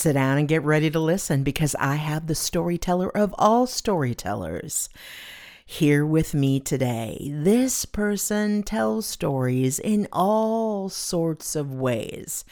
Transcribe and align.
sit 0.00 0.14
down 0.14 0.38
and 0.38 0.48
get 0.48 0.62
ready 0.62 0.90
to 0.90 0.98
listen 0.98 1.42
because 1.42 1.74
I 1.78 1.96
have 1.96 2.26
the 2.26 2.34
storyteller 2.34 3.14
of 3.14 3.34
all 3.38 3.66
storytellers 3.66 4.88
here 5.66 6.06
with 6.06 6.32
me 6.32 6.58
today. 6.58 7.30
This 7.34 7.84
person 7.84 8.62
tells 8.62 9.04
stories 9.04 9.78
in 9.78 10.08
all 10.10 10.88
sorts 10.88 11.54
of 11.54 11.74
ways, 11.74 12.46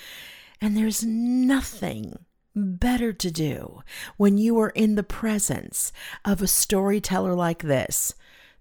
and 0.61 0.77
there's 0.77 1.03
nothing 1.03 2.19
better 2.55 3.15
to 3.15 3.31
do 3.31 3.83
when 4.19 4.37
you 4.37 4.59
are 4.61 4.71
in 4.71 4.95
the 4.95 5.03
presence 5.03 5.91
of 6.27 6.43
a 6.43 6.47
storyteller 6.47 7.35
like 7.35 7.63
this 7.63 8.15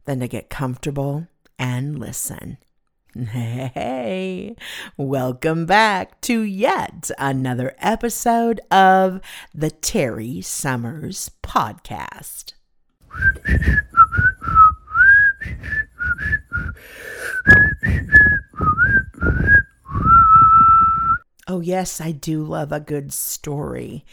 than 0.06 0.22
to 0.22 0.30
get 0.30 0.50
comfortable 0.50 1.28
and 1.60 2.00
listen. 2.00 2.58
Hey, 3.26 4.56
welcome 4.96 5.66
back 5.66 6.22
to 6.22 6.42
yet 6.42 7.10
another 7.18 7.74
episode 7.80 8.62
of 8.70 9.22
the 9.56 9.72
Terry 9.72 10.42
Summers 10.42 11.32
Podcast. 11.42 12.54
Oh, 21.48 21.62
yes, 21.62 22.00
I 22.00 22.12
do 22.12 22.44
love 22.44 22.72
a 22.72 22.80
good 22.80 23.12
story. 23.12 24.06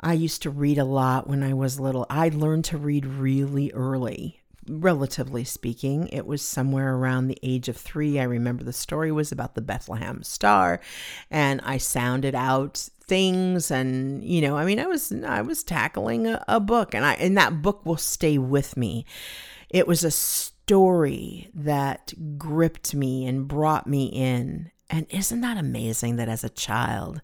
I 0.00 0.12
used 0.12 0.42
to 0.42 0.50
read 0.50 0.78
a 0.78 0.84
lot 0.84 1.26
when 1.26 1.42
I 1.42 1.52
was 1.52 1.80
little. 1.80 2.06
I 2.08 2.28
learned 2.28 2.66
to 2.66 2.78
read 2.78 3.06
really 3.06 3.72
early 3.72 4.39
relatively 4.68 5.44
speaking. 5.44 6.08
It 6.08 6.26
was 6.26 6.42
somewhere 6.42 6.94
around 6.94 7.28
the 7.28 7.38
age 7.42 7.68
of 7.68 7.76
three. 7.76 8.18
I 8.18 8.24
remember 8.24 8.64
the 8.64 8.72
story 8.72 9.10
was 9.12 9.32
about 9.32 9.54
the 9.54 9.62
Bethlehem 9.62 10.22
Star, 10.22 10.80
and 11.30 11.60
I 11.64 11.78
sounded 11.78 12.34
out 12.34 12.88
things 13.10 13.72
and 13.72 14.22
you 14.22 14.40
know 14.40 14.56
i 14.56 14.64
mean 14.64 14.78
i 14.78 14.86
was 14.86 15.10
i 15.24 15.42
was 15.42 15.64
tackling 15.64 16.28
a, 16.28 16.44
a 16.46 16.60
book 16.60 16.94
and 16.94 17.04
i 17.04 17.14
and 17.14 17.36
that 17.36 17.60
book 17.60 17.84
will 17.84 17.96
stay 17.96 18.38
with 18.38 18.76
me 18.76 19.04
it 19.68 19.84
was 19.88 20.04
a 20.04 20.12
story 20.12 21.50
that 21.52 22.14
gripped 22.38 22.94
me 22.94 23.26
and 23.26 23.48
brought 23.48 23.88
me 23.88 24.06
in 24.06 24.70
and 24.88 25.06
isn't 25.10 25.40
that 25.40 25.56
amazing 25.56 26.14
that 26.14 26.28
as 26.28 26.44
a 26.44 26.48
child 26.48 27.20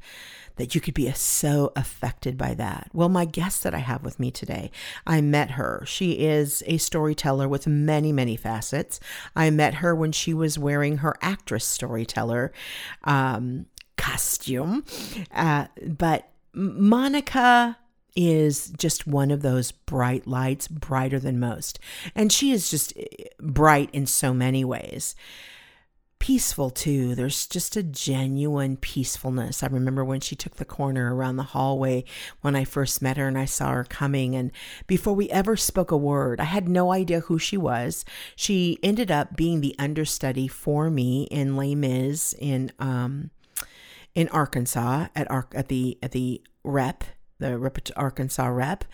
that 0.57 0.75
you 0.75 0.81
could 0.81 0.95
be 0.95 1.11
so 1.13 1.73
affected 1.77 2.37
by 2.37 2.55
that. 2.55 2.91
Well, 2.93 3.09
my 3.09 3.25
guest 3.25 3.63
that 3.63 3.75
I 3.75 3.79
have 3.79 4.03
with 4.03 4.19
me 4.19 4.31
today, 4.31 4.71
I 5.07 5.21
met 5.21 5.53
her. 5.53 5.85
She 5.87 6.13
is 6.13 6.63
a 6.67 6.79
storyteller 6.79 7.49
with 7.49 7.67
many, 7.67 8.13
many 8.13 8.37
facets. 8.37 8.99
I 9.35 9.51
met 9.51 9.75
her 9.75 9.95
when 9.95 10.13
she 10.13 10.35
was 10.35 10.59
wearing 10.59 10.99
her 10.99 11.17
actress 11.21 11.65
storyteller 11.65 12.53
um, 13.05 13.67
costume. 13.97 14.85
Uh, 15.33 15.67
but 15.87 16.29
Monica 16.53 17.79
is 18.17 18.71
just 18.79 19.07
one 19.07 19.31
of 19.31 19.43
those 19.43 19.73
bright 19.73 20.27
lights, 20.27 20.69
brighter 20.69 21.19
than 21.19 21.39
most. 21.39 21.79
And 22.15 22.33
she 22.33 22.51
is 22.51 22.71
just 22.71 22.97
eh, 22.97 23.25
bright 23.39 23.91
in 23.93 24.07
so 24.07 24.33
many 24.33 24.65
ways 24.65 25.15
peaceful 26.19 26.71
too. 26.71 27.15
There's 27.15 27.47
just 27.47 27.77
a 27.77 27.83
genuine 27.83 28.77
peacefulness. 28.77 29.63
I 29.63 29.67
remember 29.67 30.05
when 30.05 30.21
she 30.21 30.35
took 30.35 30.57
the 30.57 30.65
corner 30.65 31.15
around 31.15 31.37
the 31.37 31.43
hallway 31.43 32.05
when 32.41 32.57
I 32.57 32.65
first 32.65 33.03
met 33.03 33.17
her 33.17 33.29
and 33.29 33.39
I 33.39 33.45
saw 33.45 33.73
her 33.73 33.85
coming. 33.85 34.35
And 34.35 34.51
before 34.87 35.15
we 35.15 35.29
ever 35.31 35.57
spoke 35.57 35.91
a 35.91 35.97
word, 35.97 36.41
I 36.41 36.45
had 36.45 36.69
no 36.69 36.93
idea 36.93 37.21
who 37.21 37.39
she 37.39 37.57
was. 37.57 38.05
She 38.35 38.79
ended 38.83 39.11
up 39.11 39.37
being 39.37 39.61
the 39.61 39.77
understudy 39.79 40.49
for 40.49 40.91
me 40.91 41.25
in 41.25 41.57
Les 41.57 41.75
Mis 41.75 42.35
in 42.39 42.73
um, 42.79 43.31
in 44.15 44.29
Arkansas 44.29 45.09
at 45.15 45.31
Ar- 45.31 45.49
at 45.55 45.69
the 45.69 45.99
at 46.03 46.13
the 46.13 46.43
rep 46.65 47.05
the 47.39 47.59
rep- 47.59 47.91
Arkansas 47.97 48.47
rep. 48.47 48.85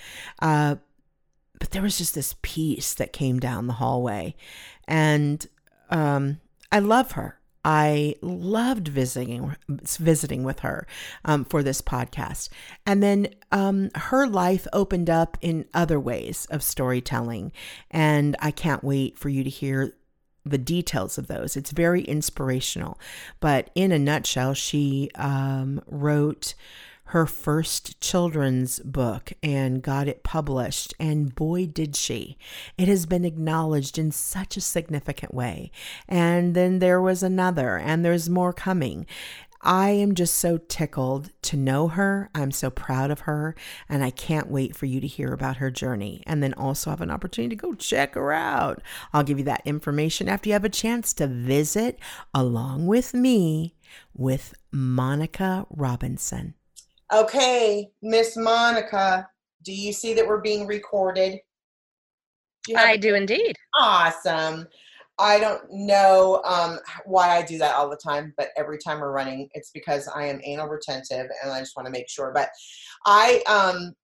Uh, 0.41 0.77
but 1.59 1.71
there 1.71 1.83
was 1.83 1.97
just 1.97 2.15
this 2.15 2.35
peace 2.43 2.93
that 2.95 3.13
came 3.13 3.39
down 3.39 3.69
the 3.69 3.75
hallway, 3.75 4.35
and 4.89 5.47
um, 5.91 6.41
I 6.73 6.81
love 6.81 7.13
her. 7.13 7.39
I 7.65 8.17
loved 8.23 8.89
visiting 8.89 9.55
visiting 9.69 10.43
with 10.43 10.61
her 10.61 10.87
um, 11.25 11.45
for 11.45 11.63
this 11.63 11.81
podcast, 11.81 12.49
and 12.85 13.01
then 13.01 13.29
um, 13.53 13.91
her 13.95 14.27
life 14.27 14.67
opened 14.73 15.09
up 15.09 15.39
in 15.41 15.67
other 15.73 16.01
ways 16.01 16.47
of 16.51 16.63
storytelling, 16.63 17.53
and 17.89 18.35
I 18.41 18.51
can't 18.51 18.83
wait 18.83 19.17
for 19.17 19.29
you 19.29 19.45
to 19.45 19.51
hear 19.51 19.95
the 20.45 20.59
details 20.59 21.19
of 21.19 21.29
those. 21.29 21.57
It's 21.57 21.71
very 21.71 22.03
inspirational, 22.03 22.99
but 23.39 23.71
in 23.77 23.93
a 23.93 23.99
nutshell, 23.99 24.55
she 24.55 25.11
um, 25.15 25.81
wrote 25.87 26.55
her 27.13 27.27
first 27.27 28.01
children's 28.01 28.79
book 28.81 29.35
and 29.43 29.83
got 29.83 30.09
it 30.09 30.23
published. 30.23 30.95
And 30.99 31.35
boy, 31.35 31.67
did 31.67 31.95
she! 31.95 32.39
It 32.79 32.89
has 32.89 33.05
been 33.05 33.27
acknowledged 33.27 33.99
in 33.99 34.11
such 34.13 34.57
a 34.57 34.63
significant 34.63 35.35
way. 35.35 35.71
And 36.09 36.55
then 36.55 36.79
there 36.79 37.03
was 37.03 37.23
another, 37.23 37.77
and 37.77 38.03
there's 38.03 38.31
more 38.31 38.55
coming. 38.55 39.05
I 39.61 39.91
am 39.91 40.15
just 40.15 40.37
so 40.37 40.57
tickled 40.57 41.31
to 41.43 41.57
know 41.59 41.89
her. 41.89 42.31
I'm 42.35 42.51
so 42.51 42.71
proud 42.71 43.11
of 43.11 43.21
her, 43.21 43.55
and 43.91 44.03
I 44.03 44.11
can't 44.11 44.51
wait 44.51 44.75
for 44.75 44.87
you 44.87 44.99
to 45.03 45.07
hear 45.07 45.35
about 45.35 45.59
her 45.59 45.71
journey 45.71 46.23
and 46.27 46.43
then 46.43 46.55
also 46.55 46.89
have 46.89 47.03
an 47.03 47.11
opportunity 47.11 47.55
to 47.55 47.61
go 47.61 47.75
check 47.75 48.15
her 48.15 48.33
out. 48.33 48.81
I'll 49.13 49.23
give 49.23 49.39
you 49.39 49.45
that 49.45 49.67
information 49.67 50.31
after 50.31 50.49
you 50.49 50.55
have 50.55 50.65
a 50.65 50.71
chance 50.71 51.13
to 51.15 51.27
visit 51.27 51.99
along 52.33 52.87
with 52.87 53.13
me 53.13 53.75
with 54.15 54.55
Monica 54.73 55.67
Robinson. 55.69 56.55
Okay, 57.13 57.91
Miss 58.01 58.37
Monica, 58.37 59.29
do 59.65 59.73
you 59.73 59.93
see 59.93 60.15
that 60.15 60.27
we're 60.27 60.41
being 60.41 60.67
recorded? 60.67 61.39
Do 62.67 62.77
I 62.77 62.97
do 62.97 63.15
indeed. 63.15 63.57
Awesome. 63.79 64.67
I 65.19 65.39
don't 65.39 65.63
know 65.71 66.41
um, 66.45 66.79
why 67.05 67.37
I 67.37 67.43
do 67.43 67.59
that 67.59 67.75
all 67.75 67.91
the 67.91 67.97
time, 67.97 68.33
but 68.37 68.49
every 68.57 68.79
time 68.79 69.01
we're 69.01 69.13
running, 69.13 69.49
it's 69.53 69.71
because 69.71 70.09
I 70.09 70.27
am 70.27 70.41
anal 70.43 70.69
retentive 70.69 71.27
and 71.43 71.53
I 71.53 71.61
just 71.61 71.77
want 71.77 71.87
to 71.87 71.93
make 71.93 72.09
sure. 72.09 72.33
But 72.35 72.49
I, 73.05 73.43
um, 73.47 73.95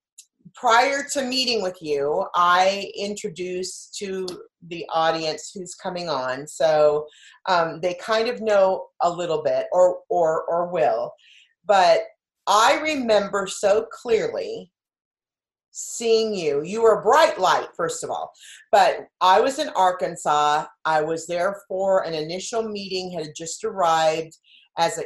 prior 0.55 1.03
to 1.13 1.25
meeting 1.25 1.63
with 1.63 1.79
you, 1.81 2.27
I 2.35 2.91
introduced 2.97 3.97
to 3.99 4.27
the 4.69 4.85
audience 4.93 5.51
who's 5.55 5.75
coming 5.75 6.09
on, 6.09 6.47
so 6.47 7.07
um, 7.49 7.81
they 7.81 7.95
kind 7.95 8.29
of 8.29 8.43
know 8.43 8.87
a 9.03 9.11
little 9.11 9.43
bit, 9.43 9.67
or 9.73 10.01
or 10.11 10.45
or 10.45 10.69
will. 10.69 11.13
But 11.65 12.03
I 12.49 12.81
remember 12.83 13.47
so 13.47 13.87
clearly 13.93 14.73
seeing 15.71 16.35
you. 16.35 16.63
You 16.65 16.83
were 16.83 16.99
a 16.99 17.03
bright 17.03 17.39
light, 17.39 17.69
first 17.77 18.03
of 18.03 18.11
all. 18.11 18.33
But 18.73 19.07
I 19.21 19.41
was 19.41 19.59
in 19.59 19.69
Arkansas. 19.71 20.65
I 20.85 21.03
was 21.03 21.27
there 21.27 21.61
for 21.69 22.05
an 22.05 22.15
initial 22.15 22.63
meeting, 22.63 23.13
had 23.13 23.29
just 23.37 23.65
arrived 23.65 24.37
as 24.79 24.99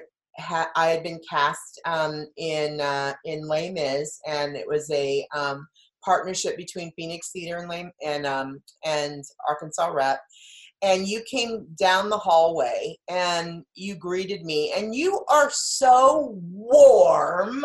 I 0.77 0.87
had 0.87 1.03
been 1.03 1.21
cast 1.29 1.81
um, 1.85 2.27
in 2.37 2.81
uh, 2.81 3.15
in 3.25 3.47
Les 3.47 3.71
Mis, 3.71 4.19
and 4.27 4.57
it 4.57 4.67
was 4.67 4.91
a 4.91 5.27
um, 5.35 5.67
partnership 6.05 6.57
between 6.57 6.93
Phoenix 6.97 7.31
Theater 7.33 7.59
and 7.59 7.69
Les, 7.69 7.93
and 8.05 8.25
um, 8.25 8.63
and 8.85 9.23
Arkansas 9.49 9.89
Rep 9.89 10.21
and 10.83 11.07
you 11.07 11.23
came 11.31 11.67
down 11.79 12.09
the 12.09 12.19
hallway 12.19 12.97
and 13.09 13.65
you 13.75 13.95
greeted 13.95 14.45
me 14.45 14.73
and 14.77 14.95
you 14.95 15.25
are 15.29 15.51
so 15.53 16.37
warm 16.43 17.65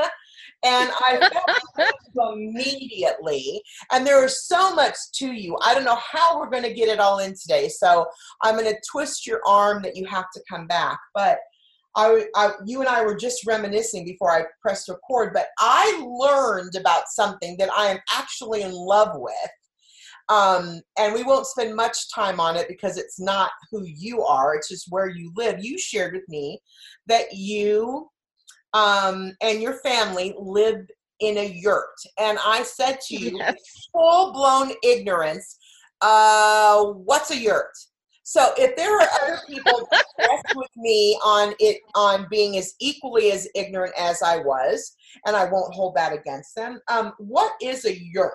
and 0.63 0.89
I 0.91 1.29
felt 1.75 2.33
immediately. 2.33 3.61
And 3.91 4.05
there 4.05 4.23
is 4.25 4.45
so 4.45 4.73
much 4.73 4.95
to 5.15 5.31
you. 5.31 5.57
I 5.63 5.73
don't 5.73 5.83
know 5.83 5.99
how 6.11 6.39
we're 6.39 6.49
going 6.49 6.63
to 6.63 6.73
get 6.73 6.89
it 6.89 6.99
all 6.99 7.19
in 7.19 7.35
today. 7.39 7.69
So 7.69 8.07
I'm 8.41 8.55
going 8.55 8.71
to 8.71 8.81
twist 8.91 9.27
your 9.27 9.41
arm 9.47 9.81
that 9.83 9.95
you 9.95 10.05
have 10.07 10.25
to 10.33 10.41
come 10.49 10.67
back. 10.67 10.97
But 11.13 11.39
I, 11.95 12.25
I, 12.35 12.51
you 12.65 12.79
and 12.79 12.89
I 12.89 13.03
were 13.03 13.15
just 13.15 13.45
reminiscing 13.45 14.05
before 14.05 14.31
I 14.31 14.45
pressed 14.61 14.89
record. 14.89 15.31
But 15.33 15.47
I 15.59 16.05
learned 16.07 16.75
about 16.75 17.07
something 17.09 17.55
that 17.57 17.69
I 17.75 17.87
am 17.87 17.99
actually 18.11 18.63
in 18.63 18.71
love 18.71 19.11
with 19.13 19.51
um, 20.29 20.81
and 20.97 21.13
we 21.13 21.23
won't 21.23 21.47
spend 21.47 21.75
much 21.75 22.13
time 22.13 22.39
on 22.39 22.55
it 22.55 22.67
because 22.67 22.97
it's 22.97 23.19
not 23.19 23.51
who 23.71 23.83
you 23.85 24.23
are, 24.23 24.55
it's 24.55 24.69
just 24.69 24.87
where 24.89 25.09
you 25.09 25.31
live. 25.35 25.63
You 25.63 25.77
shared 25.77 26.13
with 26.13 26.27
me 26.27 26.59
that 27.07 27.33
you 27.33 28.09
um, 28.73 29.33
and 29.41 29.61
your 29.61 29.79
family 29.79 30.35
live 30.37 30.85
in 31.19 31.37
a 31.37 31.45
yurt. 31.45 31.95
And 32.19 32.37
I 32.45 32.63
said 32.63 32.99
to 33.07 33.15
you, 33.15 33.37
yes. 33.37 33.55
full 33.91 34.33
blown 34.33 34.71
ignorance, 34.83 35.57
uh, 36.01 36.83
what's 36.83 37.31
a 37.31 37.37
yurt? 37.37 37.71
So 38.23 38.51
if 38.57 38.75
there 38.75 38.93
are 38.93 39.07
other 39.23 39.39
people 39.47 39.87
with 40.55 40.69
me 40.75 41.17
on 41.23 41.53
it 41.59 41.79
on 41.95 42.27
being 42.29 42.57
as 42.57 42.75
equally 42.81 43.31
as 43.31 43.47
ignorant 43.55 43.93
as 43.97 44.21
I 44.21 44.37
was, 44.37 44.97
and 45.25 45.33
I 45.33 45.49
won't 45.49 45.73
hold 45.73 45.95
that 45.95 46.11
against 46.11 46.53
them, 46.53 46.81
um, 46.89 47.13
what 47.19 47.53
is 47.61 47.85
a 47.85 47.97
yurt? 47.97 48.33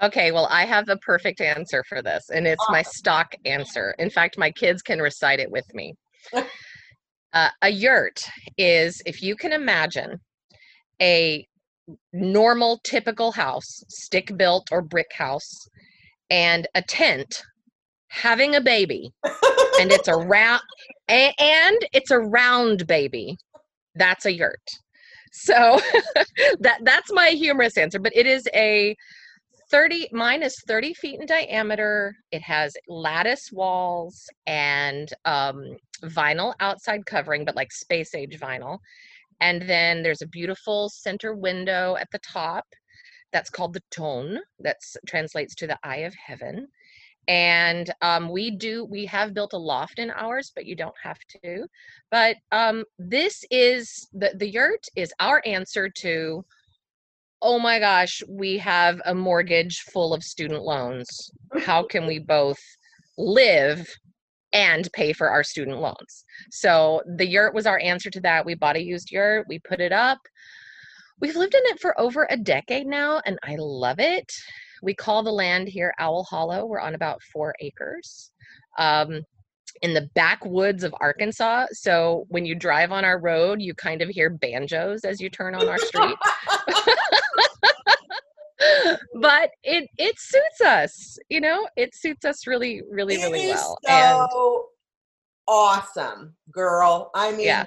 Okay, 0.00 0.30
well, 0.30 0.46
I 0.50 0.64
have 0.64 0.86
the 0.86 0.96
perfect 0.98 1.40
answer 1.40 1.82
for 1.88 2.02
this, 2.02 2.30
and 2.32 2.46
it's 2.46 2.64
my 2.68 2.82
stock 2.82 3.34
answer. 3.44 3.94
In 3.98 4.10
fact, 4.10 4.38
my 4.38 4.50
kids 4.50 4.80
can 4.80 5.00
recite 5.00 5.40
it 5.40 5.50
with 5.50 5.64
me. 5.74 5.94
uh, 7.32 7.48
a 7.62 7.68
yurt 7.68 8.22
is, 8.56 9.02
if 9.06 9.22
you 9.22 9.34
can 9.34 9.52
imagine, 9.52 10.20
a 11.02 11.46
normal, 12.12 12.78
typical 12.84 13.32
house, 13.32 13.82
stick 13.88 14.36
built 14.36 14.68
or 14.70 14.82
brick 14.82 15.10
house, 15.12 15.66
and 16.30 16.68
a 16.74 16.82
tent 16.82 17.42
having 18.10 18.54
a 18.54 18.60
baby 18.60 19.10
and 19.80 19.92
it's 19.92 20.08
a 20.08 20.16
round 20.16 20.62
and 21.08 21.76
it's 21.92 22.10
a 22.10 22.18
round 22.18 22.86
baby 22.86 23.36
that's 23.96 24.24
a 24.24 24.32
yurt 24.32 24.56
so 25.32 25.78
that 26.60 26.78
that's 26.82 27.12
my 27.12 27.28
humorous 27.28 27.76
answer 27.76 27.98
but 27.98 28.12
it 28.16 28.26
is 28.26 28.48
a 28.54 28.96
30 29.70 30.08
mine 30.12 30.42
is 30.42 30.60
30 30.66 30.94
feet 30.94 31.20
in 31.20 31.26
diameter. 31.26 32.16
It 32.32 32.42
has 32.42 32.74
lattice 32.88 33.50
walls 33.52 34.28
and 34.46 35.08
um, 35.24 35.76
vinyl 36.04 36.54
outside 36.60 37.04
covering 37.06 37.44
but 37.44 37.56
like 37.56 37.72
space 37.72 38.14
age 38.14 38.38
vinyl. 38.38 38.78
And 39.40 39.62
then 39.62 40.02
there's 40.02 40.22
a 40.22 40.28
beautiful 40.28 40.88
center 40.88 41.34
window 41.34 41.96
at 42.00 42.08
the 42.10 42.18
top 42.20 42.64
that's 43.32 43.50
called 43.50 43.74
the 43.74 43.82
tono 43.90 44.40
that 44.60 44.76
translates 45.06 45.54
to 45.56 45.66
the 45.66 45.78
eye 45.82 45.98
of 45.98 46.14
heaven. 46.14 46.68
And 47.28 47.92
um, 48.00 48.30
we 48.30 48.50
do 48.50 48.86
we 48.86 49.04
have 49.04 49.34
built 49.34 49.52
a 49.52 49.58
loft 49.58 49.98
in 49.98 50.10
ours 50.10 50.50
but 50.54 50.64
you 50.64 50.74
don't 50.74 50.96
have 51.02 51.18
to. 51.42 51.66
But 52.10 52.36
um, 52.52 52.84
this 52.98 53.44
is 53.50 54.08
the 54.14 54.32
the 54.34 54.48
yurt 54.48 54.86
is 54.96 55.12
our 55.20 55.42
answer 55.44 55.90
to 55.90 56.42
oh 57.42 57.58
my 57.58 57.78
gosh 57.78 58.22
we 58.28 58.58
have 58.58 59.00
a 59.04 59.14
mortgage 59.14 59.80
full 59.92 60.14
of 60.14 60.22
student 60.22 60.62
loans. 60.62 61.30
How 61.58 61.82
can 61.82 62.06
we 62.06 62.18
both 62.18 62.58
live 63.16 63.86
and 64.52 64.88
pay 64.92 65.12
for 65.12 65.28
our 65.28 65.42
student 65.42 65.80
loans? 65.80 66.24
So 66.50 67.02
the 67.16 67.26
yurt 67.26 67.54
was 67.54 67.66
our 67.66 67.78
answer 67.78 68.10
to 68.10 68.20
that. 68.22 68.46
We 68.46 68.54
bought 68.54 68.76
a 68.76 68.82
used 68.82 69.10
yurt 69.10 69.46
we 69.48 69.58
put 69.60 69.80
it 69.80 69.92
up. 69.92 70.18
We've 71.20 71.36
lived 71.36 71.54
in 71.54 71.62
it 71.64 71.80
for 71.80 72.00
over 72.00 72.26
a 72.30 72.36
decade 72.36 72.86
now 72.86 73.20
and 73.26 73.38
i 73.42 73.56
love 73.58 73.98
it. 73.98 74.30
We 74.82 74.94
call 74.94 75.22
the 75.22 75.32
land 75.32 75.68
here 75.68 75.92
Owl 75.98 76.24
Hollow. 76.24 76.66
We're 76.66 76.80
on 76.80 76.94
about 76.94 77.22
four 77.32 77.54
acres. 77.60 78.30
Um, 78.78 79.22
in 79.82 79.94
the 79.94 80.08
backwoods 80.14 80.84
of 80.84 80.94
Arkansas. 81.00 81.66
So 81.72 82.26
when 82.28 82.44
you 82.44 82.54
drive 82.54 82.92
on 82.92 83.04
our 83.04 83.18
road, 83.18 83.60
you 83.60 83.74
kind 83.74 84.02
of 84.02 84.08
hear 84.08 84.30
banjos 84.30 85.04
as 85.04 85.20
you 85.20 85.28
turn 85.30 85.54
on 85.54 85.68
our 85.68 85.78
street. 85.78 86.16
but 89.20 89.50
it 89.62 89.88
it 89.98 90.18
suits 90.18 90.60
us, 90.60 91.18
you 91.28 91.40
know, 91.40 91.68
it 91.76 91.94
suits 91.94 92.24
us 92.24 92.46
really, 92.46 92.82
really, 92.90 93.14
It 93.14 93.24
really 93.24 93.48
well. 93.48 93.78
So 93.86 93.92
and 93.92 94.28
awesome, 95.46 96.34
girl. 96.50 97.10
I 97.14 97.32
mean, 97.32 97.46
yeah, 97.46 97.66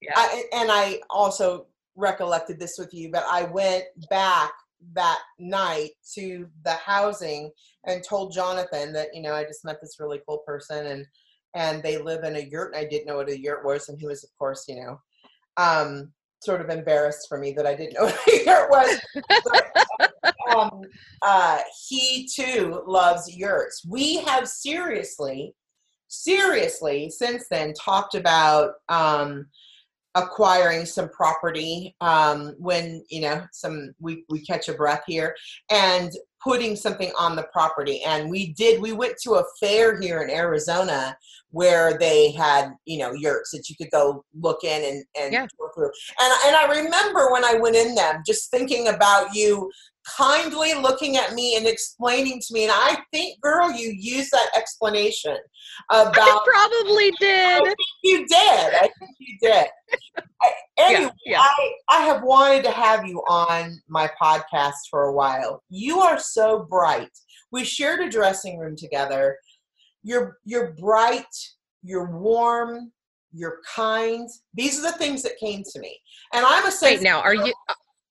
yeah. 0.00 0.12
I, 0.16 0.44
and 0.52 0.70
I 0.70 1.00
also 1.10 1.66
recollected 1.96 2.58
this 2.58 2.78
with 2.78 2.94
you, 2.94 3.10
but 3.10 3.24
I 3.28 3.44
went 3.44 3.84
back 4.08 4.52
that 4.94 5.18
night 5.38 5.90
to 6.14 6.48
the 6.64 6.74
housing 6.74 7.50
and 7.86 8.02
told 8.04 8.32
Jonathan 8.32 8.92
that 8.92 9.08
you 9.12 9.22
know 9.22 9.34
I 9.34 9.44
just 9.44 9.64
met 9.64 9.80
this 9.80 9.98
really 9.98 10.20
cool 10.26 10.38
person 10.46 10.86
and 10.86 11.06
and 11.54 11.82
they 11.82 11.98
live 11.98 12.24
in 12.24 12.36
a 12.36 12.40
yurt 12.40 12.74
and 12.74 12.84
I 12.84 12.88
didn't 12.88 13.06
know 13.06 13.16
what 13.16 13.28
a 13.28 13.40
yurt 13.40 13.64
was 13.64 13.88
and 13.88 13.98
he 13.98 14.06
was 14.06 14.24
of 14.24 14.30
course 14.38 14.64
you 14.68 14.76
know 14.76 15.00
um, 15.58 16.12
sort 16.40 16.60
of 16.60 16.70
embarrassed 16.70 17.28
for 17.28 17.38
me 17.38 17.52
that 17.52 17.66
I 17.66 17.74
didn't 17.74 17.94
know 17.98 18.04
what 18.04 18.28
a 18.28 18.44
yurt 18.44 18.70
was. 18.70 19.00
But, 19.44 20.56
um, 20.56 20.82
uh, 21.22 21.58
he 21.88 22.28
too 22.34 22.82
loves 22.86 23.34
yurts. 23.36 23.84
We 23.86 24.18
have 24.18 24.48
seriously, 24.48 25.54
seriously 26.08 27.10
since 27.10 27.46
then 27.50 27.74
talked 27.74 28.14
about 28.14 28.74
um, 28.88 29.46
acquiring 30.14 30.86
some 30.86 31.08
property 31.10 31.94
um, 32.00 32.54
when 32.58 33.04
you 33.10 33.20
know 33.20 33.44
some 33.52 33.92
we, 34.00 34.24
we 34.28 34.44
catch 34.44 34.68
a 34.68 34.74
breath 34.74 35.02
here 35.06 35.36
and 35.70 36.12
putting 36.42 36.76
something 36.76 37.10
on 37.18 37.34
the 37.36 37.42
property 37.52 38.02
and 38.04 38.30
we 38.30 38.52
did 38.54 38.80
we 38.80 38.92
went 38.92 39.14
to 39.22 39.32
a 39.32 39.44
fair 39.60 40.00
here 40.00 40.22
in 40.22 40.30
arizona 40.30 41.16
where 41.50 41.98
they 41.98 42.30
had 42.32 42.70
you 42.84 42.98
know 42.98 43.12
yurts 43.12 43.50
that 43.50 43.68
you 43.68 43.74
could 43.76 43.90
go 43.90 44.24
look 44.40 44.62
in 44.62 44.84
and, 44.84 45.04
and 45.20 45.32
Yeah. 45.32 45.46
tour 45.58 45.70
through 45.74 45.90
and, 46.20 46.32
and 46.46 46.56
i 46.56 46.80
remember 46.82 47.32
when 47.32 47.44
i 47.44 47.54
went 47.54 47.76
in 47.76 47.94
them 47.94 48.22
just 48.26 48.50
thinking 48.50 48.88
about 48.88 49.34
you 49.34 49.70
kindly 50.16 50.72
looking 50.74 51.16
at 51.16 51.34
me 51.34 51.56
and 51.56 51.66
explaining 51.66 52.40
to 52.46 52.54
me 52.54 52.62
and 52.64 52.72
i 52.74 52.96
think 53.12 53.40
girl 53.40 53.70
you 53.72 53.92
used 53.98 54.30
that 54.30 54.48
explanation 54.56 55.36
I 55.90 56.02
about 56.02 56.44
probably 56.44 57.10
did. 57.20 57.62
you 58.02 58.26
did. 58.26 58.74
I 58.74 58.88
think 58.98 59.10
you 59.18 59.38
did. 59.40 59.66
I- 60.42 60.52
Anyway, 60.80 61.10
yeah. 61.26 61.40
I, 61.40 61.72
I 61.88 62.00
have 62.02 62.22
wanted 62.22 62.62
to 62.62 62.70
have 62.70 63.04
you 63.04 63.18
on 63.28 63.82
my 63.88 64.08
podcast 64.22 64.74
for 64.88 65.06
a 65.06 65.12
while. 65.12 65.60
You 65.70 65.98
are 65.98 66.20
so 66.20 66.66
bright. 66.70 67.10
We 67.50 67.64
shared 67.64 67.98
a 67.98 68.08
dressing 68.08 68.58
room 68.60 68.76
together. 68.76 69.36
You're 70.04 70.38
you're 70.44 70.74
bright, 70.78 71.26
you're 71.82 72.08
warm, 72.16 72.92
you're 73.32 73.58
kind. 73.74 74.28
These 74.54 74.78
are 74.78 74.82
the 74.92 74.96
things 74.98 75.24
that 75.24 75.36
came 75.38 75.64
to 75.64 75.80
me. 75.80 75.98
And 76.32 76.46
I'm 76.46 76.64
a 76.64 76.72
Wait, 76.80 77.02
now 77.02 77.20
are 77.22 77.34
you 77.34 77.52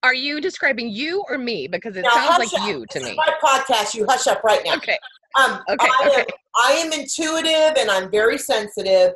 are 0.04 0.14
you 0.14 0.42
describing 0.42 0.90
you 0.90 1.24
or 1.30 1.38
me? 1.38 1.68
Because 1.68 1.96
it 1.96 2.02
Now, 2.02 2.10
sounds 2.12 2.40
like 2.52 2.62
up. 2.62 2.68
you 2.68 2.86
to 2.90 3.00
This 3.00 3.04
is 3.04 3.10
me. 3.12 3.16
my 3.16 3.34
podcast. 3.42 3.94
You 3.96 4.06
hush 4.10 4.28
up 4.28 4.44
right 4.44 4.62
now. 4.66 4.76
Okay. 4.76 4.98
Um, 5.40 5.62
Okay, 5.70 5.88
I, 5.88 6.08
okay. 6.10 6.20
Am, 6.22 6.26
I 6.58 6.72
am 6.74 6.92
intuitive 6.92 7.78
and 7.82 7.90
I'm 7.90 8.12
very 8.12 8.38
sensitive. 8.38 9.14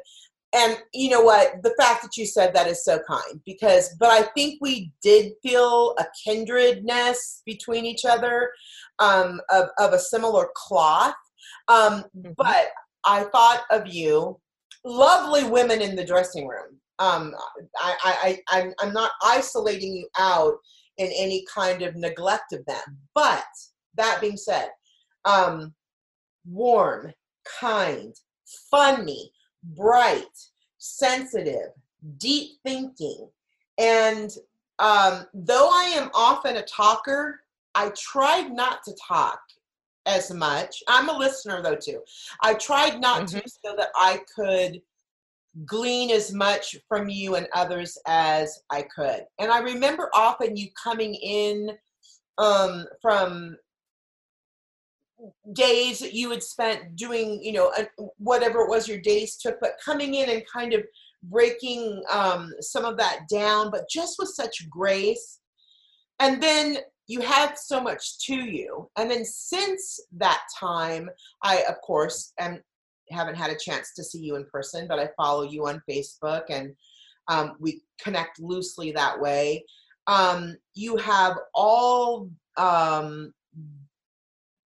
And 0.53 0.77
you 0.94 1.09
know 1.09 1.21
what? 1.21 1.63
The 1.63 1.74
fact 1.80 2.01
that 2.03 2.18
you 2.18 2.25
said 2.25 2.53
that 2.53 2.68
is 2.68 2.83
so 2.83 3.00
kind 3.07 3.39
because, 3.45 3.95
but 4.00 4.09
I 4.09 4.24
think 4.24 4.57
we 4.59 4.92
did 5.01 5.33
feel 5.42 5.95
a 5.98 6.06
kindredness 6.27 7.42
between 7.45 7.86
each 7.86 8.03
other 8.03 8.51
um, 9.00 9.39
of, 9.50 9.69
of 9.80 9.94
a 9.94 10.00
similar 10.00 10.50
cloth. 10.56 11.15
Um, 11.68 12.03
Mhm. 12.18 12.36
but 12.36 12.68
I 13.06 13.24
thought 13.25 13.63
of 13.71 13.88
you, 13.88 14.39
lovely 14.83 15.44
women 15.45 15.81
in 15.81 15.95
the 15.95 16.06
dressing 16.06 16.48
room. 16.48 16.80
Um, 17.00 17.33
I, 17.80 17.95
I, 18.03 18.42
I, 18.50 18.59
I'm, 18.59 18.74
I'm 18.80 18.94
not 18.94 19.12
isolating 19.24 19.95
you 19.95 20.07
out 20.19 20.56
in 20.98 21.07
any 21.15 21.45
kind 21.53 21.81
of 21.81 21.95
neglect 21.95 22.53
of 22.53 22.65
them. 22.65 23.00
But 23.15 23.45
that 23.95 24.19
being 24.21 24.38
said, 24.38 24.69
um, 25.25 25.74
warm, 26.45 27.13
kind, 27.59 28.13
funny, 28.69 29.31
bright, 29.63 30.25
sensitive, 30.78 31.72
deep 32.18 32.52
thinking. 32.66 33.30
And 33.78 34.31
um, 34.80 35.25
though 35.34 35.69
I 35.72 35.94
am 35.96 36.10
often 36.13 36.58
a 36.58 36.63
talker, 36.63 37.41
I 37.75 37.91
tried 37.98 38.51
not 38.51 38.84
to 38.84 38.96
talk 39.08 39.39
as 40.06 40.32
much. 40.32 40.82
I'm 40.88 41.10
a 41.10 41.18
listener 41.18 41.62
though 41.62 41.75
too. 41.75 42.01
I 42.41 42.56
tried 42.56 43.00
not 43.00 43.27
to 43.30 43.41
so 43.46 43.75
that 43.77 43.89
I 43.96 44.22
could 44.36 44.82
glean 45.65 46.10
as 46.12 46.34
much 46.34 46.77
from 46.88 47.10
you 47.10 47.36
and 47.36 47.48
others 47.53 47.98
as 48.08 48.62
I 48.70 48.84
could. 48.84 49.25
And 49.39 49.51
I 49.51 49.60
remember 49.60 50.10
often 50.13 50.56
you 50.56 50.70
coming 50.82 51.13
in 51.15 51.72
um, 52.38 52.86
from 53.01 53.58
days 55.54 56.00
that 56.00 56.13
you 56.13 56.32
had 56.32 56.44
spent 56.44 56.96
doing, 56.96 57.44
you 57.44 57.54
know, 57.54 57.72
whatever 58.18 58.62
it 58.62 58.70
was 58.70 58.88
your 58.88 59.00
days 59.00 59.38
took, 59.38 59.60
but 59.60 59.80
coming 59.84 60.16
in 60.16 60.30
and 60.30 60.44
kind 60.51 60.74
of 60.74 60.84
breaking 61.24 62.04
um, 62.12 62.51
some 62.60 62.86
of 62.86 62.98
that 62.98 63.28
down, 63.30 63.70
but 63.72 63.90
just 63.90 64.18
with 64.18 64.30
such 64.30 64.70
grace. 64.70 65.40
And 66.20 66.42
then 66.42 66.78
you 67.08 67.22
have 67.22 67.58
so 67.58 67.82
much 67.82 68.20
to 68.25 68.36
you. 68.36 68.90
And 68.98 69.10
then 69.10 69.25
since 69.25 70.00
that 70.18 70.44
time, 70.60 71.10
I, 71.44 71.63
of 71.68 71.75
course, 71.82 72.34
am, 72.40 72.62
haven't 73.10 73.36
had 73.36 73.51
a 73.51 73.58
chance 73.58 73.94
to 73.96 74.04
see 74.04 74.20
you 74.20 74.36
in 74.36 74.46
person, 74.46 74.88
but 74.88 75.00
I 75.00 75.10
follow 75.18 75.44
you 75.44 75.68
on 75.68 75.82
Facebook 75.90 76.44
and 76.50 76.74
um, 77.28 77.54
we 77.60 77.82
connect 78.01 78.40
loosely 78.40 78.92
that 78.92 79.20
way. 79.20 79.66
Um, 80.08 80.58
you 80.74 80.98
have 80.98 81.38
all 81.54 82.30
um, 82.58 83.34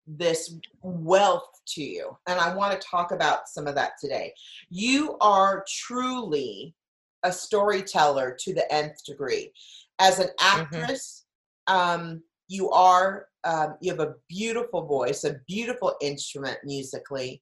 this 0.08 0.56
wealth 0.82 1.48
to 1.68 1.84
you. 1.84 2.18
And 2.28 2.40
I 2.40 2.54
want 2.56 2.80
to 2.80 2.88
talk 2.88 3.12
about 3.12 3.48
some 3.48 3.68
of 3.68 3.76
that 3.76 3.94
today. 4.00 4.34
You 4.70 5.18
are 5.22 5.66
truly 5.68 6.76
a 7.24 7.32
storyteller 7.32 8.38
to 8.40 8.54
the 8.54 8.72
nth 8.74 9.04
degree. 9.04 9.52
As 10.00 10.20
an 10.20 10.30
actress, 10.40 11.26
um, 11.68 12.22
you 12.48 12.70
are, 12.70 13.28
um, 13.44 13.76
you 13.82 13.92
have 13.92 14.02
a 14.02 14.16
beautiful 14.30 14.86
voice, 14.86 15.24
a 15.24 15.38
beautiful 15.48 15.96
instrument 16.02 16.60
musically. 16.64 17.42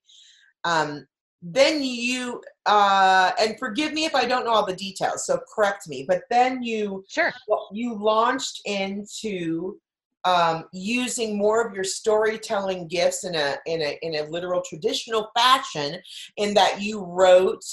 Um, 0.63 1.05
then 1.41 1.84
you, 1.84 2.41
uh, 2.67 3.32
and 3.38 3.60
forgive 3.60 3.91
me 3.91 4.05
if 4.05 4.15
I 4.15 4.25
don't 4.25 4.46
know 4.46 4.51
all 4.51 4.65
the 4.65 4.75
details, 4.75 5.25
so 5.25 5.41
correct 5.53 5.89
me, 5.89 6.05
but 6.08 6.22
then 6.29 6.63
you 6.63 7.03
Sure. 7.10 7.34
you 7.74 7.96
launched 7.96 8.62
into 8.63 9.77
um, 10.25 10.65
using 10.72 11.38
more 11.38 11.65
of 11.65 11.74
your 11.74 11.84
storytelling 11.84 12.88
gifts 12.88 13.24
in 13.24 13.36
a 13.36 13.58
in 13.65 13.82
a 13.82 13.98
in 14.01 14.15
a 14.15 14.30
literal 14.30 14.62
traditional 14.68 15.30
fashion, 15.36 16.00
in 16.38 16.53
that 16.53 16.82
you 16.82 17.03
wrote 17.03 17.63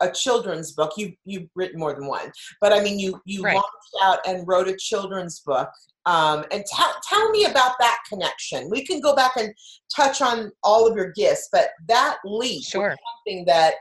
a 0.00 0.10
children's 0.10 0.72
book. 0.72 0.92
You 0.96 1.14
you've 1.24 1.48
written 1.54 1.78
more 1.78 1.94
than 1.94 2.06
one, 2.06 2.32
but 2.60 2.72
I 2.72 2.80
mean, 2.82 2.98
you 2.98 3.20
you 3.24 3.42
Right. 3.42 3.54
launched 3.54 3.96
out 4.02 4.18
and 4.26 4.46
wrote 4.46 4.68
a 4.68 4.76
children's 4.76 5.40
book. 5.40 5.70
Um, 6.04 6.44
and 6.50 6.64
tell 6.66 6.92
tell 7.08 7.30
me 7.30 7.44
about 7.44 7.76
that 7.78 7.98
connection. 8.08 8.68
We 8.70 8.84
can 8.84 9.00
go 9.00 9.14
back 9.14 9.36
and 9.36 9.54
touch 9.94 10.20
on 10.20 10.50
all 10.64 10.88
of 10.88 10.96
your 10.96 11.12
gifts, 11.12 11.48
but 11.52 11.70
that 11.86 12.18
leap 12.24 12.64
Sure. 12.64 12.96
something 13.24 13.44
that 13.46 13.74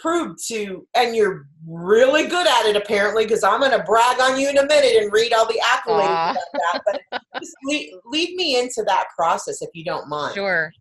proved 0.00 0.38
to, 0.48 0.86
and 0.94 1.14
you're 1.14 1.46
really 1.66 2.26
good 2.26 2.46
at 2.46 2.66
it 2.66 2.76
apparently. 2.76 3.24
Because 3.24 3.44
I'm 3.44 3.60
going 3.60 3.72
to 3.72 3.84
brag 3.84 4.20
on 4.20 4.38
you 4.38 4.48
in 4.50 4.58
a 4.58 4.66
minute 4.66 5.02
and 5.02 5.12
read 5.12 5.32
all 5.32 5.46
the 5.46 5.60
accolades 5.64 6.32
about 6.32 6.36
that. 6.54 7.02
But 7.10 7.22
just 7.40 7.54
lead, 7.64 7.92
lead 8.06 8.34
me 8.34 8.58
into 8.58 8.82
that 8.86 9.06
process 9.16 9.62
if 9.62 9.70
you 9.74 9.84
don't 9.84 10.08
mind. 10.08 10.34
Sure. 10.34 10.72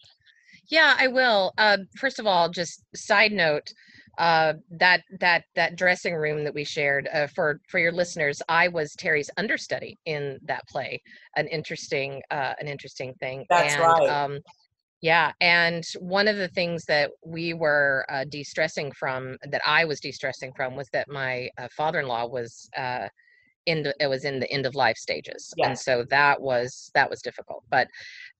Yeah, 0.69 0.95
I 0.97 1.07
will. 1.07 1.53
Uh, 1.57 1.79
first 1.97 2.19
of 2.19 2.25
all, 2.25 2.49
just 2.49 2.83
side 2.95 3.33
note, 3.33 3.73
uh, 4.17 4.53
that 4.71 5.01
that 5.19 5.43
that 5.55 5.75
dressing 5.75 6.15
room 6.15 6.43
that 6.43 6.53
we 6.53 6.63
shared 6.63 7.09
uh, 7.13 7.27
for 7.27 7.59
for 7.67 7.79
your 7.79 7.91
listeners, 7.91 8.41
I 8.49 8.67
was 8.67 8.93
Terry's 8.95 9.29
understudy 9.37 9.97
in 10.05 10.39
that 10.43 10.67
play. 10.67 11.01
An 11.35 11.47
interesting 11.47 12.21
uh, 12.31 12.53
an 12.59 12.67
interesting 12.67 13.13
thing. 13.15 13.45
That's 13.49 13.73
and, 13.73 13.83
right. 13.83 14.09
Um, 14.09 14.39
yeah, 15.01 15.31
and 15.41 15.83
one 15.99 16.27
of 16.27 16.37
the 16.37 16.47
things 16.47 16.85
that 16.85 17.11
we 17.25 17.53
were 17.53 18.05
uh, 18.09 18.23
de-stressing 18.25 18.91
from, 18.91 19.37
that 19.49 19.61
I 19.65 19.83
was 19.85 19.99
de-stressing 19.99 20.53
from, 20.55 20.75
was 20.75 20.89
that 20.93 21.09
my 21.09 21.49
uh, 21.57 21.67
father-in-law 21.75 22.27
was 22.27 22.69
uh, 22.77 23.07
in 23.65 23.83
the, 23.83 23.95
it 23.99 24.07
was 24.07 24.25
in 24.25 24.39
the 24.39 24.51
end 24.51 24.65
of 24.65 24.75
life 24.75 24.97
stages, 24.97 25.53
and 25.63 25.77
so 25.77 26.03
that 26.09 26.39
was 26.39 26.91
that 26.93 27.09
was 27.09 27.21
difficult. 27.21 27.63
But 27.69 27.87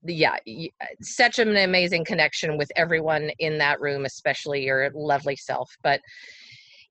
yeah, 0.04 0.36
uh, 0.46 0.86
such 1.00 1.38
an 1.38 1.56
amazing 1.56 2.04
connection 2.04 2.56
with 2.56 2.70
everyone 2.76 3.30
in 3.38 3.58
that 3.58 3.80
room, 3.80 4.04
especially 4.04 4.64
your 4.64 4.90
lovely 4.94 5.36
self. 5.36 5.70
But 5.82 6.00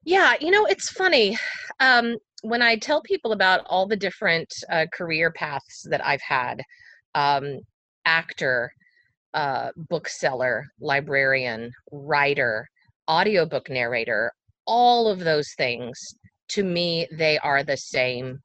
yeah, 0.03 0.33
you 0.39 0.51
know, 0.51 0.65
it's 0.65 0.89
funny 0.89 1.37
um, 1.79 2.17
when 2.41 2.61
I 2.61 2.75
tell 2.75 3.01
people 3.01 3.33
about 3.33 3.65
all 3.67 3.85
the 3.85 3.97
different 3.97 4.51
uh, 4.69 4.85
career 4.93 5.31
paths 5.31 5.85
that 5.89 6.05
I've 6.05 6.21
had 6.21 6.61
um, 7.15 7.59
actor, 8.05 8.71
uh, 9.33 9.69
bookseller, 9.89 10.65
librarian, 10.79 11.71
writer, 11.91 12.67
audiobook 13.09 13.69
narrator, 13.69 14.31
all 14.65 15.07
of 15.07 15.19
those 15.19 15.53
things, 15.57 15.97
to 16.49 16.63
me, 16.63 17.07
they 17.11 17.37
are 17.39 17.63
the 17.63 17.77
same 17.77 18.39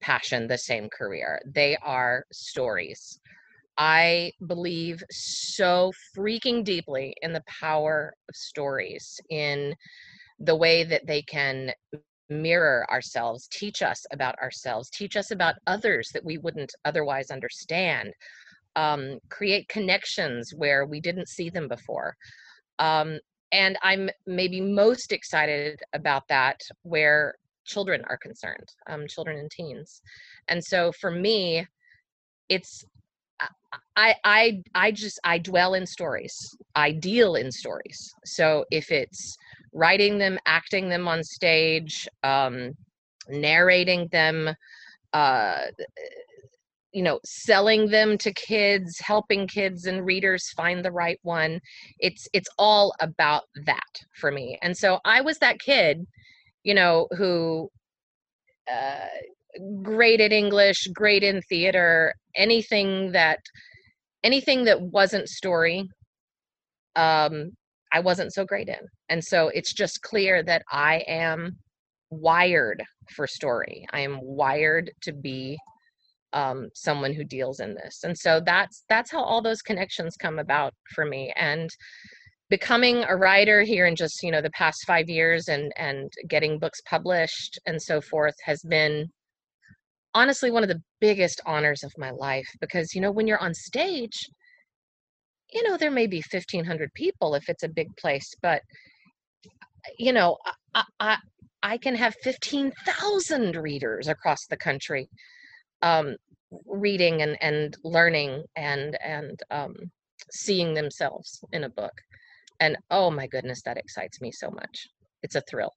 passion, 0.00 0.46
the 0.46 0.58
same 0.58 0.88
career. 0.90 1.40
They 1.46 1.76
are 1.82 2.24
stories. 2.32 3.20
I 3.76 4.32
believe 4.46 5.02
so 5.10 5.92
freaking 6.16 6.64
deeply 6.64 7.14
in 7.22 7.32
the 7.32 7.42
power 7.46 8.14
of 8.28 8.36
stories, 8.36 9.20
in 9.30 9.74
the 10.38 10.54
way 10.54 10.84
that 10.84 11.06
they 11.06 11.22
can 11.22 11.72
mirror 12.28 12.86
ourselves, 12.90 13.48
teach 13.50 13.82
us 13.82 14.04
about 14.12 14.38
ourselves, 14.38 14.90
teach 14.90 15.16
us 15.16 15.30
about 15.30 15.56
others 15.66 16.10
that 16.14 16.24
we 16.24 16.38
wouldn't 16.38 16.72
otherwise 16.84 17.30
understand, 17.30 18.12
um, 18.76 19.18
create 19.30 19.68
connections 19.68 20.52
where 20.56 20.86
we 20.86 21.00
didn't 21.00 21.28
see 21.28 21.50
them 21.50 21.68
before. 21.68 22.16
Um, 22.78 23.18
and 23.52 23.78
I'm 23.82 24.10
maybe 24.26 24.60
most 24.60 25.12
excited 25.12 25.80
about 25.92 26.26
that 26.28 26.60
where 26.82 27.34
children 27.64 28.02
are 28.08 28.18
concerned, 28.18 28.68
um, 28.88 29.06
children 29.06 29.38
and 29.38 29.50
teens. 29.50 30.02
And 30.48 30.62
so 30.62 30.92
for 31.00 31.10
me, 31.10 31.66
it's 32.48 32.84
I 33.96 34.14
I 34.24 34.62
I 34.74 34.92
just 34.92 35.18
I 35.24 35.38
dwell 35.38 35.74
in 35.74 35.86
stories. 35.86 36.56
I 36.74 36.92
deal 36.92 37.36
in 37.36 37.50
stories. 37.50 38.14
So 38.24 38.64
if 38.70 38.90
it's 38.90 39.36
writing 39.72 40.18
them, 40.18 40.38
acting 40.46 40.88
them 40.88 41.08
on 41.08 41.22
stage, 41.24 42.08
um, 42.22 42.72
narrating 43.28 44.08
them, 44.12 44.54
uh, 45.12 45.62
you 46.94 47.02
know, 47.02 47.18
selling 47.26 47.90
them 47.90 48.16
to 48.18 48.32
kids, 48.32 48.98
helping 49.00 49.48
kids 49.48 49.86
and 49.86 50.06
readers 50.06 50.52
find 50.56 50.84
the 50.84 50.92
right 50.92 51.18
one, 51.22 51.60
it's 51.98 52.28
it's 52.32 52.48
all 52.56 52.94
about 53.00 53.42
that 53.66 53.82
for 54.20 54.30
me. 54.30 54.58
And 54.62 54.76
so 54.76 55.00
I 55.04 55.20
was 55.20 55.38
that 55.38 55.58
kid, 55.58 56.06
you 56.62 56.74
know, 56.74 57.08
who 57.18 57.68
uh, 58.72 59.08
great 59.82 60.20
at 60.20 60.32
English, 60.32 60.86
great 60.94 61.24
in 61.24 61.42
theater, 61.48 62.14
anything 62.36 63.12
that 63.12 63.40
anything 64.22 64.64
that 64.64 64.80
wasn't 64.80 65.28
story 65.28 65.86
um 66.96 67.50
I 67.92 68.00
wasn't 68.00 68.32
so 68.34 68.44
great 68.44 68.68
in. 68.68 68.80
And 69.08 69.22
so 69.22 69.48
it's 69.48 69.72
just 69.72 70.02
clear 70.02 70.42
that 70.44 70.62
I 70.70 71.04
am 71.06 71.56
wired 72.10 72.82
for 73.14 73.26
story. 73.26 73.86
I 73.92 74.00
am 74.00 74.18
wired 74.20 74.90
to 75.02 75.12
be 75.12 75.58
um 76.34 76.68
someone 76.74 77.14
who 77.14 77.24
deals 77.24 77.60
in 77.60 77.74
this. 77.74 78.04
And 78.04 78.16
so 78.16 78.40
that's 78.44 78.84
that's 78.88 79.10
how 79.10 79.22
all 79.22 79.40
those 79.40 79.62
connections 79.62 80.16
come 80.16 80.38
about 80.38 80.74
for 80.94 81.06
me 81.06 81.32
and 81.36 81.70
becoming 82.50 83.04
a 83.04 83.16
writer 83.16 83.62
here 83.62 83.86
in 83.86 83.96
just, 83.96 84.22
you 84.22 84.30
know, 84.30 84.42
the 84.42 84.50
past 84.50 84.84
5 84.86 85.08
years 85.08 85.48
and 85.48 85.72
and 85.78 86.12
getting 86.28 86.58
books 86.58 86.80
published 86.82 87.58
and 87.66 87.80
so 87.80 88.00
forth 88.00 88.34
has 88.44 88.60
been 88.62 89.06
honestly 90.14 90.50
one 90.50 90.62
of 90.62 90.68
the 90.68 90.82
biggest 91.00 91.40
honors 91.44 91.82
of 91.82 91.92
my 91.98 92.10
life 92.10 92.46
because 92.60 92.94
you 92.94 93.00
know 93.00 93.10
when 93.10 93.26
you're 93.26 93.42
on 93.42 93.52
stage 93.52 94.28
you 95.52 95.62
know 95.68 95.76
there 95.76 95.90
may 95.90 96.06
be 96.06 96.22
1500 96.30 96.92
people 96.94 97.34
if 97.34 97.48
it's 97.48 97.64
a 97.64 97.68
big 97.68 97.88
place 97.96 98.32
but 98.40 98.62
you 99.98 100.12
know 100.12 100.36
i, 100.74 100.84
I 101.00 101.16
I 101.66 101.78
can 101.78 101.94
have 101.94 102.14
15,000 102.22 103.56
readers 103.56 104.06
across 104.06 104.46
the 104.46 104.56
country 104.56 105.08
um, 105.80 106.16
reading 106.66 107.22
and, 107.22 107.36
and 107.40 107.76
learning 107.84 108.42
and 108.56 108.96
and 109.04 109.40
um, 109.50 109.74
seeing 110.30 110.74
themselves 110.74 111.44
in 111.52 111.64
a 111.64 111.68
book 111.68 111.92
and 112.60 112.76
oh 112.90 113.10
my 113.10 113.26
goodness 113.26 113.62
that 113.62 113.76
excites 113.76 114.20
me 114.20 114.30
so 114.30 114.50
much 114.50 114.86
it's 115.22 115.34
a 115.36 115.42
thrill 115.42 115.72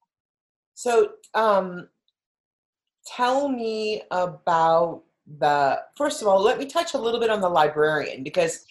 So, 0.75 1.13
um, 1.33 1.89
tell 3.05 3.49
me 3.49 4.03
about 4.11 5.03
the. 5.39 5.81
First 5.95 6.21
of 6.21 6.27
all, 6.27 6.41
let 6.41 6.59
me 6.59 6.65
touch 6.67 6.93
a 6.93 6.97
little 6.97 7.19
bit 7.19 7.29
on 7.31 7.41
the 7.41 7.49
librarian 7.49 8.23
because 8.23 8.63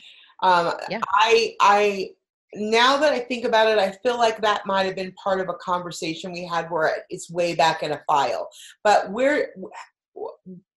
um, 0.43 0.73
Yeah. 0.89 1.01
I 1.05 1.57
I 1.61 2.11
now 2.55 2.97
that 2.97 3.13
I 3.13 3.19
think 3.19 3.45
about 3.45 3.69
it, 3.69 3.79
I 3.79 3.91
feel 4.03 4.17
like 4.17 4.41
that 4.41 4.67
might 4.67 4.85
have 4.85 4.95
been 4.97 5.13
part 5.13 5.41
of 5.41 5.49
a 5.49 5.55
conversation 5.55 6.33
we 6.33 6.47
had 6.47 6.71
where 6.71 7.05
it's 7.11 7.31
way 7.31 7.55
back 7.55 7.83
in 7.83 7.93
a 7.93 8.01
file. 8.07 8.49
But 8.85 9.11
where, 9.11 9.51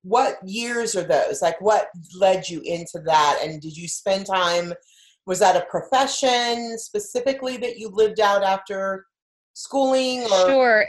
what 0.03 0.37
years 0.45 0.95
are 0.95 1.03
those? 1.03 1.41
Like, 1.41 1.59
what 1.61 1.89
led 2.17 2.49
you 2.49 2.61
into 2.61 2.99
that? 3.05 3.39
And 3.43 3.61
did 3.61 3.75
you 3.75 3.87
spend 3.87 4.25
time? 4.25 4.73
Was 5.25 5.39
that 5.39 5.55
a 5.55 5.65
profession 5.69 6.77
specifically 6.77 7.57
that 7.57 7.77
you 7.77 7.89
lived 7.89 8.19
out 8.19 8.43
after 8.43 9.05
schooling? 9.53 10.23
Or 10.23 10.47
Sure. 10.47 10.85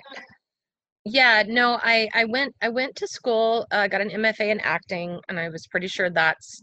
Yeah, 1.04 1.42
no, 1.46 1.78
I 1.82 2.08
I 2.14 2.24
went 2.26 2.54
I 2.60 2.68
went 2.68 2.94
to 2.96 3.08
school, 3.08 3.66
uh, 3.70 3.88
got 3.88 4.02
an 4.02 4.10
MFA 4.10 4.50
in 4.50 4.60
acting, 4.60 5.18
and 5.28 5.40
I 5.40 5.48
was 5.48 5.66
pretty 5.66 5.88
sure 5.88 6.10
that's 6.10 6.62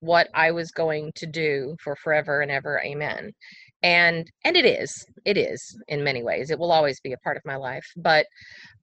what 0.00 0.28
I 0.34 0.50
was 0.52 0.70
going 0.70 1.10
to 1.16 1.26
do 1.26 1.74
for 1.82 1.96
forever 1.96 2.40
and 2.40 2.50
ever. 2.50 2.80
Amen. 2.84 3.32
And 3.82 4.28
and 4.44 4.56
it 4.56 4.64
is. 4.64 5.06
It 5.24 5.36
is 5.36 5.60
in 5.88 6.02
many 6.04 6.22
ways. 6.22 6.50
It 6.50 6.58
will 6.58 6.72
always 6.72 7.00
be 7.00 7.12
a 7.12 7.18
part 7.18 7.36
of 7.36 7.44
my 7.46 7.56
life. 7.56 7.86
But 7.96 8.26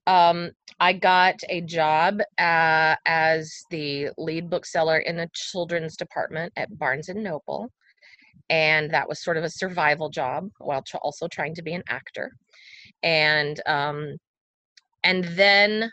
um, 0.06 0.50
I 0.80 0.92
got 0.94 1.36
a 1.48 1.60
job 1.62 2.20
uh, 2.38 2.96
as 3.06 3.52
the 3.70 4.08
lead 4.18 4.48
bookseller 4.50 4.98
in 4.98 5.16
the 5.16 5.28
children's 5.34 5.96
department 5.96 6.52
at 6.56 6.78
Barnes 6.78 7.08
and 7.08 7.22
Noble, 7.22 7.70
and 8.50 8.90
that 8.92 9.08
was 9.08 9.22
sort 9.22 9.36
of 9.36 9.44
a 9.44 9.50
survival 9.50 10.08
job 10.08 10.48
while 10.58 10.82
also 11.02 11.28
trying 11.28 11.54
to 11.56 11.62
be 11.62 11.74
an 11.74 11.82
actor. 11.88 12.32
And 13.02 13.60
um, 13.66 14.16
and 15.04 15.24
then 15.24 15.90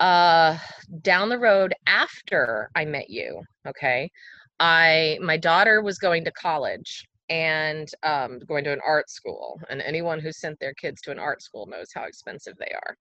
uh 0.00 0.58
down 1.02 1.28
the 1.28 1.38
road 1.38 1.74
after 1.86 2.68
i 2.74 2.84
met 2.84 3.08
you 3.08 3.40
okay 3.68 4.10
i 4.58 5.18
my 5.22 5.36
daughter 5.36 5.82
was 5.82 5.98
going 5.98 6.24
to 6.24 6.32
college 6.32 7.04
and 7.32 7.90
um 8.02 8.38
going 8.46 8.62
to 8.62 8.72
an 8.72 8.80
art 8.86 9.08
school 9.08 9.58
and 9.70 9.80
anyone 9.80 10.20
who 10.20 10.30
sent 10.30 10.60
their 10.60 10.74
kids 10.74 11.00
to 11.00 11.10
an 11.10 11.18
art 11.18 11.42
school 11.42 11.66
knows 11.66 11.88
how 11.94 12.04
expensive 12.04 12.54
they 12.58 12.72
are. 12.74 12.96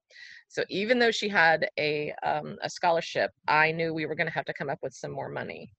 So 0.47 0.63
even 0.69 0.99
though 0.99 1.11
she 1.11 1.27
had 1.27 1.69
a 1.77 2.13
um, 2.23 2.57
a 2.63 2.69
scholarship 2.69 3.31
i 3.47 3.71
knew 3.73 3.93
we 3.93 4.05
were 4.05 4.15
going 4.15 4.27
to 4.27 4.33
have 4.33 4.45
to 4.45 4.53
come 4.53 4.69
up 4.69 4.79
with 4.81 4.93
some 4.93 5.11
more 5.11 5.29
money. 5.29 5.69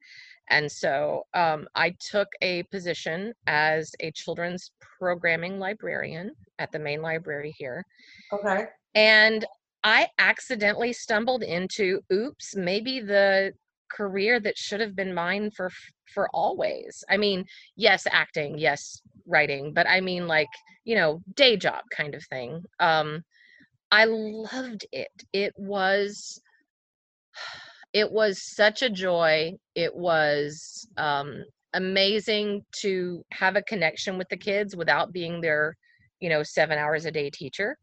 And 0.51 0.71
so 0.71 1.23
um, 1.33 1.67
i 1.75 1.95
took 1.99 2.29
a 2.43 2.63
position 2.65 3.33
as 3.47 3.91
a 4.01 4.11
children's 4.11 4.73
programming 4.99 5.59
librarian 5.59 6.33
at 6.59 6.71
the 6.73 6.79
main 6.79 7.01
library 7.01 7.55
here. 7.57 7.85
Okay. 8.33 8.67
and 8.95 9.47
I 9.85 10.09
accidentally 10.19 10.93
stumbled 10.93 11.43
into 11.43 12.03
oops, 12.13 12.55
maybe 12.55 13.01
the 13.01 13.53
career 13.97 14.41
that 14.41 14.59
should 14.59 14.81
have 14.81 14.97
been 14.97 15.15
mine 15.15 15.51
for 15.51 15.71
for 16.15 16.29
always. 16.35 17.05
I 17.11 17.17
mean, 17.17 17.45
yes, 17.77 18.07
acting, 18.11 18.59
yes, 18.59 19.01
writing, 19.27 19.73
but 19.73 19.87
I 19.89 20.01
mean 20.01 20.27
like, 20.27 20.49
you 20.85 20.97
know, 20.97 21.23
day 21.35 21.57
job 21.57 21.85
kind 21.97 22.15
of 22.15 22.25
thing. 22.27 22.63
Um 22.81 23.23
I 23.91 24.05
loved 24.07 24.87
it. 24.93 25.11
It 25.33 25.53
was 25.57 26.41
it 27.93 28.11
was 28.11 28.43
such 28.43 28.83
a 28.83 28.91
joy. 28.91 29.53
It 29.75 29.95
was 29.95 30.87
um 30.97 31.45
amazing 31.75 32.65
to 32.83 33.25
have 33.33 33.57
a 33.57 33.63
connection 33.63 34.19
with 34.19 34.29
the 34.29 34.37
kids 34.37 34.77
without 34.77 35.13
being 35.13 35.41
their, 35.41 35.75
you 36.21 36.29
know, 36.29 36.43
7 36.43 36.79
hours 36.79 37.07
a 37.07 37.11
day 37.11 37.31
teacher 37.31 37.77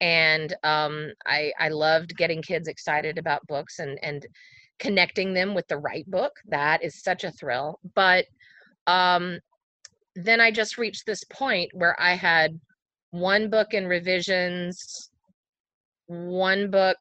and 0.00 0.54
um, 0.62 1.12
I 1.26 1.52
I 1.58 1.68
loved 1.68 2.16
getting 2.16 2.42
kids 2.42 2.68
excited 2.68 3.18
about 3.18 3.46
books 3.46 3.78
and 3.78 3.98
and 4.02 4.26
connecting 4.78 5.34
them 5.34 5.54
with 5.54 5.66
the 5.68 5.78
right 5.78 6.08
book. 6.10 6.32
That 6.48 6.82
is 6.82 7.02
such 7.02 7.24
a 7.24 7.32
thrill. 7.32 7.78
But 7.94 8.26
um, 8.86 9.38
then 10.14 10.40
I 10.40 10.50
just 10.50 10.78
reached 10.78 11.06
this 11.06 11.24
point 11.24 11.70
where 11.74 11.96
I 12.00 12.14
had 12.14 12.58
one 13.10 13.50
book 13.50 13.72
in 13.72 13.86
revisions, 13.86 15.10
one 16.06 16.70
book 16.70 16.98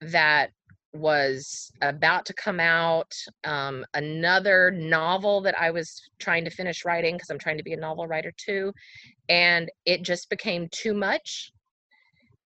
that 0.00 0.50
was 0.94 1.70
about 1.82 2.24
to 2.26 2.34
come 2.34 2.60
out, 2.60 3.12
um, 3.44 3.84
another 3.94 4.70
novel 4.70 5.40
that 5.42 5.58
I 5.60 5.70
was 5.70 6.00
trying 6.18 6.44
to 6.44 6.50
finish 6.50 6.84
writing 6.84 7.14
because 7.14 7.30
I'm 7.30 7.38
trying 7.38 7.58
to 7.58 7.62
be 7.62 7.74
a 7.74 7.78
novel 7.78 8.06
writer 8.06 8.32
too. 8.36 8.72
And 9.28 9.70
it 9.84 10.02
just 10.02 10.30
became 10.30 10.68
too 10.72 10.94
much 10.94 11.52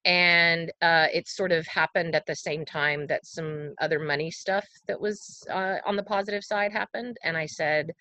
and 0.04 0.72
uh, 0.82 1.06
it 1.12 1.28
sort 1.28 1.52
of 1.52 1.66
happened 1.66 2.14
at 2.14 2.26
the 2.26 2.34
same 2.34 2.64
time 2.64 3.06
that 3.06 3.24
some 3.24 3.72
other 3.80 4.00
money 4.00 4.30
stuff 4.30 4.66
that 4.88 5.00
was 5.00 5.42
uh, 5.50 5.76
on 5.86 5.96
the 5.96 6.02
positive 6.02 6.42
side 6.42 6.72
happened 6.72 7.16
and 7.24 7.36
i 7.36 7.46
said 7.46 7.92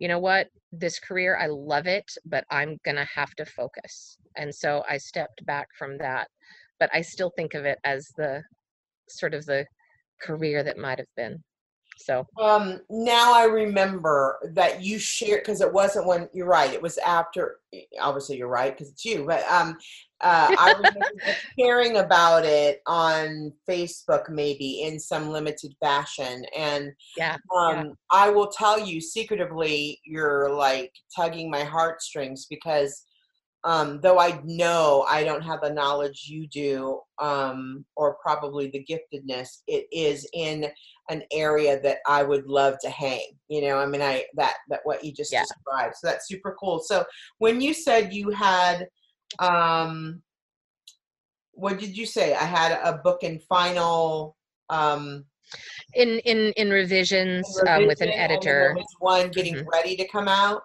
you 0.00 0.08
know 0.08 0.18
what? 0.18 0.48
This 0.72 0.98
career 0.98 1.38
i 1.40 1.46
love 1.46 1.86
it 1.86 2.10
but 2.26 2.44
i'm 2.50 2.78
gonna 2.84 3.06
have 3.14 3.34
to 3.36 3.46
focus. 3.46 4.18
And 4.36 4.54
so 4.54 4.82
i 4.88 4.96
stepped 4.98 5.44
back 5.46 5.68
from 5.78 5.98
that 5.98 6.28
but 6.80 6.90
i 6.92 7.00
still 7.00 7.30
think 7.36 7.54
of 7.54 7.64
it 7.64 7.78
as 7.84 8.08
the 8.16 8.42
sort 9.08 9.34
of 9.34 9.46
the 9.46 9.66
career 10.20 10.62
that 10.62 10.78
might 10.78 10.98
have 10.98 11.14
been. 11.16 11.42
So 11.96 12.26
um 12.40 12.80
now 12.90 13.32
i 13.34 13.44
remember 13.44 14.40
that 14.54 14.82
you 14.82 14.98
shared 14.98 15.42
because 15.42 15.60
it 15.60 15.72
wasn't 15.72 16.06
when 16.06 16.28
you're 16.32 16.48
right 16.48 16.72
it 16.72 16.82
was 16.82 16.98
after 16.98 17.60
obviously 18.00 18.36
you're 18.36 18.48
right 18.48 18.72
because 18.72 18.90
it's 18.90 19.04
you 19.04 19.24
but 19.24 19.48
um 19.48 19.78
uh, 20.24 20.54
I 20.58 20.72
remember 20.72 21.10
hearing 21.56 21.98
about 21.98 22.44
it 22.44 22.80
on 22.86 23.52
Facebook, 23.68 24.30
maybe 24.30 24.82
in 24.82 24.98
some 24.98 25.28
limited 25.28 25.74
fashion, 25.80 26.44
and 26.56 26.92
yeah, 27.16 27.36
um, 27.54 27.76
yeah. 27.76 27.84
I 28.10 28.30
will 28.30 28.48
tell 28.48 28.80
you 28.80 29.00
secretively, 29.00 30.00
you're 30.04 30.50
like 30.50 30.92
tugging 31.14 31.50
my 31.50 31.62
heartstrings 31.62 32.46
because 32.48 33.04
um, 33.64 34.00
though 34.02 34.18
I 34.18 34.40
know 34.44 35.06
I 35.08 35.24
don't 35.24 35.42
have 35.42 35.60
the 35.62 35.72
knowledge 35.72 36.26
you 36.28 36.46
do, 36.46 37.00
um, 37.18 37.84
or 37.96 38.16
probably 38.22 38.68
the 38.68 38.84
giftedness, 38.84 39.62
it 39.66 39.86
is 39.90 40.28
in 40.34 40.66
an 41.10 41.22
area 41.32 41.80
that 41.80 41.98
I 42.06 42.22
would 42.22 42.46
love 42.46 42.78
to 42.82 42.90
hang. 42.90 43.26
You 43.48 43.62
know, 43.62 43.78
I 43.78 43.86
mean, 43.86 44.02
I 44.02 44.24
that 44.36 44.56
that 44.68 44.80
what 44.84 45.04
you 45.04 45.12
just 45.12 45.32
yeah. 45.32 45.42
described. 45.42 45.96
So 45.96 46.08
that's 46.08 46.28
super 46.28 46.56
cool. 46.58 46.80
So 46.80 47.04
when 47.38 47.60
you 47.60 47.74
said 47.74 48.12
you 48.12 48.30
had 48.30 48.86
um 49.38 50.22
what 51.56 51.78
did 51.78 51.96
you 51.96 52.06
say? 52.06 52.34
I 52.34 52.44
had 52.44 52.78
a 52.82 52.98
book 52.98 53.22
in 53.22 53.38
final 53.38 54.36
um 54.70 55.24
in 55.94 56.18
in 56.20 56.52
in 56.56 56.70
revisions, 56.70 57.46
in 57.58 57.66
revision, 57.66 57.82
um, 57.82 57.86
with 57.86 58.00
an 58.00 58.10
editor. 58.10 58.76
one 58.98 59.30
getting 59.30 59.54
mm-hmm. 59.54 59.68
ready 59.72 59.96
to 59.96 60.08
come 60.08 60.28
out. 60.28 60.62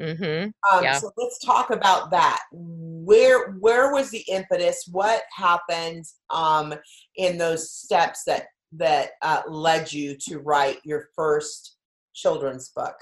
Mm-hmm. 0.00 0.50
um, 0.72 0.84
yeah. 0.84 0.96
so 0.96 1.10
let's 1.16 1.44
talk 1.44 1.70
about 1.70 2.12
that. 2.12 2.42
Where 2.52 3.52
where 3.52 3.92
was 3.92 4.10
the 4.10 4.24
impetus? 4.28 4.88
What 4.90 5.22
happened 5.36 6.04
um 6.30 6.74
in 7.16 7.38
those 7.38 7.72
steps 7.72 8.22
that 8.26 8.46
that 8.72 9.12
uh, 9.22 9.42
led 9.48 9.92
you 9.92 10.14
to 10.28 10.38
write 10.38 10.78
your 10.84 11.08
first 11.16 11.76
children's 12.14 12.68
book? 12.68 12.94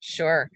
Sure 0.00 0.50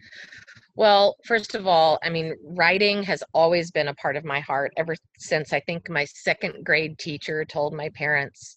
well, 0.79 1.17
first 1.25 1.57
of 1.57 1.67
all, 1.67 1.99
I 2.05 2.09
mean, 2.09 2.37
writing 2.45 3.03
has 3.03 3.25
always 3.35 3.73
been 3.73 3.89
a 3.89 3.95
part 3.95 4.15
of 4.15 4.25
my 4.25 4.39
heart 4.39 4.73
ever 4.77 4.95
since 5.19 5.53
I 5.53 5.59
think 5.59 5.91
my 5.91 6.05
second 6.05 6.65
grade 6.65 7.01
teacher 7.01 7.45
told 7.45 7.75
my 7.75 7.89
parents 7.97 8.55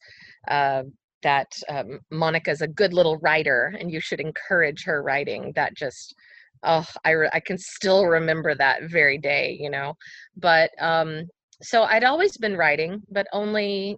uh, 0.48 0.84
that 1.24 1.52
um, 1.68 2.00
Monica's 2.12 2.62
a 2.62 2.68
good 2.68 2.94
little 2.94 3.18
writer 3.24 3.76
and 3.80 3.92
you 3.92 4.00
should 4.00 4.20
encourage 4.20 4.84
her 4.84 5.02
writing. 5.02 5.52
That 5.56 5.76
just, 5.76 6.14
oh, 6.62 6.86
I, 7.04 7.10
re- 7.10 7.30
I 7.34 7.40
can 7.40 7.58
still 7.58 8.06
remember 8.06 8.54
that 8.54 8.84
very 8.84 9.18
day, 9.18 9.58
you 9.60 9.72
know. 9.72 9.96
But 10.38 10.70
um, 10.80 11.24
so 11.64 11.86
I'd 11.86 12.04
always 12.04 12.38
been 12.38 12.56
writing, 12.56 13.02
but 13.10 13.26
only 13.34 13.98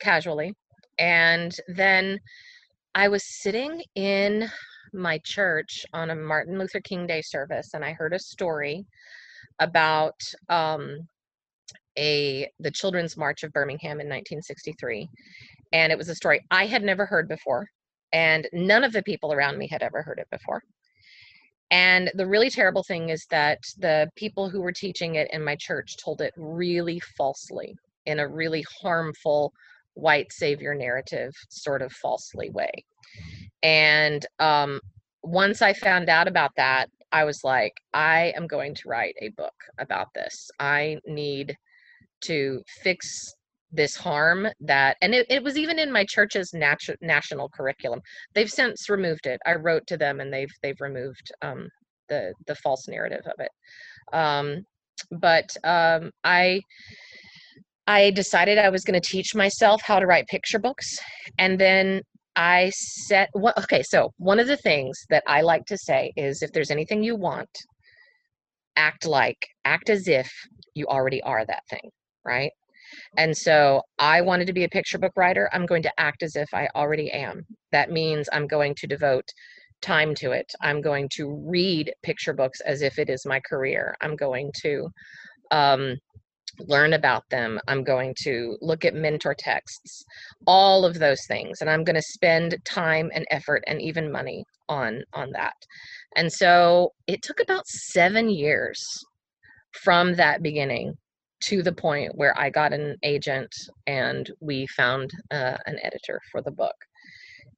casually. 0.00 0.54
And 0.98 1.54
then 1.68 2.18
I 2.96 3.06
was 3.06 3.22
sitting 3.24 3.80
in 3.94 4.50
my 4.92 5.18
church 5.24 5.84
on 5.92 6.10
a 6.10 6.14
Martin 6.14 6.58
Luther 6.58 6.80
King 6.80 7.06
Day 7.06 7.22
service, 7.22 7.70
and 7.74 7.84
I 7.84 7.92
heard 7.92 8.12
a 8.12 8.18
story 8.18 8.84
about 9.60 10.20
um, 10.48 10.98
a 11.98 12.50
the 12.60 12.70
Children's 12.70 13.16
March 13.16 13.42
of 13.42 13.52
Birmingham 13.52 14.00
in 14.00 14.08
1963, 14.08 15.08
and 15.72 15.92
it 15.92 15.98
was 15.98 16.08
a 16.08 16.14
story 16.14 16.40
I 16.50 16.66
had 16.66 16.82
never 16.82 17.06
heard 17.06 17.28
before, 17.28 17.66
and 18.12 18.48
none 18.52 18.84
of 18.84 18.92
the 18.92 19.02
people 19.02 19.32
around 19.32 19.58
me 19.58 19.68
had 19.68 19.82
ever 19.82 20.02
heard 20.02 20.18
it 20.18 20.28
before. 20.30 20.62
And 21.70 22.10
the 22.14 22.26
really 22.26 22.50
terrible 22.50 22.82
thing 22.82 23.10
is 23.10 23.26
that 23.30 23.60
the 23.78 24.10
people 24.16 24.50
who 24.50 24.60
were 24.60 24.72
teaching 24.72 25.14
it 25.14 25.28
in 25.32 25.44
my 25.44 25.56
church 25.56 25.96
told 26.02 26.20
it 26.20 26.34
really 26.36 27.00
falsely 27.16 27.76
in 28.06 28.18
a 28.18 28.26
really 28.26 28.64
harmful 28.82 29.52
white 29.94 30.32
savior 30.32 30.74
narrative 30.74 31.32
sort 31.48 31.82
of 31.82 31.92
falsely 31.92 32.50
way. 32.50 32.72
And 33.62 34.24
um, 34.38 34.80
once 35.22 35.62
I 35.62 35.72
found 35.72 36.08
out 36.08 36.28
about 36.28 36.52
that, 36.56 36.86
I 37.12 37.24
was 37.24 37.40
like, 37.42 37.72
I 37.92 38.32
am 38.36 38.46
going 38.46 38.74
to 38.74 38.88
write 38.88 39.14
a 39.20 39.30
book 39.30 39.54
about 39.78 40.08
this. 40.14 40.50
I 40.58 40.98
need 41.06 41.56
to 42.22 42.62
fix 42.82 43.32
this 43.72 43.94
harm 43.96 44.48
that 44.58 44.96
and 45.00 45.14
it, 45.14 45.26
it 45.30 45.44
was 45.44 45.56
even 45.56 45.78
in 45.78 45.92
my 45.92 46.04
church's 46.04 46.50
natu- 46.52 46.96
national 47.00 47.48
curriculum. 47.50 48.00
They've 48.34 48.50
since 48.50 48.88
removed 48.88 49.26
it. 49.26 49.40
I 49.46 49.54
wrote 49.54 49.86
to 49.88 49.96
them 49.96 50.20
and 50.20 50.32
they've 50.32 50.50
they've 50.62 50.80
removed 50.80 51.30
um, 51.42 51.68
the 52.08 52.34
the 52.46 52.56
false 52.56 52.88
narrative 52.88 53.24
of 53.26 53.38
it. 53.38 53.50
Um, 54.12 54.64
but 55.10 55.48
um, 55.64 56.10
i 56.24 56.60
i 57.86 58.10
decided 58.10 58.58
i 58.58 58.68
was 58.68 58.84
going 58.84 59.00
to 59.00 59.08
teach 59.08 59.34
myself 59.34 59.80
how 59.82 59.98
to 59.98 60.06
write 60.06 60.26
picture 60.26 60.58
books 60.58 60.98
and 61.38 61.58
then 61.58 62.02
I 62.36 62.70
set 62.70 63.28
what 63.32 63.58
okay, 63.58 63.82
so 63.82 64.12
one 64.18 64.38
of 64.38 64.46
the 64.46 64.56
things 64.56 65.04
that 65.10 65.24
I 65.26 65.42
like 65.42 65.64
to 65.66 65.78
say 65.78 66.12
is 66.16 66.42
if 66.42 66.52
there's 66.52 66.70
anything 66.70 67.02
you 67.02 67.16
want, 67.16 67.50
act 68.76 69.06
like, 69.06 69.38
act 69.64 69.90
as 69.90 70.08
if 70.08 70.30
you 70.74 70.86
already 70.86 71.22
are 71.22 71.44
that 71.44 71.62
thing, 71.68 71.90
right? 72.24 72.52
And 73.16 73.36
so 73.36 73.82
I 73.98 74.20
wanted 74.20 74.46
to 74.46 74.52
be 74.52 74.64
a 74.64 74.68
picture 74.68 74.98
book 74.98 75.12
writer. 75.16 75.48
I'm 75.52 75.66
going 75.66 75.82
to 75.82 75.92
act 76.00 76.22
as 76.22 76.36
if 76.36 76.48
I 76.52 76.68
already 76.74 77.10
am. 77.10 77.42
That 77.72 77.90
means 77.90 78.28
I'm 78.32 78.46
going 78.46 78.74
to 78.76 78.86
devote 78.86 79.28
time 79.82 80.14
to 80.16 80.32
it. 80.32 80.50
I'm 80.60 80.80
going 80.80 81.08
to 81.14 81.42
read 81.46 81.92
picture 82.02 82.32
books 82.32 82.60
as 82.60 82.82
if 82.82 82.98
it 82.98 83.08
is 83.08 83.24
my 83.26 83.40
career. 83.40 83.94
I'm 84.00 84.16
going 84.16 84.50
to 84.62 84.88
um, 85.50 85.96
learn 86.68 86.92
about 86.92 87.28
them. 87.30 87.58
I'm 87.68 87.84
going 87.84 88.14
to 88.22 88.56
look 88.60 88.84
at 88.84 88.94
mentor 88.94 89.34
texts, 89.38 90.04
all 90.46 90.84
of 90.84 90.98
those 90.98 91.24
things, 91.26 91.60
and 91.60 91.70
I'm 91.70 91.84
going 91.84 91.96
to 91.96 92.02
spend 92.02 92.56
time 92.64 93.10
and 93.14 93.26
effort 93.30 93.62
and 93.66 93.80
even 93.80 94.12
money 94.12 94.44
on 94.68 95.02
on 95.12 95.30
that. 95.32 95.54
And 96.16 96.32
so 96.32 96.92
it 97.06 97.22
took 97.22 97.40
about 97.40 97.66
seven 97.66 98.28
years 98.28 98.82
from 99.72 100.14
that 100.16 100.42
beginning 100.42 100.94
to 101.44 101.62
the 101.62 101.72
point 101.72 102.12
where 102.14 102.38
I 102.38 102.50
got 102.50 102.72
an 102.72 102.96
agent 103.02 103.54
and 103.86 104.30
we 104.40 104.66
found 104.66 105.10
uh, 105.30 105.56
an 105.66 105.78
editor 105.82 106.20
for 106.30 106.42
the 106.42 106.50
book. 106.50 106.74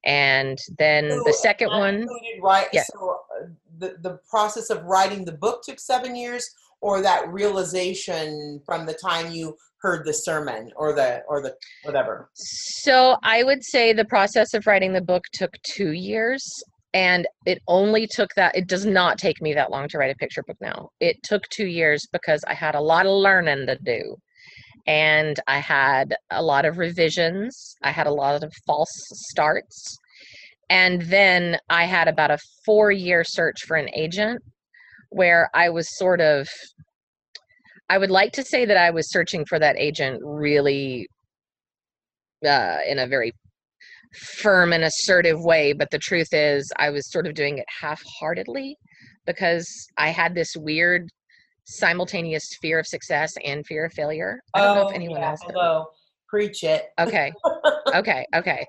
And 0.05 0.57
then 0.77 1.09
so 1.09 1.23
the 1.25 1.33
second 1.33 1.69
one, 1.69 2.07
right? 2.41 2.67
Yeah. 2.73 2.83
So 2.83 3.17
uh, 3.41 3.45
the 3.77 3.95
the 4.01 4.19
process 4.29 4.69
of 4.69 4.83
writing 4.83 5.23
the 5.23 5.31
book 5.31 5.63
took 5.63 5.79
seven 5.79 6.15
years, 6.15 6.49
or 6.83 7.01
that 7.01 7.31
realization 7.31 8.61
from 8.65 8.85
the 8.85 8.93
time 8.93 9.31
you 9.31 9.55
heard 9.81 10.05
the 10.05 10.13
sermon 10.13 10.69
or 10.75 10.93
the 10.93 11.21
or 11.29 11.41
the 11.41 11.55
whatever? 11.83 12.29
So 12.35 13.15
i 13.23 13.41
would 13.41 13.63
say 13.63 13.93
the 13.93 14.05
process 14.05 14.53
of 14.53 14.67
writing 14.67 14.91
the 14.93 15.01
book 15.01 15.23
took 15.31 15.53
two 15.63 15.93
years 15.93 16.45
and 16.93 17.25
it 17.45 17.59
only 17.67 18.05
took 18.05 18.29
that 18.35 18.55
it 18.55 18.67
does 18.67 18.85
not 18.85 19.17
take 19.17 19.41
me 19.41 19.53
that 19.53 19.71
long 19.71 19.87
to 19.87 19.97
write 19.97 20.13
a 20.13 20.19
picture 20.19 20.43
book 20.45 20.57
now. 20.61 20.89
It 20.99 21.23
took 21.23 21.47
two 21.49 21.65
years 21.65 22.05
because 22.11 22.43
i 22.47 22.53
had 22.53 22.75
a 22.75 22.81
lot 22.81 23.05
of 23.05 23.13
learning 23.13 23.65
to 23.67 23.77
do 23.83 24.15
and 24.85 25.39
i 25.47 25.59
had 25.59 26.13
a 26.31 26.43
lot 26.43 26.65
of 26.65 26.77
revisions. 26.77 27.75
I 27.81 27.91
had 27.91 28.07
a 28.07 28.13
lot 28.13 28.43
of 28.43 28.53
false 28.67 28.93
starts. 29.29 29.97
And 30.69 31.01
then 31.03 31.57
I 31.69 31.85
had 31.85 32.07
about 32.07 32.31
a 32.31 32.39
four 32.65 32.91
year 32.91 33.23
search 33.23 33.63
for 33.63 33.77
an 33.77 33.89
agent 33.93 34.41
where 35.13 35.49
I 35.53 35.69
was 35.69 35.87
sort 35.97 36.21
of, 36.21 36.47
I 37.89 37.97
would 37.97 38.11
like 38.11 38.31
to 38.33 38.43
say 38.43 38.65
that 38.65 38.77
I 38.77 38.89
was 38.91 39.11
searching 39.11 39.45
for 39.45 39.59
that 39.59 39.77
agent 39.77 40.19
really 40.23 41.07
uh, 42.45 42.77
in 42.87 42.99
a 42.99 43.07
very 43.07 43.31
firm 44.13 44.73
and 44.73 44.83
assertive 44.83 45.43
way. 45.43 45.73
But 45.73 45.89
the 45.91 45.99
truth 45.99 46.33
is, 46.33 46.71
I 46.77 46.89
was 46.89 47.11
sort 47.11 47.27
of 47.27 47.33
doing 47.33 47.57
it 47.57 47.65
half 47.81 48.01
heartedly 48.19 48.77
because 49.25 49.67
I 49.97 50.09
had 50.09 50.35
this 50.35 50.53
weird 50.55 51.09
simultaneous 51.65 52.43
fear 52.61 52.79
of 52.79 52.87
success 52.87 53.31
and 53.45 53.65
fear 53.65 53.85
of 53.85 53.93
failure. 53.93 54.39
I 54.53 54.61
don't 54.61 54.75
know 54.75 54.87
if 54.87 54.95
anyone 54.95 55.19
Oh, 55.19 55.21
yeah, 55.21 55.29
else. 55.31 55.39
Hello. 55.45 55.85
Preach 56.27 56.63
it. 56.63 56.87
Okay. 56.99 57.31
okay. 57.95 58.25
Okay. 58.35 58.65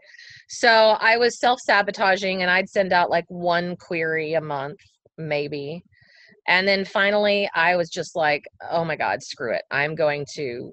So 0.49 0.97
I 1.01 1.17
was 1.17 1.41
self 1.41 1.59
sabotaging 1.61 2.43
and 2.43 2.51
I'd 2.51 2.69
send 2.69 2.93
out 2.93 3.11
like 3.11 3.25
one 3.29 3.77
query 3.77 4.35
a 4.35 4.41
month, 4.41 4.79
maybe. 5.19 5.83
And 6.47 6.67
then 6.69 6.85
finally, 6.85 7.49
I 7.55 7.77
was 7.77 7.89
just 7.89 8.17
like, 8.17 8.45
oh 8.71 8.85
my 8.85 8.97
God, 8.97 9.23
screw 9.23 9.55
it. 9.55 9.63
I'm 9.71 9.95
going 9.95 10.27
to 10.35 10.73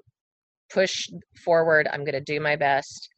push 0.72 1.08
forward. 1.44 1.88
I'm 1.92 2.04
going 2.04 2.12
to 2.14 2.20
do 2.20 2.40
my 2.40 2.56
best. 2.56 3.08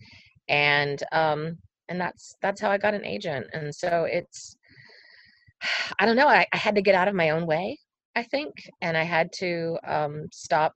And, 0.48 1.02
um, 1.12 1.58
and 1.88 2.00
that's, 2.00 2.34
that's 2.42 2.60
how 2.60 2.70
I 2.70 2.78
got 2.78 2.94
an 2.94 3.04
agent. 3.04 3.46
And 3.52 3.74
so 3.74 4.04
it's, 4.10 4.56
I 5.98 6.06
don't 6.06 6.16
know. 6.16 6.28
I, 6.28 6.46
I 6.52 6.56
had 6.56 6.74
to 6.76 6.82
get 6.82 6.94
out 6.94 7.08
of 7.08 7.14
my 7.14 7.30
own 7.30 7.46
way, 7.46 7.78
I 8.14 8.22
think. 8.22 8.54
And 8.82 8.96
I 8.96 9.04
had 9.04 9.32
to, 9.38 9.78
um, 9.86 10.26
stop 10.32 10.74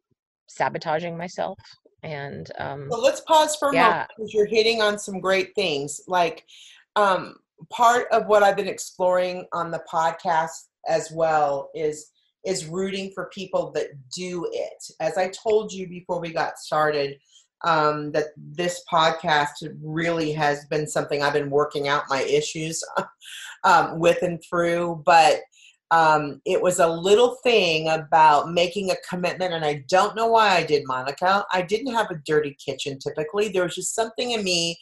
sabotaging 0.49 1.17
myself. 1.17 1.59
And, 2.03 2.51
um, 2.59 2.89
So 2.91 2.99
let's 3.01 3.21
pause 3.23 3.57
for 3.57 3.71
a 3.71 3.75
Yeah. 3.75 3.89
moment 3.91 4.11
because 4.17 4.35
you're 4.35 4.47
hitting 4.47 4.81
on 4.81 4.99
some 4.99 5.21
great 5.21 5.55
things. 5.55 6.01
Like 6.07 6.45
um, 6.97 7.37
part 7.71 8.07
of 8.13 8.27
what 8.27 8.43
I've 8.43 8.57
been 8.57 8.69
exploring 8.69 9.47
on 9.53 9.71
the 9.71 9.83
podcast 9.93 10.68
as 10.89 11.11
well 11.13 11.71
is 11.75 12.11
is 12.45 12.67
rooting 12.67 13.11
for 13.15 13.31
people 13.35 13.71
that 13.73 13.89
do 14.15 14.49
it. 14.53 14.83
As 15.01 15.19
I 15.19 15.29
told 15.29 15.73
you 15.73 15.89
before 15.89 16.21
we 16.21 16.33
got 16.33 16.59
started, 16.59 17.19
um, 17.65 18.13
that 18.13 18.27
this 18.37 18.83
podcast 18.91 19.69
really 19.83 20.33
has 20.33 20.65
been 20.67 20.87
something 20.87 21.23
I've 21.23 21.33
been 21.33 21.51
working 21.51 21.89
out 21.89 22.05
my 22.09 22.23
issues 22.23 22.83
um, 23.65 23.99
with 23.99 24.23
and 24.23 24.41
through, 24.49 25.03
but 25.05 25.41
um, 25.91 26.43
it 26.45 26.61
was 26.61 26.81
a 26.81 26.87
little 26.87 27.37
thing 27.43 27.89
about 27.89 28.53
making 28.53 28.91
a 28.91 28.97
commitment, 29.09 29.55
and 29.55 29.65
I 29.65 29.85
don't 29.89 30.15
know 30.15 30.29
why 30.29 30.51
I 30.51 30.63
did, 30.63 30.87
Monica. 30.87 31.45
I 31.53 31.63
didn't 31.63 31.95
have 31.95 32.11
a 32.11 32.21
dirty 32.27 32.57
kitchen 32.63 32.99
typically. 32.99 33.49
There 33.49 33.65
was 33.65 33.75
just 33.75 33.95
something 33.95 34.33
in 34.33 34.45
me 34.45 34.79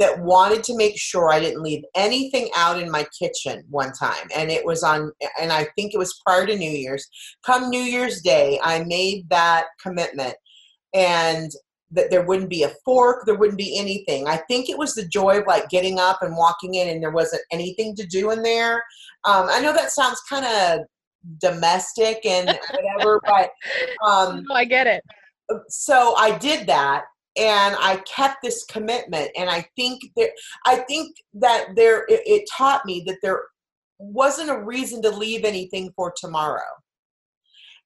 that 0.00 0.18
wanted 0.18 0.64
to 0.64 0.76
make 0.76 0.98
sure 0.98 1.30
I 1.30 1.38
didn't 1.38 1.62
leave 1.62 1.84
anything 1.94 2.48
out 2.56 2.82
in 2.82 2.90
my 2.90 3.06
kitchen 3.16 3.62
one 3.68 3.92
time. 3.92 4.28
And 4.34 4.50
it 4.50 4.64
was 4.64 4.82
on, 4.82 5.12
and 5.40 5.52
I 5.52 5.68
think 5.76 5.92
it 5.92 5.98
was 5.98 6.18
prior 6.26 6.46
to 6.46 6.56
New 6.56 6.70
Year's. 6.70 7.06
Come 7.44 7.68
New 7.68 7.82
Year's 7.82 8.22
Day, 8.22 8.58
I 8.64 8.82
made 8.84 9.28
that 9.28 9.66
commitment. 9.80 10.34
And 10.94 11.50
that 11.92 12.10
there 12.10 12.24
wouldn't 12.24 12.50
be 12.50 12.62
a 12.62 12.72
fork, 12.84 13.26
there 13.26 13.34
wouldn't 13.34 13.58
be 13.58 13.78
anything. 13.78 14.26
I 14.26 14.38
think 14.48 14.70
it 14.70 14.78
was 14.78 14.94
the 14.94 15.06
joy 15.06 15.40
of 15.40 15.46
like 15.46 15.68
getting 15.68 15.98
up 15.98 16.18
and 16.22 16.36
walking 16.36 16.76
in, 16.76 16.88
and 16.88 17.02
there 17.02 17.10
wasn't 17.10 17.42
anything 17.52 17.94
to 17.96 18.06
do 18.06 18.30
in 18.30 18.42
there. 18.42 18.76
Um, 19.24 19.48
I 19.50 19.60
know 19.60 19.72
that 19.72 19.90
sounds 19.90 20.20
kind 20.28 20.46
of 20.46 20.86
domestic 21.40 22.24
and 22.24 22.46
whatever, 22.70 23.20
but 23.26 23.50
um, 24.06 24.44
oh, 24.50 24.54
I 24.54 24.64
get 24.64 24.86
it. 24.86 25.02
so 25.68 26.14
I 26.16 26.38
did 26.38 26.66
that 26.68 27.04
and 27.36 27.76
I 27.78 28.02
kept 28.06 28.38
this 28.42 28.64
commitment 28.64 29.30
and 29.36 29.48
I 29.48 29.66
think 29.76 30.02
that 30.16 30.30
I 30.66 30.76
think 30.88 31.16
that 31.34 31.68
there 31.76 32.04
it, 32.08 32.22
it 32.26 32.48
taught 32.56 32.84
me 32.84 33.04
that 33.06 33.18
there 33.22 33.42
wasn't 33.98 34.50
a 34.50 34.62
reason 34.62 35.02
to 35.02 35.10
leave 35.10 35.44
anything 35.44 35.92
for 35.94 36.12
tomorrow. 36.16 36.62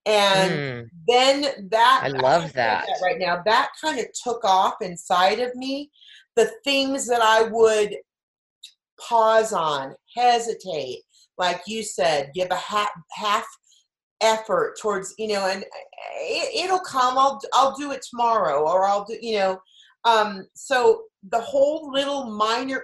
And 0.06 0.60
Mm, 0.60 0.88
then 1.08 1.68
that 1.70 2.04
I 2.04 2.08
love 2.08 2.42
can't 2.42 2.52
say 2.52 2.92
that. 2.92 2.98
right 3.02 3.18
now 3.18 3.42
that 3.44 3.70
kind 3.82 3.98
of 3.98 4.06
took 4.22 4.44
off 4.44 4.74
inside 4.80 5.40
of 5.40 5.54
me 5.54 5.90
the 6.36 6.50
things 6.64 7.06
that 7.06 7.20
I 7.20 7.44
would 7.44 7.96
pause 9.00 9.52
on, 9.52 9.94
hesitate, 10.16 11.00
like 11.38 11.62
you 11.66 11.82
said, 11.82 12.30
give 12.34 12.50
a 12.50 12.56
half 12.56 12.90
half 13.12 13.44
effort 14.20 14.78
towards 14.80 15.14
you 15.18 15.28
know, 15.28 15.48
and 15.48 15.64
it, 16.20 16.64
it'll 16.64 16.80
come. 16.80 17.18
I'll 17.18 17.40
I'll 17.52 17.76
do 17.76 17.92
it 17.92 18.04
tomorrow, 18.08 18.62
or 18.62 18.86
I'll 18.86 19.04
do 19.04 19.16
you 19.20 19.38
know. 19.38 19.60
Um, 20.04 20.46
so 20.54 21.04
the 21.30 21.40
whole 21.40 21.90
little 21.90 22.30
minor 22.30 22.82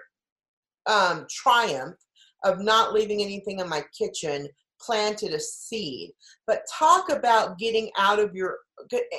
um, 0.86 1.26
triumph 1.30 1.96
of 2.44 2.60
not 2.60 2.92
leaving 2.92 3.20
anything 3.20 3.60
in 3.60 3.68
my 3.68 3.82
kitchen 3.96 4.48
planted 4.80 5.32
a 5.32 5.40
seed. 5.40 6.12
But 6.46 6.62
talk 6.72 7.10
about 7.10 7.58
getting 7.58 7.90
out 7.98 8.18
of 8.18 8.34
your 8.34 8.58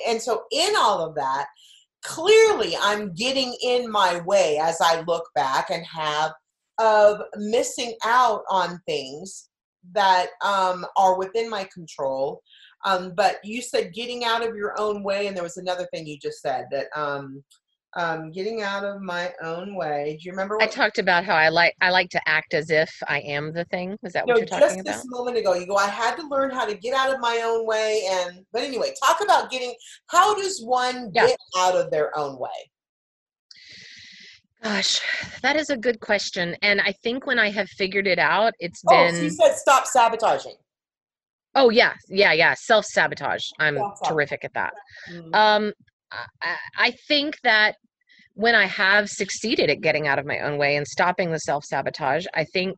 and 0.07 0.21
so 0.21 0.43
in 0.51 0.73
all 0.77 1.01
of 1.01 1.15
that, 1.15 1.47
clearly 2.03 2.75
I'm 2.81 3.13
getting 3.13 3.55
in 3.63 3.91
my 3.91 4.21
way 4.21 4.59
as 4.61 4.77
I 4.81 5.01
look 5.01 5.29
back 5.35 5.69
and 5.69 5.85
have 5.85 6.31
of 6.79 7.21
missing 7.37 7.93
out 8.05 8.43
on 8.49 8.81
things 8.87 9.49
that 9.93 10.27
um, 10.43 10.85
are 10.97 11.17
within 11.17 11.49
my 11.49 11.67
control. 11.73 12.41
Um, 12.85 13.13
but 13.15 13.37
you 13.43 13.61
said 13.61 13.93
getting 13.93 14.25
out 14.25 14.47
of 14.47 14.55
your 14.55 14.73
own 14.79 15.03
way, 15.03 15.27
and 15.27 15.35
there 15.35 15.43
was 15.43 15.57
another 15.57 15.87
thing 15.93 16.07
you 16.07 16.17
just 16.17 16.41
said 16.41 16.65
that 16.71 16.87
um, 16.95 17.43
um, 17.95 18.31
getting 18.31 18.61
out 18.61 18.83
of 18.83 19.01
my 19.01 19.31
own 19.43 19.75
way. 19.75 20.17
Do 20.19 20.25
you 20.25 20.31
remember? 20.31 20.57
I 20.61 20.67
talked 20.67 20.97
about 20.97 21.23
how 21.23 21.35
I 21.35 21.49
like 21.49 21.75
I 21.81 21.89
like 21.89 22.09
to 22.11 22.21
act 22.27 22.53
as 22.53 22.69
if 22.69 22.89
I 23.07 23.19
am 23.19 23.53
the 23.53 23.65
thing. 23.65 23.97
Is 24.03 24.13
that 24.13 24.25
what 24.25 24.37
you're 24.37 24.45
talking 24.45 24.79
about? 24.79 24.85
Just 24.85 25.03
this 25.03 25.09
moment 25.09 25.37
ago, 25.37 25.53
you 25.53 25.67
go. 25.67 25.75
I 25.75 25.87
had 25.87 26.15
to 26.15 26.27
learn 26.27 26.51
how 26.51 26.65
to 26.65 26.75
get 26.75 26.93
out 26.93 27.13
of 27.13 27.19
my 27.19 27.41
own 27.43 27.65
way, 27.65 28.03
and 28.09 28.45
but 28.53 28.63
anyway, 28.63 28.93
talk 29.03 29.21
about 29.23 29.51
getting. 29.51 29.73
How 30.07 30.33
does 30.35 30.63
one 30.63 31.11
Yeah. 31.13 31.27
get 31.27 31.37
out 31.57 31.75
of 31.75 31.91
their 31.91 32.17
own 32.17 32.39
way? 32.39 32.49
Gosh, 34.63 35.01
that 35.41 35.55
is 35.55 35.69
a 35.69 35.77
good 35.77 35.99
question. 35.99 36.55
And 36.61 36.79
I 36.81 36.91
think 37.03 37.25
when 37.25 37.39
I 37.39 37.49
have 37.49 37.67
figured 37.69 38.05
it 38.07 38.19
out, 38.19 38.53
it's 38.59 38.81
Oh, 38.87 38.89
been 38.95 39.15
so 39.15 39.21
you 39.23 39.29
said 39.31 39.55
stop 39.55 39.87
sabotaging. 39.87 40.55
Oh 41.55 41.69
yeah, 41.69 41.93
yeah, 42.07 42.31
yeah. 42.33 42.53
Self 42.53 42.85
sabotage. 42.85 43.43
I'm 43.59 43.75
Self-sabotage. 43.75 44.07
terrific 44.09 44.45
at 44.45 44.53
that. 44.53 44.73
Mm. 45.11 45.35
Um, 45.35 45.73
I, 46.41 46.55
I- 46.77 46.91
think 47.07 47.35
that 47.43 47.75
when 48.35 48.55
I 48.55 48.65
have 48.65 49.09
succeeded 49.09 49.69
at 49.69 49.81
getting 49.81 50.07
out 50.07 50.19
of 50.19 50.25
my 50.25 50.39
own 50.39 50.57
way 50.57 50.75
and 50.75 50.87
stopping 50.87 51.31
the 51.31 51.39
self 51.39 51.65
sabotage, 51.65 52.25
I 52.33 52.45
think 52.53 52.77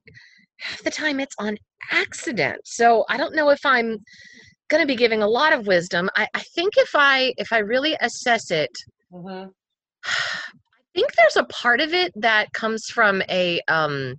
half 0.59 0.81
the 0.83 0.89
time 0.91 1.19
it's 1.19 1.35
on 1.37 1.57
accident. 1.91 2.61
So 2.65 3.05
I 3.09 3.17
don't 3.17 3.35
know 3.35 3.49
if 3.49 3.59
I'm 3.65 3.97
going 4.69 4.81
to 4.81 4.87
be 4.87 4.95
giving 4.95 5.21
a 5.21 5.27
lot 5.27 5.51
of 5.53 5.67
wisdom. 5.67 6.09
I, 6.15 6.27
I 6.33 6.41
think 6.55 6.73
if 6.77 6.89
I 6.95 7.33
if 7.37 7.51
I 7.51 7.59
really 7.59 7.95
assess 7.99 8.49
it, 8.51 8.71
Mhm. 9.11 9.51
I 10.95 10.99
think 10.99 11.13
there's 11.15 11.37
a 11.37 11.43
part 11.45 11.81
of 11.81 11.93
it 11.93 12.11
that 12.15 12.51
comes 12.53 12.85
from 12.85 13.21
a 13.29 13.59
um 13.67 14.15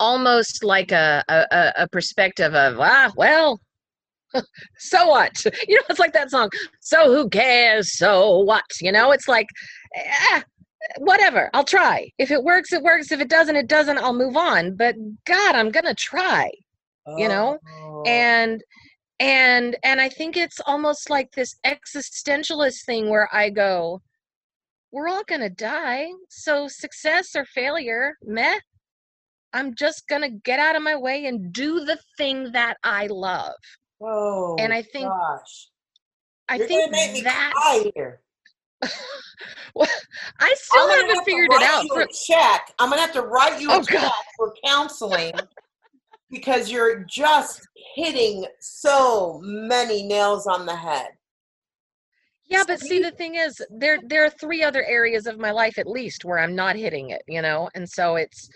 almost 0.00 0.64
like 0.64 0.90
a 0.92 1.22
a, 1.28 1.72
a- 1.76 1.88
perspective 1.88 2.54
of 2.54 2.78
ah 2.80 3.12
well 3.16 3.60
so 4.78 5.06
what? 5.08 5.44
You 5.68 5.76
know 5.76 5.82
it's 5.88 6.00
like 6.00 6.12
that 6.14 6.30
song 6.30 6.50
so 6.80 7.14
who 7.14 7.28
cares 7.28 7.96
so 7.96 8.38
what? 8.40 8.64
You 8.80 8.90
know 8.92 9.12
it's 9.12 9.28
like 9.28 9.46
eh, 9.94 10.40
whatever 10.98 11.50
i'll 11.54 11.64
try. 11.64 12.10
If 12.18 12.30
it 12.30 12.42
works 12.42 12.72
it 12.72 12.82
works. 12.82 13.12
If 13.12 13.20
it 13.20 13.28
doesn't 13.28 13.56
it 13.56 13.68
doesn't 13.68 13.98
i'll 13.98 14.14
move 14.14 14.36
on. 14.36 14.76
But 14.76 14.96
god 15.26 15.54
i'm 15.54 15.70
gonna 15.70 15.94
try 15.94 16.50
you 17.18 17.28
know, 17.28 17.58
Oh. 17.82 18.02
and 18.06 18.62
and 19.20 19.76
and 19.84 20.00
i 20.00 20.08
think 20.08 20.36
it's 20.38 20.58
almost 20.66 21.10
like 21.10 21.30
this 21.32 21.54
existentialist 21.66 22.84
thing 22.86 23.10
where 23.10 23.28
i 23.32 23.50
go 23.50 24.00
we're 24.94 25.08
all 25.08 25.24
gonna 25.26 25.50
die 25.50 26.06
so 26.30 26.68
success 26.68 27.34
or 27.34 27.44
failure 27.46 28.14
meh 28.24 28.58
i'm 29.52 29.74
just 29.74 30.06
gonna 30.08 30.30
get 30.30 30.60
out 30.60 30.76
of 30.76 30.82
my 30.82 30.94
way 30.96 31.26
and 31.26 31.52
do 31.52 31.84
the 31.84 31.98
thing 32.16 32.50
that 32.52 32.76
i 32.84 33.06
love 33.08 33.52
Oh, 34.06 34.54
and 34.58 34.72
I 34.72 34.82
think- 34.82 35.08
gosh. 35.08 35.68
i 36.48 36.56
You're 36.56 36.66
think 36.68 36.92
make 36.92 37.12
me 37.12 37.20
that 37.22 37.52
cry 37.54 37.90
here. 37.94 38.20
well, 39.74 39.88
i 40.40 40.54
still 40.56 40.88
haven't 40.90 41.08
have 41.08 41.18
to 41.18 41.24
figured 41.24 41.48
it 41.52 41.62
out 41.62 41.86
for, 41.88 42.00
a 42.02 42.06
check. 42.26 42.72
I'm 42.78 42.90
gonna 42.90 43.00
have 43.00 43.12
to 43.14 43.22
write 43.22 43.60
you 43.60 43.70
a 43.70 43.76
Oh, 43.76 43.82
check 43.82 44.02
God. 44.02 44.12
for 44.36 44.54
counseling 44.64 45.32
because 46.30 46.70
you're 46.70 47.04
just 47.04 47.66
hitting 47.94 48.44
so 48.60 49.40
many 49.42 50.02
nails 50.02 50.46
on 50.46 50.66
the 50.66 50.76
head. 50.76 51.08
Yeah 52.48 52.62
but 52.66 52.80
see 52.80 53.00
the 53.00 53.10
thing 53.12 53.34
is 53.36 53.60
there 53.70 53.98
there 54.06 54.24
are 54.24 54.30
three 54.30 54.62
other 54.62 54.84
areas 54.84 55.26
of 55.26 55.38
my 55.38 55.50
life 55.50 55.78
at 55.78 55.86
least 55.86 56.24
where 56.24 56.38
i'm 56.38 56.54
not 56.54 56.76
hitting 56.76 57.10
it 57.10 57.22
you 57.28 57.40
know 57.42 57.68
and 57.74 57.88
so 57.88 58.16
it's 58.16 58.48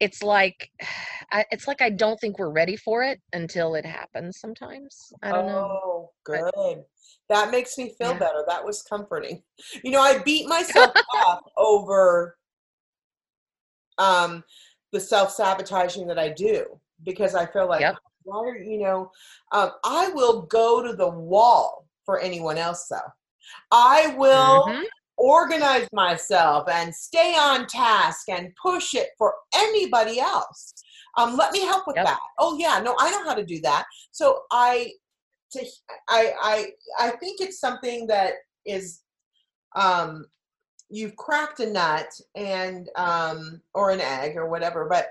it's 0.00 0.22
like 0.22 0.70
I, 1.30 1.44
it's 1.50 1.66
like 1.68 1.82
i 1.82 1.90
don't 1.90 2.18
think 2.20 2.38
we're 2.38 2.50
ready 2.52 2.76
for 2.76 3.02
it 3.02 3.20
until 3.32 3.74
it 3.74 3.84
happens 3.84 4.38
sometimes 4.40 5.12
i 5.22 5.30
don't 5.32 5.46
know 5.46 5.68
Oh, 5.84 6.10
But- 6.26 6.52
good. 6.54 6.84
That 7.28 7.50
makes 7.50 7.76
me 7.76 7.94
feel 7.98 8.12
Yeah. 8.12 8.18
better. 8.18 8.42
That 8.48 8.64
was 8.64 8.82
comforting. 8.82 9.42
You 9.84 9.90
know, 9.90 10.00
I 10.00 10.16
beat 10.22 10.48
myself 10.48 10.92
up 11.26 11.42
over 11.58 12.38
um, 13.98 14.44
the 14.92 15.00
self 15.00 15.30
sabotaging 15.32 16.06
that 16.06 16.18
I 16.18 16.30
do 16.30 16.80
because 17.04 17.34
I 17.34 17.46
feel 17.46 17.68
like, 17.68 17.80
Yep. 17.82 17.96
why 18.22 18.38
are 18.38 18.56
you 18.56 18.78
know, 18.78 19.10
um, 19.52 19.72
I 19.84 20.08
will 20.10 20.42
go 20.42 20.82
to 20.82 20.94
the 20.94 21.08
wall 21.08 21.87
for 22.08 22.18
anyone 22.20 22.56
else 22.56 22.86
though. 22.88 23.12
I 23.70 24.14
will 24.16 24.64
Mhm. 24.64 24.84
organize 25.18 25.86
myself 25.92 26.66
and 26.70 26.94
stay 26.94 27.36
on 27.36 27.66
task 27.66 28.30
and 28.30 28.56
push 28.56 28.94
it 28.94 29.10
for 29.18 29.34
anybody 29.54 30.18
else. 30.18 30.72
Um, 31.18 31.36
let 31.36 31.52
me 31.52 31.60
help 31.60 31.86
with 31.86 31.96
Yep. 31.96 32.06
that. 32.06 32.20
Oh 32.38 32.56
yeah, 32.56 32.80
no, 32.80 32.96
I 32.98 33.10
know 33.10 33.24
how 33.24 33.34
to 33.34 33.44
do 33.44 33.60
that. 33.60 33.84
So 34.10 34.44
I, 34.50 34.94
to, 35.52 35.66
I, 36.08 36.32
I, 36.40 36.72
I 36.98 37.10
think 37.10 37.42
it's 37.42 37.60
something 37.60 38.06
that 38.06 38.34
is, 38.64 39.02
um, 39.76 40.24
you've 40.88 41.16
cracked 41.16 41.60
a 41.60 41.70
nut 41.70 42.08
and 42.34 42.88
um, 42.96 43.60
or 43.74 43.90
an 43.90 44.00
egg 44.00 44.38
or 44.38 44.48
whatever, 44.48 44.86
but 44.88 45.10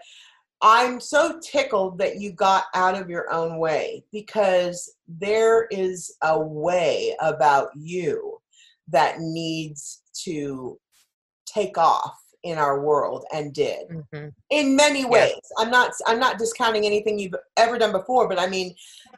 I'm 0.61 0.99
so 0.99 1.39
tickled 1.39 1.97
that 1.99 2.19
you 2.19 2.31
got 2.31 2.65
out 2.73 2.99
of 2.99 3.09
your 3.09 3.31
own 3.31 3.59
way 3.59 4.03
because 4.11 4.95
there 5.07 5.65
is 5.69 6.15
a 6.23 6.39
way 6.39 7.15
about 7.21 7.69
you 7.75 8.39
that 8.87 9.19
needs 9.19 10.01
to 10.23 10.79
take 11.45 11.77
off 11.77 12.15
in 12.43 12.57
our 12.57 12.81
world 12.81 13.25
and 13.33 13.53
did 13.53 13.87
Mhm. 13.89 14.33
in 14.51 14.75
many 14.75 14.99
Yes. 15.01 15.09
ways 15.09 15.41
i'm 15.57 15.69
not 15.71 15.91
i'm 16.05 16.19
not 16.19 16.37
discounting 16.37 16.85
anything 16.85 17.17
you've 17.19 17.35
ever 17.57 17.77
done 17.77 17.91
before 17.91 18.27
but 18.29 18.39
i 18.39 18.47
mean 18.47 18.73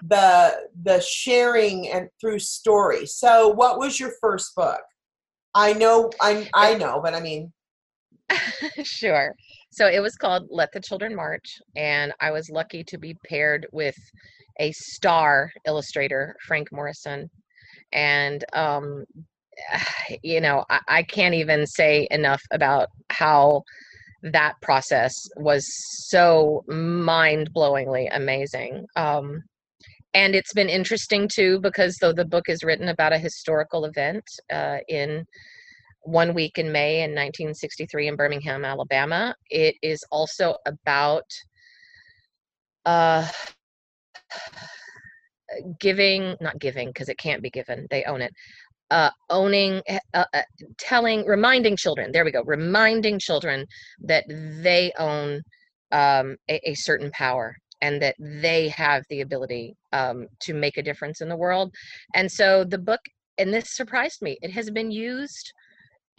the 0.07 0.67
the 0.83 0.99
sharing 1.01 1.89
and 1.91 2.09
through 2.19 2.39
story 2.39 3.05
so 3.05 3.49
what 3.49 3.77
was 3.77 3.99
your 3.99 4.13
first 4.21 4.55
book 4.55 4.81
i 5.53 5.73
know 5.73 6.09
i 6.21 6.47
i 6.53 6.73
know 6.75 6.99
but 7.03 7.13
i 7.13 7.19
mean 7.19 7.51
sure. 8.83 9.35
So 9.71 9.87
it 9.87 10.01
was 10.01 10.15
called 10.15 10.47
Let 10.49 10.71
the 10.71 10.81
Children 10.81 11.15
March, 11.15 11.59
and 11.75 12.13
I 12.19 12.31
was 12.31 12.49
lucky 12.49 12.83
to 12.85 12.97
be 12.97 13.15
paired 13.27 13.67
with 13.71 13.95
a 14.59 14.71
star 14.73 15.51
illustrator, 15.65 16.35
Frank 16.47 16.71
Morrison. 16.71 17.29
And, 17.93 18.43
um, 18.53 19.05
you 20.23 20.41
know, 20.41 20.65
I, 20.69 20.79
I 20.87 21.03
can't 21.03 21.35
even 21.35 21.65
say 21.67 22.07
enough 22.11 22.41
about 22.51 22.89
how 23.09 23.63
that 24.23 24.55
process 24.61 25.13
was 25.37 25.65
so 26.09 26.63
mind 26.67 27.53
blowingly 27.53 28.09
amazing. 28.11 28.85
Um, 28.95 29.43
and 30.13 30.35
it's 30.35 30.53
been 30.53 30.69
interesting 30.69 31.29
too 31.31 31.59
because 31.59 31.97
though 32.01 32.11
the 32.11 32.25
book 32.25 32.49
is 32.49 32.63
written 32.63 32.89
about 32.89 33.13
a 33.13 33.19
historical 33.19 33.85
event 33.85 34.23
uh, 34.51 34.77
in 34.87 35.25
one 36.03 36.33
week 36.33 36.57
in 36.57 36.71
May 36.71 36.97
in 37.03 37.11
1963 37.11 38.07
in 38.07 38.15
Birmingham, 38.15 38.65
Alabama. 38.65 39.35
It 39.49 39.75
is 39.81 40.03
also 40.11 40.55
about 40.65 41.25
uh, 42.85 43.27
giving, 45.79 46.35
not 46.41 46.59
giving, 46.59 46.89
because 46.89 47.09
it 47.09 47.17
can't 47.17 47.41
be 47.41 47.49
given, 47.49 47.87
they 47.89 48.03
own 48.05 48.21
it. 48.21 48.31
Uh, 48.91 49.11
owning, 49.29 49.81
eh, 49.87 49.99
uh, 50.15 50.25
uh, 50.33 50.41
telling, 50.79 51.25
reminding 51.25 51.75
children, 51.75 52.11
there 52.11 52.25
we 52.25 52.31
go, 52.31 52.41
reminding 52.43 53.19
children 53.19 53.65
that 54.01 54.23
they 54.27 54.91
own 54.97 55.41
um, 55.91 56.35
a, 56.49 56.71
a 56.71 56.73
certain 56.73 57.11
power 57.11 57.55
and 57.81 58.01
that 58.01 58.15
they 58.19 58.67
have 58.69 59.03
the 59.09 59.21
ability 59.21 59.75
um, 59.93 60.27
to 60.39 60.53
make 60.53 60.77
a 60.77 60.83
difference 60.83 61.21
in 61.21 61.29
the 61.29 61.37
world. 61.37 61.73
And 62.15 62.31
so 62.31 62.63
the 62.63 62.77
book, 62.77 62.99
and 63.37 63.53
this 63.53 63.75
surprised 63.75 64.21
me, 64.21 64.37
it 64.41 64.51
has 64.51 64.69
been 64.69 64.91
used 64.91 65.53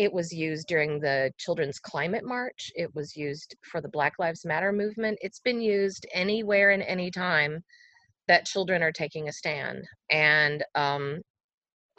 it 0.01 0.11
was 0.11 0.33
used 0.33 0.67
during 0.67 0.99
the 0.99 1.31
Children's 1.37 1.79
Climate 1.79 2.25
March. 2.25 2.73
It 2.75 2.89
was 2.95 3.15
used 3.15 3.55
for 3.71 3.83
the 3.83 3.89
Black 3.91 4.15
Lives 4.19 4.47
Matter 4.47 4.73
movement. 4.73 5.19
It's 5.21 5.41
been 5.41 5.61
used 5.61 6.07
anywhere 6.15 6.71
and 6.71 6.83
any 6.83 7.11
time 7.11 7.63
that 8.27 8.47
children 8.47 8.83
are 8.83 8.93
taking 8.93 9.29
a 9.29 9.33
stand. 9.33 9.85
And 10.11 10.65
um, 10.75 11.21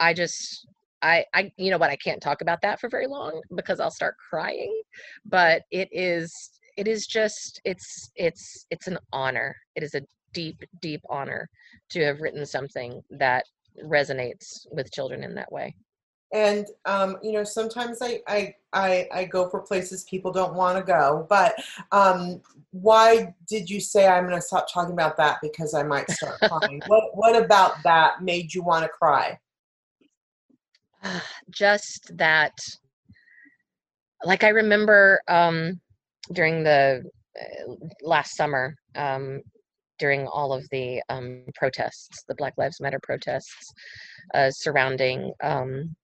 I 0.00 0.14
just, 0.14 0.66
I, 1.00 1.24
I, 1.32 1.52
you 1.56 1.70
know 1.70 1.78
what? 1.78 1.90
I 1.90 1.96
can't 1.96 2.20
talk 2.20 2.40
about 2.40 2.60
that 2.62 2.80
for 2.80 2.88
very 2.88 3.06
long 3.06 3.40
because 3.54 3.78
I'll 3.78 3.92
start 3.92 4.16
crying. 4.28 4.82
But 5.24 5.62
it 5.70 5.88
is, 5.92 6.58
it 6.76 6.88
is 6.88 7.06
just, 7.06 7.60
it's, 7.64 8.10
it's, 8.16 8.66
it's 8.70 8.88
an 8.88 8.98
honor. 9.12 9.54
It 9.76 9.84
is 9.84 9.94
a 9.94 10.02
deep, 10.34 10.58
deep 10.80 11.02
honor 11.08 11.48
to 11.90 12.02
have 12.02 12.20
written 12.20 12.46
something 12.46 13.00
that 13.10 13.44
resonates 13.84 14.66
with 14.72 14.90
children 14.90 15.22
in 15.22 15.36
that 15.36 15.52
way. 15.52 15.72
And 16.32 16.66
um, 16.86 17.18
you 17.22 17.32
know 17.32 17.44
sometimes 17.44 17.98
I, 18.00 18.20
I 18.26 18.54
i 18.72 19.08
i 19.12 19.24
go 19.24 19.48
for 19.50 19.60
places 19.60 20.04
people 20.04 20.32
don't 20.32 20.54
want 20.54 20.78
to 20.78 20.82
go 20.82 21.26
but 21.28 21.54
um 21.92 22.40
why 22.70 23.34
did 23.46 23.68
you 23.68 23.80
say 23.80 24.06
i'm 24.06 24.24
going 24.24 24.36
to 24.36 24.42
stop 24.42 24.66
talking 24.72 24.94
about 24.94 25.16
that 25.18 25.38
because 25.42 25.74
i 25.74 25.82
might 25.82 26.10
start 26.10 26.38
crying? 26.48 26.82
What 26.86 27.14
what 27.14 27.36
about 27.36 27.82
that 27.84 28.22
made 28.22 28.54
you 28.54 28.62
want 28.62 28.84
to 28.84 28.88
cry? 28.88 29.38
Just 31.50 32.16
that 32.16 32.54
like 34.24 34.44
i 34.44 34.48
remember 34.48 35.20
um 35.28 35.80
during 36.32 36.62
the 36.62 37.02
uh, 37.38 37.74
last 38.02 38.36
summer 38.36 38.74
um 38.94 39.40
during 39.98 40.26
all 40.28 40.52
of 40.52 40.66
the 40.70 41.02
um 41.08 41.44
protests 41.54 42.24
the 42.28 42.34
black 42.36 42.54
lives 42.56 42.80
matter 42.80 43.00
protests 43.02 43.72
uh 44.34 44.50
surrounding 44.50 45.32
um 45.42 45.94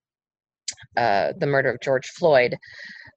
uh 0.96 1.33
the 1.38 1.46
murder 1.46 1.70
of 1.70 1.81
george 1.81 2.09
floyd. 2.09 2.57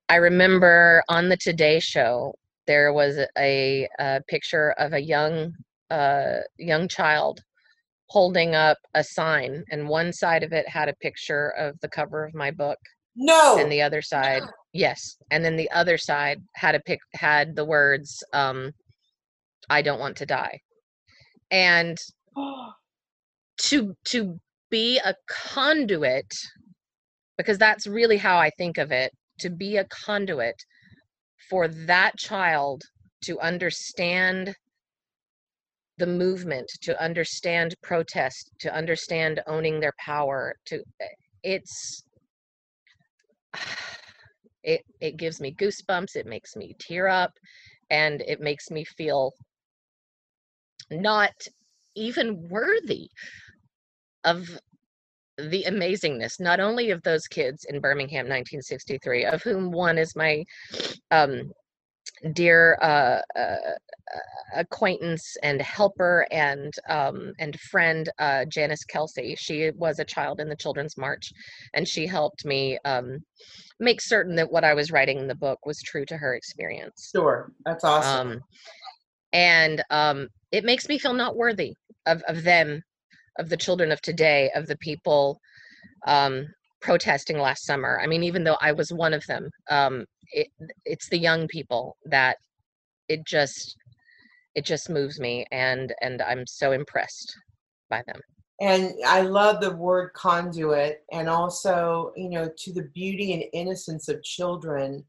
I 0.09 0.15
remember 0.15 1.03
on 1.07 1.29
the 1.29 1.37
today 1.37 1.79
show 1.79 2.33
there 2.67 2.91
was 2.93 3.17
a, 3.37 3.87
a 3.99 4.21
picture 4.27 4.71
of 4.77 4.93
a 4.93 4.99
young 4.99 5.53
uh 5.89 6.37
young 6.57 6.87
child 6.87 7.41
holding 8.07 8.55
up 8.55 8.77
a 8.93 9.03
sign 9.03 9.63
and 9.71 9.87
one 9.87 10.11
side 10.11 10.43
of 10.43 10.51
it 10.51 10.67
had 10.67 10.89
a 10.89 10.95
picture 10.95 11.49
of 11.57 11.79
the 11.81 11.87
cover 11.89 12.25
of 12.25 12.33
my 12.33 12.51
book 12.51 12.77
no! 13.15 13.57
and 13.57 13.71
the 13.71 13.81
other 13.81 14.01
side 14.01 14.43
yes 14.73 15.17
and 15.31 15.43
then 15.43 15.55
the 15.55 15.71
other 15.71 15.97
side 15.97 16.41
had 16.55 16.75
a 16.75 16.79
pic 16.81 16.99
had 17.13 17.55
the 17.55 17.65
words 17.65 18.23
um 18.33 18.71
i 19.69 19.81
don't 19.81 19.99
want 19.99 20.17
to 20.17 20.25
die. 20.25 20.59
And 21.49 21.97
to 23.57 23.95
to 24.05 24.39
be 24.69 24.99
a 24.99 25.13
conduit 25.27 26.33
because 27.41 27.57
that's 27.57 27.87
really 27.87 28.17
how 28.17 28.37
i 28.37 28.49
think 28.57 28.77
of 28.77 28.91
it 28.91 29.11
to 29.39 29.49
be 29.49 29.77
a 29.77 29.85
conduit 29.85 30.55
for 31.49 31.67
that 31.67 32.17
child 32.17 32.83
to 33.21 33.39
understand 33.39 34.55
the 35.97 36.07
movement 36.07 36.67
to 36.81 36.99
understand 37.03 37.75
protest 37.83 38.51
to 38.59 38.73
understand 38.73 39.41
owning 39.47 39.79
their 39.79 39.93
power 40.03 40.55
to 40.65 40.77
eh, 41.01 41.05
it's 41.43 42.03
it 44.63 44.81
it 44.99 45.17
gives 45.17 45.41
me 45.41 45.53
goosebumps 45.53 46.15
it 46.15 46.25
makes 46.25 46.55
me 46.55 46.75
tear 46.79 47.07
up 47.07 47.31
and 47.89 48.21
it 48.21 48.39
makes 48.39 48.69
me 48.71 48.83
feel 48.83 49.31
not 50.89 51.33
even 51.95 52.47
worthy 52.49 53.09
of 54.23 54.59
the 55.49 55.65
amazingness 55.67 56.39
not 56.39 56.59
only 56.59 56.91
of 56.91 57.01
those 57.03 57.27
kids 57.27 57.65
in 57.69 57.79
Birmingham 57.79 58.25
1963 58.25 59.25
of 59.25 59.41
whom 59.43 59.71
one 59.71 59.97
is 59.97 60.15
my 60.15 60.43
um 61.11 61.51
dear 62.33 62.77
uh, 62.81 63.21
uh, 63.37 63.55
acquaintance 64.55 65.37
and 65.43 65.61
helper 65.61 66.27
and 66.31 66.73
um, 66.89 67.33
and 67.39 67.59
friend 67.59 68.09
uh, 68.19 68.45
Janice 68.45 68.83
Kelsey. 68.83 69.35
She 69.37 69.71
was 69.75 69.99
a 69.99 70.05
child 70.05 70.39
in 70.39 70.49
the 70.49 70.55
Children's 70.55 70.97
March, 70.97 71.31
and 71.73 71.87
she 71.87 72.05
helped 72.05 72.45
me 72.45 72.77
um, 72.85 73.19
make 73.79 74.01
certain 74.01 74.35
that 74.35 74.51
what 74.51 74.63
I 74.63 74.73
was 74.73 74.91
writing 74.91 75.19
in 75.19 75.27
the 75.27 75.35
book 75.35 75.65
was 75.65 75.81
true 75.81 76.05
to 76.05 76.17
her 76.17 76.35
experience. 76.35 77.11
sure 77.15 77.51
that's 77.65 77.83
awesome 77.83 78.31
Um, 78.31 78.41
and 79.33 79.83
um, 79.89 80.27
it 80.51 80.65
makes 80.65 80.89
me 80.89 80.97
feel 80.97 81.13
not 81.13 81.35
worthy 81.35 81.73
of, 82.05 82.21
of 82.27 82.43
them, 82.43 82.81
of 83.39 83.49
the 83.49 83.57
children 83.57 83.91
of 83.91 84.01
today, 84.01 84.49
of 84.55 84.67
the 84.67 84.77
people 84.77 85.39
um, 86.07 86.47
protesting 86.81 87.37
last 87.37 87.65
summer. 87.65 87.99
I 88.01 88.07
mean, 88.07 88.23
even 88.23 88.43
though 88.43 88.57
I 88.61 88.71
was 88.71 88.91
one 88.91 89.13
of 89.13 89.25
them, 89.27 89.49
um, 89.69 90.05
it, 90.31 90.47
it's 90.85 91.09
the 91.09 91.17
young 91.17 91.47
people 91.47 91.97
that 92.05 92.37
it 93.07 93.25
just 93.25 93.75
it 94.55 94.65
just 94.65 94.89
moves 94.89 95.19
me, 95.19 95.45
and 95.51 95.93
and 96.01 96.21
I'm 96.21 96.45
so 96.47 96.71
impressed 96.71 97.35
by 97.89 98.01
them. 98.07 98.19
and 98.61 98.93
i 99.05 99.21
love 99.21 99.59
the 99.59 99.75
word 99.75 100.13
conduit 100.13 101.03
and 101.11 101.27
also 101.27 102.13
you 102.15 102.29
know 102.29 102.49
to 102.57 102.71
the 102.71 102.87
beauty 102.93 103.33
and 103.33 103.43
innocence 103.53 104.07
of 104.07 104.23
children 104.23 105.03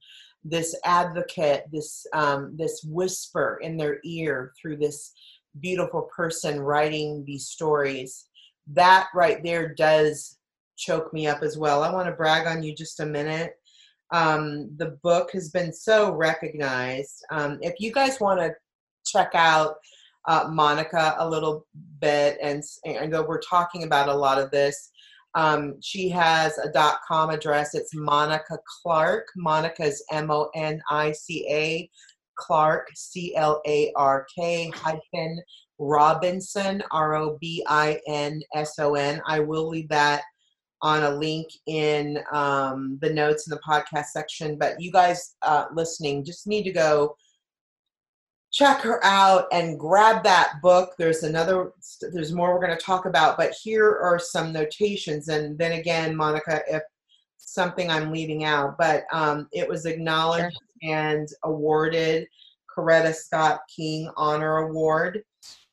this 0.45 0.75
advocate 0.85 1.65
this 1.71 2.05
um, 2.15 2.55
this 2.57 2.85
whisper 2.89 3.61
in 3.63 3.77
their 3.77 3.99
ear 4.05 4.53
through 4.61 4.77
this 4.77 5.13
beautiful 5.61 6.09
person 6.15 6.61
writing 6.61 7.25
these 7.27 7.49
stories 7.49 8.27
that 8.67 9.09
right 9.15 9.43
there 9.43 9.75
does 9.75 10.39
choke 10.77 11.13
me 11.13 11.27
up 11.27 11.43
as 11.43 11.57
well 11.59 11.83
i 11.83 11.93
want 11.93 12.07
to 12.07 12.13
brag 12.13 12.47
on 12.47 12.63
you 12.63 12.75
just 12.75 13.01
a 13.01 13.07
minute 13.07 13.55
Um, 14.13 14.69
the 14.77 14.99
book 15.03 15.31
has 15.33 15.49
been 15.51 15.73
so 15.73 16.13
recognized. 16.13 17.25
Um, 17.31 17.59
if 17.63 17.75
you 17.81 17.91
guys 17.93 18.21
want 18.21 18.41
to 18.41 18.53
check 19.07 19.31
out 19.35 19.77
uh, 20.29 20.49
Monica 20.51 21.17
a 21.19 21.27
little 21.27 21.67
bit, 22.01 22.37
and 22.43 22.63
and 22.85 23.11
we're 23.27 23.41
talking 23.41 23.85
about 23.85 24.09
a 24.11 24.15
lot 24.15 24.39
of 24.39 24.51
this. 24.51 24.91
Um, 25.35 25.77
she 25.81 26.11
has 26.11 26.59
a 26.59 26.69
dot 26.71 26.97
com 27.09 27.31
address. 27.31 27.75
It's 27.75 27.95
Monica 27.95 28.59
Clark. 28.83 29.29
Monica 29.35 29.85
is 29.85 30.05
M 30.11 30.31
O 30.31 30.51
N 30.55 30.83
I 30.91 31.13
C 31.13 31.47
A 31.51 31.91
Clark 32.37 32.89
C 32.95 33.35
L 33.37 33.61
A 33.67 33.93
R 33.97 34.27
K 34.35 34.71
hyphen 34.75 35.41
Robinson 35.79 36.83
R 36.91 37.15
O 37.15 37.39
B 37.41 37.65
I 37.69 38.01
N 38.07 38.41
S 38.55 38.79
O 38.79 38.95
N. 38.95 39.21
I 39.27 39.41
will 39.41 39.69
leave 39.69 39.89
that 39.89 40.23
on 40.83 41.05
a 41.05 41.11
link 41.11 41.49
in 41.67 42.19
um, 42.33 42.99
the 43.01 43.13
notes 43.13 43.47
in 43.47 43.51
the 43.51 43.61
podcast 43.67 44.07
section. 44.07 44.57
But 44.59 44.81
you 44.81 44.91
guys 44.91 45.37
uh, 45.43 45.67
listening 45.73 46.25
just 46.25 46.47
need 46.47 46.65
to 46.65 46.73
go 46.73 47.17
check 48.53 48.81
her 48.83 49.03
out 49.05 49.47
and 49.53 49.79
grab 49.79 50.23
that 50.25 50.55
book. 50.63 50.95
There's 50.99 51.23
another, 51.23 51.73
there's 52.13 52.33
more 52.33 52.53
we're 52.53 52.65
going 52.65 52.77
to 52.77 52.85
talk 52.85 53.07
about, 53.07 53.39
but 53.39 53.53
here 53.63 53.99
are 54.03 54.19
some 54.19 54.53
notations. 54.53 55.29
And 55.29 55.57
then 55.59 55.73
again, 55.73 56.15
Monica, 56.15 56.61
if 56.69 56.83
something 57.39 57.91
I'm 57.91 58.13
leaving 58.13 58.45
out, 58.45 58.77
but 58.79 59.05
um, 59.13 59.49
it 59.53 59.67
was 59.69 59.87
acknowledged 59.87 60.53
sure. 60.53 60.72
And 60.83 61.29
awarded 61.45 62.27
Coretta 62.75 63.15
Scott 63.15 63.61
King 63.75 64.11
Honor 64.17 64.59
Award. 64.59 65.23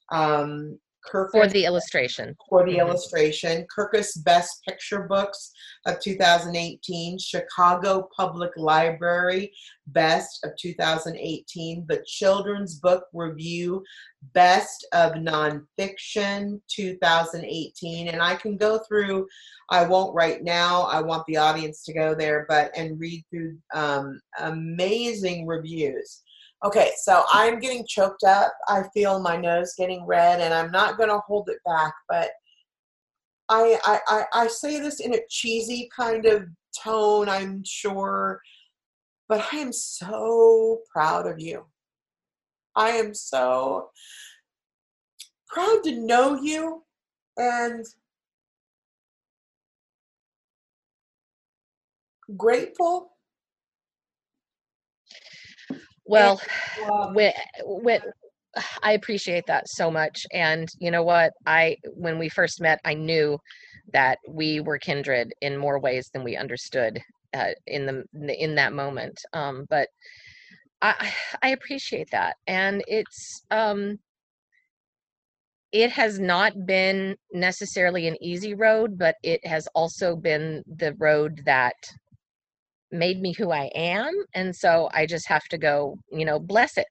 Um, 0.10 0.80
Kirkus, 1.08 1.32
for 1.32 1.48
the 1.48 1.66
illustration. 1.66 2.36
For 2.50 2.66
the 2.66 2.72
mm-hmm. 2.72 2.82
illustration. 2.82 3.66
Kirkus 3.76 4.24
Best 4.24 4.62
Picture 4.68 5.04
Books 5.04 5.52
of 5.86 6.00
2018, 6.00 7.18
Chicago 7.18 8.10
Public 8.16 8.52
Library 8.58 9.52
Best 9.88 10.44
of 10.44 10.52
2018, 10.60 11.86
the 11.88 12.04
Children's 12.06 12.76
Book 12.80 13.06
Review 13.14 13.84
Best 14.34 14.86
of 14.94 15.14
Nonfiction 15.14 16.60
2018. 16.70 18.10
And 18.10 18.22
I 18.22 18.36
can 18.36 18.58
go 18.58 18.80
through, 18.88 19.28
I 19.70 19.86
won't 19.86 20.14
right 20.14 20.44
now, 20.44 20.84
I 20.84 21.02
want 21.02 21.24
the 21.28 21.38
audience 21.38 21.84
to 21.86 21.94
go 21.94 22.14
there, 22.14 22.46
but 22.50 22.72
and 22.78 23.00
read 23.00 23.24
through 23.30 23.58
um, 23.74 24.20
amazing 24.40 25.48
reviews. 25.48 26.24
Okay, 26.66 26.92
so 26.98 27.24
I'm 27.32 27.60
getting 27.60 27.86
choked 27.88 28.24
up. 28.24 28.52
I 28.68 28.84
feel 28.94 29.22
my 29.22 29.38
nose 29.38 29.76
getting 29.78 30.06
red, 30.06 30.42
and 30.42 30.54
I'm 30.54 30.72
not 30.72 30.98
going 30.98 31.10
to 31.10 31.20
hold 31.20 31.50
it 31.50 31.60
back. 31.66 31.94
But 32.10 32.32
I, 33.48 33.80
I, 33.86 34.00
I, 34.08 34.24
I 34.44 34.48
say 34.48 34.80
this 34.80 35.00
in 35.00 35.14
a 35.14 35.22
cheesy 35.30 35.90
kind 35.96 36.26
of 36.26 36.48
tone, 36.78 37.30
I'm 37.30 37.64
sure, 37.66 38.42
but 39.30 39.48
I 39.54 39.58
am 39.58 39.72
so 39.72 40.82
proud 40.92 41.28
of 41.28 41.40
you. 41.40 41.66
I 42.76 42.90
am 42.90 43.14
so 43.14 43.90
proud 45.48 45.82
to 45.86 45.96
know 45.96 46.40
you 46.42 46.84
and 47.38 47.86
grateful 52.38 53.14
well, 56.10 56.42
when, 57.14 57.34
when, 57.64 58.02
I 58.84 58.94
appreciate 58.94 59.46
that 59.48 59.68
so 59.68 59.92
much. 59.92 60.26
And 60.34 60.68
you 60.80 60.92
know 60.92 61.04
what? 61.04 61.34
I 61.46 61.78
when 61.94 62.18
we 62.18 62.30
first 62.30 62.62
met, 62.62 62.80
I 62.84 62.94
knew 62.94 63.38
that 63.94 64.18
we 64.28 64.60
were 64.60 64.78
kindred 64.78 65.32
in 65.42 65.58
more 65.58 65.80
ways 65.80 66.10
than 66.14 66.24
we 66.24 66.36
understood 66.36 67.00
uh, 67.34 67.52
in 67.68 67.86
the 67.86 68.44
in 68.44 68.56
that 68.56 68.74
moment. 68.74 69.20
Um, 69.34 69.66
but 69.70 69.88
I 70.82 71.14
I 71.42 71.50
appreciate 71.50 72.10
that, 72.12 72.36
and 72.48 72.84
it's 72.88 73.44
um, 73.52 74.00
it 75.72 75.92
has 75.92 76.20
not 76.20 76.66
been 76.66 77.16
necessarily 77.32 78.08
an 78.08 78.18
easy 78.22 78.56
road, 78.56 78.98
but 78.98 79.16
it 79.24 79.46
has 79.46 79.68
also 79.76 80.16
been 80.16 80.64
the 80.68 80.94
road 80.96 81.42
that 81.46 81.76
made 82.92 83.22
me 83.22 83.34
who 83.34 83.52
I 83.52 83.70
am. 83.76 84.14
And 84.34 84.56
so 84.56 84.90
I 84.94 85.06
just 85.06 85.28
have 85.28 85.44
to 85.50 85.58
go, 85.58 85.98
you 86.12 86.26
know, 86.26 86.40
bless 86.40 86.78
it, 86.78 86.88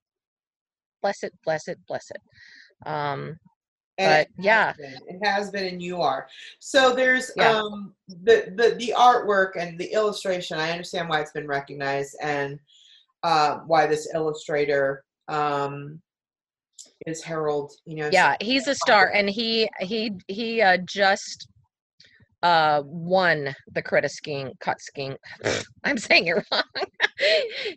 bless 1.03 1.23
it, 1.23 1.33
bless 1.45 1.69
it, 1.69 1.79
bless 1.87 2.11
it. 2.11 2.89
Um, 2.89 3.39
and 3.99 4.27
but 4.37 4.45
yeah, 4.45 4.73
it 4.79 5.19
has 5.25 5.51
been, 5.51 5.67
and 5.67 5.83
you 5.83 6.01
are. 6.01 6.29
So 6.61 6.95
there's 6.95 7.33
yeah. 7.37 7.51
um, 7.51 7.95
the, 8.07 8.53
the 8.55 8.77
the 8.79 8.95
artwork 8.97 9.57
and 9.59 9.77
the 9.77 9.93
illustration. 9.93 10.57
I 10.57 10.71
understand 10.71 11.09
why 11.09 11.21
it's 11.21 11.33
been 11.33 11.49
recognized 11.49 12.17
and 12.23 12.61
uh, 13.25 13.57
why 13.67 13.87
this 13.87 14.09
illustrator 14.15 15.03
um, 15.27 16.01
is 17.07 17.25
Harold. 17.25 17.73
You 17.87 17.97
know, 17.97 18.11
yeah, 18.13 18.37
he's 18.41 18.69
a 18.69 18.75
star, 18.77 19.11
and 19.13 19.29
he 19.29 19.69
he 19.81 20.13
he 20.29 20.63
uh, 20.63 20.79
just 20.87 21.49
uh 22.42 22.83
won 22.85 23.55
the 23.72 23.83
credit 23.83 24.11
skiing 24.11 24.53
cut 24.61 24.81
skiing 24.81 25.16
i'm 25.85 25.98
saying 25.98 26.27
it 26.27 26.35
wrong. 26.53 26.62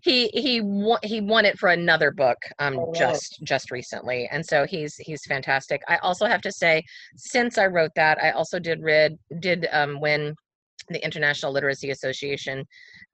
He 0.04 0.28
he 0.28 0.62
won 0.62 1.00
he 1.02 1.20
won 1.20 1.46
it 1.46 1.58
for 1.58 1.70
another 1.70 2.12
book 2.12 2.38
um 2.60 2.78
oh, 2.78 2.94
just 2.94 3.40
just 3.44 3.72
recently 3.72 4.30
and 4.32 4.46
so 4.46 4.68
he's 4.68 4.96
he's 4.98 5.26
fantastic. 5.26 5.82
I 5.88 5.98
also 5.98 6.28
have 6.28 6.42
to 6.42 6.52
say 6.52 6.84
since 7.16 7.58
i 7.58 7.66
wrote 7.66 7.90
that 7.96 8.22
i 8.22 8.30
also 8.32 8.60
did 8.60 8.84
read 8.84 9.18
did 9.40 9.68
um 9.72 10.00
win 10.00 10.36
the 10.90 11.04
international 11.04 11.52
literacy 11.52 11.90
association 11.90 12.66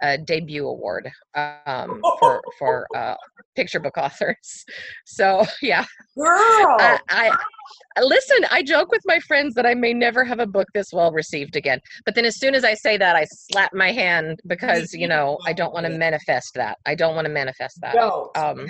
uh, 0.01 0.17
debut 0.25 0.67
award 0.67 1.09
um, 1.35 2.01
for 2.19 2.41
for 2.57 2.87
uh, 2.95 3.15
picture 3.55 3.79
book 3.79 3.97
authors. 3.97 4.65
So 5.05 5.45
yeah, 5.61 5.85
Girl. 6.17 6.77
I, 6.79 6.99
I, 7.09 8.01
listen. 8.01 8.45
I 8.51 8.61
joke 8.61 8.91
with 8.91 9.01
my 9.05 9.19
friends 9.21 9.55
that 9.55 9.65
I 9.65 9.73
may 9.73 9.93
never 9.93 10.23
have 10.23 10.39
a 10.39 10.45
book 10.45 10.67
this 10.73 10.87
well 10.91 11.11
received 11.11 11.55
again. 11.55 11.79
But 12.05 12.13
then 12.13 12.25
as 12.25 12.39
soon 12.39 12.53
as 12.53 12.63
I 12.63 12.73
say 12.73 12.97
that, 12.97 13.15
I 13.15 13.25
slap 13.25 13.73
my 13.73 13.91
hand 13.91 14.39
because 14.47 14.93
you 14.93 15.07
know 15.07 15.37
I 15.45 15.53
don't 15.53 15.73
want 15.73 15.85
to 15.85 15.97
manifest 15.97 16.53
that. 16.55 16.77
I 16.85 16.93
don't 16.93 17.15
want 17.15 17.25
to 17.25 17.31
manifest 17.31 17.79
that. 17.81 17.93
Don't. 17.93 18.37
Um, 18.37 18.67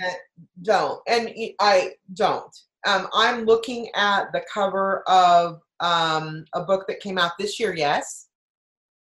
don't. 0.61 1.01
And 1.07 1.29
I 1.59 1.93
don't. 2.13 2.55
Um, 2.85 3.07
I'm 3.13 3.45
looking 3.45 3.89
at 3.95 4.31
the 4.31 4.41
cover 4.53 5.03
of 5.07 5.59
um, 5.79 6.45
a 6.53 6.63
book 6.63 6.85
that 6.87 6.99
came 6.99 7.17
out 7.17 7.31
this 7.37 7.59
year. 7.59 7.75
Yes. 7.75 8.27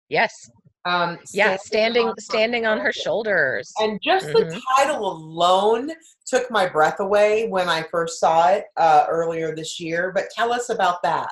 Yes. 0.08 0.50
Um, 0.86 1.18
yeah, 1.34 1.56
standing 1.56 2.08
on 2.08 2.18
standing 2.18 2.64
on 2.64 2.78
her 2.78 2.92
shoulders. 2.92 3.70
And 3.78 4.00
just 4.02 4.26
mm-hmm. 4.28 4.48
the 4.48 4.60
title 4.76 5.12
alone 5.12 5.90
took 6.26 6.50
my 6.50 6.66
breath 6.66 7.00
away 7.00 7.48
when 7.48 7.68
I 7.68 7.82
first 7.82 8.18
saw 8.18 8.48
it 8.48 8.64
uh, 8.76 9.06
earlier 9.08 9.54
this 9.54 9.78
year. 9.78 10.10
But 10.14 10.30
tell 10.34 10.52
us 10.52 10.70
about 10.70 11.02
that. 11.02 11.30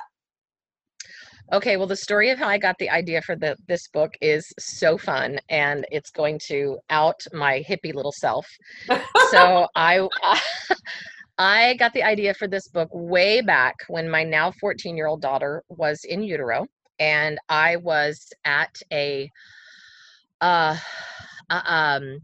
Okay, 1.51 1.77
well, 1.77 1.87
the 1.87 1.95
story 1.95 2.29
of 2.29 2.37
how 2.37 2.47
I 2.47 2.59
got 2.59 2.75
the 2.77 2.91
idea 2.91 3.23
for 3.23 3.35
the 3.35 3.55
this 3.67 3.87
book 3.87 4.11
is 4.21 4.45
so 4.59 4.99
fun, 4.99 5.39
and 5.49 5.83
it's 5.89 6.11
going 6.11 6.39
to 6.47 6.77
out 6.91 7.19
my 7.33 7.63
hippie 7.67 7.93
little 7.93 8.13
self. 8.13 8.45
so 9.31 9.67
I. 9.75 10.07
I 11.41 11.75
got 11.75 11.93
the 11.93 12.03
idea 12.03 12.33
for 12.33 12.49
this 12.49 12.67
book 12.67 12.89
way 12.91 13.39
back 13.39 13.75
when 13.87 14.09
my 14.09 14.25
now 14.25 14.51
14 14.59 14.97
year 14.97 15.07
old 15.07 15.21
daughter 15.21 15.63
was 15.69 16.01
in 16.03 16.21
utero 16.21 16.67
and 16.99 17.39
I 17.49 17.77
was 17.77 18.31
at 18.45 18.81
a 18.91 19.29
uh, 20.41 20.77
uh, 21.49 21.61
um 21.65 22.19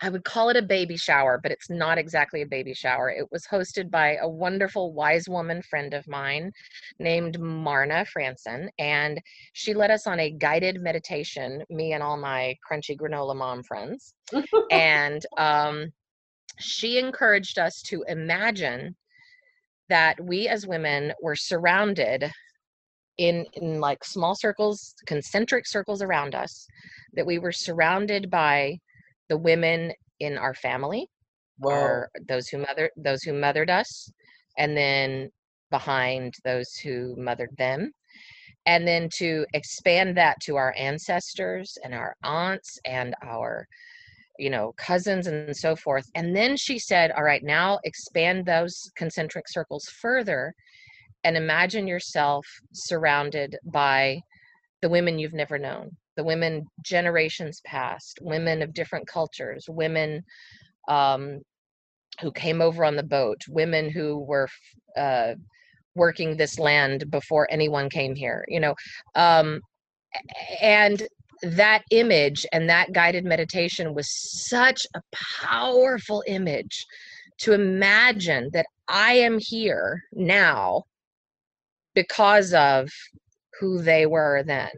I 0.00 0.10
would 0.10 0.24
call 0.24 0.50
it 0.50 0.56
a 0.56 0.62
baby 0.62 0.96
shower, 0.98 1.40
but 1.42 1.52
it's 1.52 1.70
not 1.70 1.96
exactly 1.96 2.42
a 2.42 2.46
baby 2.46 2.74
shower. 2.74 3.10
It 3.10 3.32
was 3.32 3.46
hosted 3.46 3.90
by 3.90 4.16
a 4.16 4.28
wonderful 4.28 4.92
wise 4.92 5.26
woman 5.26 5.62
friend 5.62 5.94
of 5.94 6.06
mine 6.06 6.52
named 6.98 7.40
Marna 7.40 8.04
Franson, 8.14 8.68
and 8.78 9.20
she 9.54 9.72
led 9.72 9.90
us 9.90 10.06
on 10.06 10.20
a 10.20 10.30
guided 10.30 10.82
meditation, 10.82 11.62
me 11.70 11.94
and 11.94 12.02
all 12.02 12.18
my 12.18 12.56
crunchy 12.70 12.94
granola 12.94 13.34
mom 13.34 13.62
friends. 13.62 14.14
and 14.70 15.24
um, 15.38 15.90
she 16.58 16.98
encouraged 16.98 17.58
us 17.58 17.80
to 17.82 18.04
imagine 18.06 18.94
that 19.88 20.22
we 20.22 20.46
as 20.46 20.66
women 20.66 21.12
were 21.22 21.36
surrounded 21.36 22.30
in 23.18 23.46
in 23.54 23.80
like 23.80 24.04
small 24.04 24.34
circles 24.34 24.94
concentric 25.06 25.66
circles 25.66 26.02
around 26.02 26.34
us 26.34 26.66
that 27.14 27.26
we 27.26 27.38
were 27.38 27.52
surrounded 27.52 28.30
by 28.30 28.76
the 29.28 29.38
women 29.38 29.92
in 30.20 30.36
our 30.36 30.54
family 30.54 31.08
wow. 31.58 31.72
or 31.72 32.10
those 32.28 32.48
who 32.48 32.58
mother 32.58 32.90
those 32.96 33.22
who 33.22 33.32
mothered 33.32 33.70
us 33.70 34.10
and 34.58 34.76
then 34.76 35.30
behind 35.70 36.34
those 36.44 36.74
who 36.74 37.14
mothered 37.16 37.54
them 37.56 37.90
and 38.66 38.86
then 38.86 39.08
to 39.18 39.46
expand 39.54 40.16
that 40.16 40.36
to 40.42 40.56
our 40.56 40.74
ancestors 40.76 41.78
and 41.84 41.94
our 41.94 42.14
aunts 42.22 42.78
and 42.84 43.14
our 43.22 43.66
you 44.38 44.50
know 44.50 44.74
cousins 44.76 45.26
and 45.26 45.56
so 45.56 45.74
forth 45.74 46.04
and 46.14 46.36
then 46.36 46.56
she 46.56 46.78
said 46.78 47.10
all 47.12 47.24
right 47.24 47.42
now 47.42 47.78
expand 47.84 48.44
those 48.44 48.90
concentric 48.94 49.48
circles 49.48 49.86
further 49.86 50.54
and 51.26 51.36
imagine 51.36 51.86
yourself 51.86 52.46
surrounded 52.72 53.56
by 53.64 54.20
the 54.80 54.88
women 54.88 55.18
you've 55.18 55.34
never 55.34 55.58
known 55.58 55.90
the 56.16 56.24
women 56.24 56.66
generations 56.82 57.60
past, 57.64 58.18
women 58.22 58.62
of 58.62 58.72
different 58.72 59.06
cultures, 59.06 59.66
women 59.68 60.24
um, 60.88 61.40
who 62.20 62.32
came 62.32 62.62
over 62.62 62.84
on 62.84 62.96
the 62.96 63.02
boat, 63.02 63.42
women 63.48 63.90
who 63.90 64.18
were 64.18 64.48
uh, 64.96 65.34
working 65.94 66.36
this 66.36 66.58
land 66.58 67.10
before 67.10 67.46
anyone 67.50 67.90
came 67.90 68.14
here, 68.14 68.44
you 68.48 68.58
know. 68.58 68.74
Um, 69.14 69.60
and 70.62 71.02
that 71.42 71.82
image 71.90 72.46
and 72.50 72.70
that 72.70 72.92
guided 72.92 73.26
meditation 73.26 73.94
was 73.94 74.08
such 74.48 74.86
a 74.94 75.02
powerful 75.42 76.24
image 76.26 76.86
to 77.38 77.52
imagine 77.52 78.48
that 78.54 78.64
I 78.88 79.12
am 79.14 79.38
here 79.38 80.02
now 80.12 80.84
because 81.96 82.52
of 82.54 82.88
who 83.58 83.82
they 83.82 84.06
were 84.06 84.44
then 84.44 84.70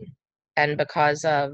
and 0.57 0.79
because 0.79 1.25
of 1.25 1.53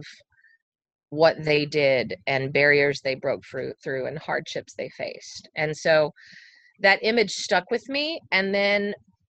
what 1.08 1.42
they 1.42 1.64
did 1.64 2.14
and 2.26 2.52
barriers 2.52 3.00
they 3.02 3.14
broke 3.14 3.42
through, 3.50 4.06
and 4.06 4.18
hardships 4.18 4.74
they 4.74 4.88
faced. 4.90 5.48
And 5.56 5.76
so 5.76 6.12
that 6.80 6.98
image 7.02 7.30
stuck 7.30 7.70
with 7.70 7.88
me. 7.88 8.20
And 8.30 8.54
then 8.54 8.92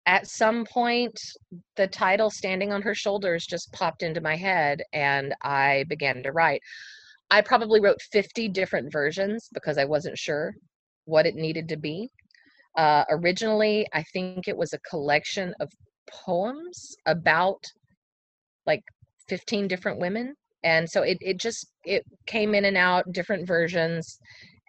at 0.05 0.27
some 0.27 0.65
point, 0.65 1.17
the 1.75 1.87
title 1.87 2.29
Standing 2.29 2.73
on 2.73 2.81
Her 2.81 2.95
Shoulders 2.95 3.45
just 3.45 3.71
popped 3.73 4.03
into 4.03 4.21
my 4.21 4.35
head 4.35 4.81
and 4.93 5.33
I 5.43 5.85
began 5.87 6.23
to 6.23 6.31
write. 6.31 6.61
I 7.29 7.41
probably 7.41 7.79
wrote 7.79 8.01
50 8.11 8.49
different 8.49 8.91
versions 8.91 9.49
because 9.53 9.77
I 9.77 9.85
wasn't 9.85 10.17
sure 10.17 10.53
what 11.05 11.25
it 11.25 11.35
needed 11.35 11.69
to 11.69 11.77
be. 11.77 12.09
Uh, 12.77 13.03
originally, 13.09 13.87
I 13.93 14.03
think 14.13 14.47
it 14.47 14.57
was 14.57 14.73
a 14.73 14.79
collection 14.79 15.53
of 15.59 15.69
poems 16.09 16.95
about 17.05 17.63
like 18.65 18.83
15 19.27 19.67
different 19.67 19.99
women 19.99 20.35
and 20.63 20.89
so 20.89 21.01
it, 21.01 21.17
it 21.21 21.37
just 21.37 21.67
it 21.83 22.03
came 22.25 22.55
in 22.55 22.65
and 22.65 22.77
out 22.77 23.11
different 23.11 23.47
versions 23.47 24.19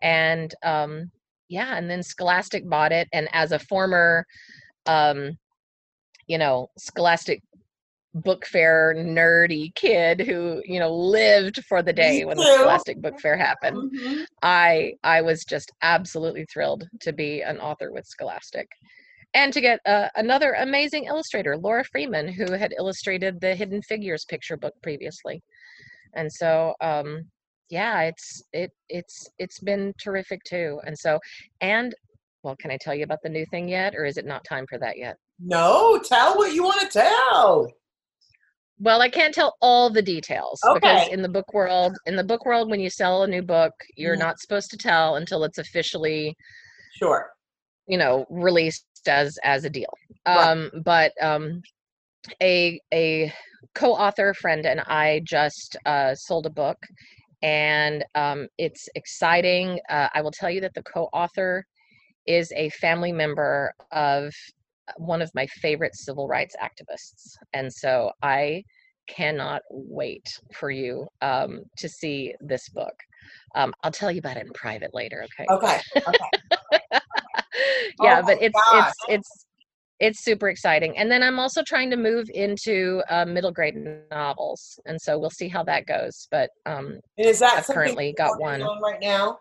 and 0.03 0.55
um 0.65 1.11
yeah 1.49 1.77
and 1.77 1.91
then 1.91 2.03
scholastic 2.03 2.69
bought 2.69 2.93
it 2.93 3.09
and 3.13 3.29
as 3.33 3.53
a 3.53 3.59
former 3.59 4.25
um 4.87 5.37
you 6.27 6.39
know 6.39 6.69
scholastic 6.79 7.43
book 8.15 8.47
fair 8.47 8.95
nerdy 8.97 9.75
kid 9.75 10.21
who 10.21 10.63
you 10.65 10.79
know 10.79 10.95
lived 10.95 11.63
for 11.65 11.83
the 11.83 11.93
day 11.93 12.25
when 12.25 12.37
the 12.37 12.55
scholastic 12.59 13.01
book 13.01 13.19
fair 13.21 13.37
happened 13.37 13.93
mm-hmm. 13.93 14.23
i 14.43 14.93
i 15.05 15.21
was 15.21 15.45
just 15.45 15.71
absolutely 15.83 16.45
thrilled 16.47 16.89
to 17.01 17.13
be 17.13 17.43
an 17.43 17.59
author 17.59 17.93
with 17.93 18.07
scholastic 18.07 18.69
and 19.39 19.53
to 19.53 19.61
get 19.61 19.79
uh, 19.87 20.09
another 20.17 20.55
amazing 20.55 21.05
illustrator 21.05 21.57
laura 21.57 21.85
freeman 21.85 22.27
who 22.27 22.53
had 22.53 22.75
illustrated 22.77 23.41
the 23.41 23.55
hidden 23.55 23.81
figures 23.83 24.25
picture 24.25 24.57
book 24.57 24.75
previously. 24.83 25.41
And 26.15 26.31
so 26.33 26.75
um 26.81 27.23
yeah 27.71 28.03
it's 28.03 28.43
it 28.53 28.71
it's 28.89 29.29
it's 29.39 29.61
been 29.61 29.95
terrific 30.03 30.41
too. 30.45 30.81
And 30.85 30.99
so 30.99 31.21
and 31.61 31.95
well 32.43 32.57
can 32.57 32.71
i 32.73 32.79
tell 32.81 32.95
you 32.95 33.05
about 33.05 33.23
the 33.23 33.29
new 33.29 33.47
thing 33.47 33.69
yet 33.69 33.95
or 33.95 34.05
is 34.05 34.17
it 34.17 34.27
not 34.27 34.43
time 34.45 34.67
for 34.69 34.79
that 34.79 34.99
yet? 34.99 35.17
No 35.39 36.01
tell 36.05 36.37
what 36.37 36.53
you 36.55 36.65
want 36.65 36.81
to 36.81 36.89
tell. 36.89 37.69
Well 38.81 39.01
i 39.03 39.09
can't 39.09 39.35
tell 39.35 39.55
all 39.61 39.89
the 39.89 40.03
details 40.03 40.61
okay. 40.67 40.75
because 40.81 41.09
in 41.09 41.23
the 41.23 41.29
book 41.29 41.53
world 41.55 41.97
in 42.07 42.17
the 42.17 42.25
book 42.25 42.45
world 42.45 42.71
when 42.71 42.81
you 42.81 42.91
sell 42.91 43.23
a 43.23 43.29
new 43.29 43.43
book 43.43 43.73
you're 43.97 44.17
mm. 44.17 44.25
not 44.27 44.41
supposed 44.41 44.71
to 44.71 44.77
tell 44.77 45.17
until 45.17 45.45
it's 45.45 45.59
officially 45.59 46.37
sure 46.97 47.31
you 47.89 47.99
know 47.99 48.27
released 48.31 48.87
as 49.07 49.39
as 49.43 49.65
a 49.65 49.71
deal 49.71 49.93
right. 50.27 50.47
um 50.47 50.71
but 50.85 51.13
um 51.23 51.63
a 52.43 52.81
a 52.93 53.33
co-author 53.75 54.35
friend 54.35 54.67
and 54.67 54.81
I 54.81 55.21
just 55.25 55.77
uh, 55.87 56.15
sold 56.15 56.47
a 56.47 56.51
book, 56.51 56.79
and 57.43 58.05
um, 58.15 58.49
it's 58.59 58.89
exciting. 58.95 59.81
Uh, 59.89 60.09
I 60.15 60.23
will 60.23 60.31
tell 60.31 60.51
you 60.51 60.61
that 60.63 60.75
the 60.75 60.83
co-author 60.83 61.65
is 62.27 62.53
a 62.57 62.71
family 62.71 63.13
member 63.13 63.73
of 63.93 64.33
one 64.97 65.23
of 65.23 65.31
my 65.35 65.47
favorite 65.47 65.95
civil 65.95 66.29
rights 66.29 66.57
activists, 66.63 67.37
and 67.53 67.73
so 67.73 68.11
I 68.23 68.63
cannot 69.07 69.63
wait 69.71 70.27
for 70.53 70.71
you 70.71 71.07
um, 71.23 71.63
to 71.79 71.89
see 71.89 72.35
this 72.41 72.69
book. 72.69 72.95
Um, 73.55 73.73
I'll 73.83 73.91
tell 73.91 74.13
you 74.13 74.19
about 74.19 74.37
it 74.37 74.47
in 74.47 74.53
private 74.53 74.95
later. 74.95 75.25
Okay. 75.25 75.47
Okay. 75.51 75.81
Okay. 76.07 76.58
yeah, 78.03 78.21
oh 78.23 78.27
but 78.27 78.43
it's 78.43 78.59
it's 78.75 78.97
it's 79.09 79.47
it's 80.01 80.25
super 80.25 80.49
exciting. 80.49 80.97
And 80.97 81.11
then 81.11 81.23
I'm 81.23 81.39
also 81.39 81.63
trying 81.63 81.91
to 81.91 81.97
move 81.97 82.31
into 82.33 83.03
uh, 83.11 83.25
middle 83.25 83.51
grade 83.51 83.77
novels, 84.11 84.79
and 84.87 85.01
so 85.01 85.19
we'll 85.19 85.31
see 85.31 85.49
how 85.49 85.65
that 85.65 85.87
goes. 85.87 86.29
But 86.31 86.51
um, 86.67 87.01
and 87.17 87.27
is 87.27 87.41
that 87.41 87.59
I've 87.59 87.67
currently 87.67 88.15
got 88.17 88.41
one 88.41 88.63
on 88.63 88.81
right 88.81 89.01
now? 89.01 89.39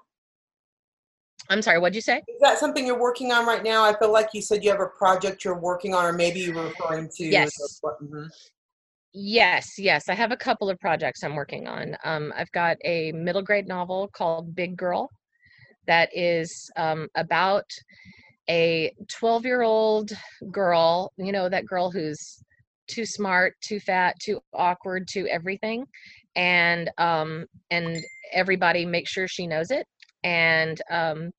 I'm 1.50 1.62
sorry, 1.62 1.80
what'd 1.80 1.96
you 1.96 2.02
say? 2.02 2.18
Is 2.28 2.42
that 2.42 2.58
something 2.58 2.86
you're 2.86 3.00
working 3.00 3.32
on 3.32 3.46
right 3.46 3.64
now? 3.64 3.84
I 3.84 3.98
feel 3.98 4.12
like 4.12 4.30
you 4.34 4.42
said 4.42 4.64
you 4.64 4.72
have 4.72 4.82
a 4.82 4.88
project 4.88 5.46
you're 5.46 5.60
working 5.60 5.94
on, 5.94 6.06
or 6.06 6.14
maybe 6.14 6.40
you 6.40 6.54
were 6.54 6.66
referring 6.66 7.10
to. 7.16 7.24
Yes. 7.24 7.52
mm-hmm. 7.84 8.26
Yes, 9.14 9.80
yes. 9.80 10.10
I 10.10 10.14
have 10.14 10.32
a 10.32 10.38
couple 10.38 10.70
of 10.70 10.80
projects 10.80 11.24
I'm 11.24 11.36
working 11.36 11.68
on. 11.68 11.96
Um, 12.04 12.34
I've 12.36 12.52
got 12.52 12.78
a 12.84 13.12
middle 13.14 13.42
grade 13.42 13.68
novel 13.68 14.10
called 14.14 14.56
Big 14.56 14.76
Girl 14.76 15.10
that 15.88 16.10
is 16.14 16.70
um, 16.78 17.08
about 17.16 17.66
a 18.50 18.92
12 19.10 19.46
year 19.46 19.62
old 19.62 20.12
girl, 20.52 21.12
you 21.18 21.32
know, 21.32 21.50
that 21.50 21.66
girl 21.66 21.92
who's 21.92 22.44
too 22.88 23.06
smart, 23.06 23.56
too 23.62 23.80
fat, 23.80 24.16
too 24.22 24.40
awkward, 24.54 25.08
too 25.08 25.28
everything. 25.28 25.86
And 26.36 26.90
um 26.98 27.46
and 27.72 27.98
everybody 28.34 28.86
makes 28.86 29.12
sure 29.12 29.28
she 29.28 29.48
knows 29.48 29.72
it. 29.72 29.86
And 30.24 30.82
um 30.90 31.32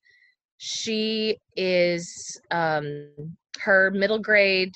she 0.58 1.38
is 1.56 2.40
um 2.50 3.10
her 3.60 3.90
middle 3.92 4.18
grade 4.18 4.72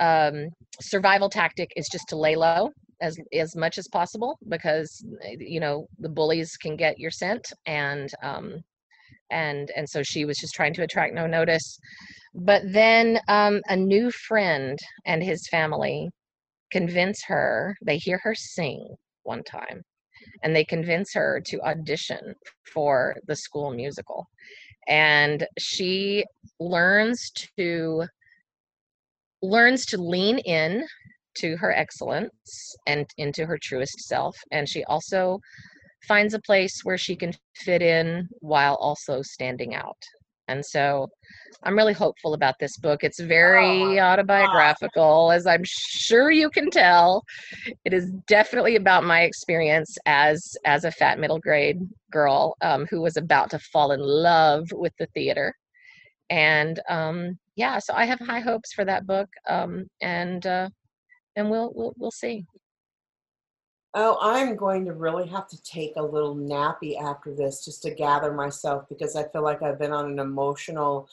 um 0.00 0.48
survival 0.80 1.28
tactic 1.28 1.72
is 1.76 1.88
just 1.90 2.08
to 2.08 2.16
lay 2.16 2.36
low 2.36 2.70
as 3.00 3.18
as 3.32 3.56
much 3.56 3.78
as 3.78 3.88
possible 3.88 4.38
because 4.48 5.04
you 5.38 5.60
know 5.60 5.86
the 5.98 6.08
bullies 6.08 6.56
can 6.56 6.76
get 6.76 6.98
your 6.98 7.10
scent 7.10 7.52
and 7.66 8.10
um 8.22 8.62
and 9.30 9.70
and 9.76 9.88
so 9.88 10.02
she 10.02 10.24
was 10.24 10.38
just 10.38 10.54
trying 10.54 10.74
to 10.74 10.82
attract 10.82 11.14
no 11.14 11.26
notice. 11.26 11.78
But 12.34 12.62
then 12.66 13.18
um, 13.28 13.60
a 13.68 13.76
new 13.76 14.10
friend 14.10 14.78
and 15.06 15.22
his 15.22 15.48
family 15.48 16.10
convince 16.70 17.22
her 17.26 17.76
they 17.84 17.96
hear 17.96 18.20
her 18.22 18.34
sing 18.34 18.94
one 19.22 19.42
time 19.42 19.82
and 20.42 20.54
they 20.54 20.64
convince 20.64 21.14
her 21.14 21.40
to 21.46 21.60
audition 21.62 22.34
for 22.72 23.16
the 23.26 23.36
school 23.36 23.72
musical. 23.72 24.26
And 24.88 25.46
she 25.58 26.24
learns 26.60 27.30
to 27.58 28.06
learns 29.42 29.86
to 29.86 29.98
lean 29.98 30.38
in 30.38 30.86
to 31.36 31.56
her 31.56 31.72
excellence 31.72 32.74
and 32.86 33.06
into 33.18 33.46
her 33.46 33.58
truest 33.62 34.00
self 34.00 34.36
and 34.50 34.68
she 34.68 34.82
also 34.84 35.38
finds 36.06 36.34
a 36.34 36.40
place 36.40 36.80
where 36.84 36.98
she 36.98 37.16
can 37.16 37.32
fit 37.54 37.82
in 37.82 38.28
while 38.40 38.76
also 38.76 39.22
standing 39.22 39.74
out. 39.74 39.96
And 40.48 40.64
so 40.64 41.08
I'm 41.62 41.76
really 41.76 41.92
hopeful 41.92 42.34
about 42.34 42.54
this 42.58 42.76
book. 42.78 43.04
It's 43.04 43.20
very 43.20 43.98
oh, 43.98 44.02
autobiographical, 44.02 45.30
as 45.30 45.46
I'm 45.46 45.62
sure 45.64 46.30
you 46.30 46.50
can 46.50 46.70
tell. 46.70 47.22
It 47.84 47.92
is 47.92 48.10
definitely 48.26 48.76
about 48.76 49.04
my 49.04 49.22
experience 49.22 49.96
as 50.06 50.56
as 50.64 50.84
a 50.84 50.90
fat 50.90 51.18
middle 51.18 51.38
grade 51.38 51.80
girl 52.10 52.56
um, 52.62 52.86
who 52.86 53.02
was 53.02 53.16
about 53.16 53.50
to 53.50 53.58
fall 53.58 53.92
in 53.92 54.00
love 54.00 54.68
with 54.72 54.92
the 54.98 55.06
theater. 55.14 55.54
And 56.30 56.80
um, 56.88 57.38
yeah, 57.56 57.78
so 57.78 57.94
I 57.94 58.04
have 58.04 58.20
high 58.20 58.40
hopes 58.40 58.72
for 58.72 58.84
that 58.84 59.06
book, 59.06 59.28
um, 59.48 59.86
and 60.00 60.46
uh, 60.46 60.68
and 61.36 61.50
we'll 61.50 61.72
we'll 61.74 61.92
we'll 61.98 62.10
see. 62.10 62.44
Oh, 63.94 64.18
I'm 64.20 64.54
going 64.54 64.84
to 64.84 64.92
really 64.92 65.26
have 65.28 65.48
to 65.48 65.62
take 65.62 65.94
a 65.96 66.02
little 66.02 66.36
nappy 66.36 67.00
after 67.00 67.34
this 67.34 67.64
just 67.64 67.82
to 67.82 67.90
gather 67.90 68.32
myself 68.34 68.84
because 68.88 69.16
I 69.16 69.26
feel 69.28 69.42
like 69.42 69.62
I've 69.62 69.78
been 69.78 69.92
on 69.92 70.10
an 70.10 70.18
emotional 70.18 71.08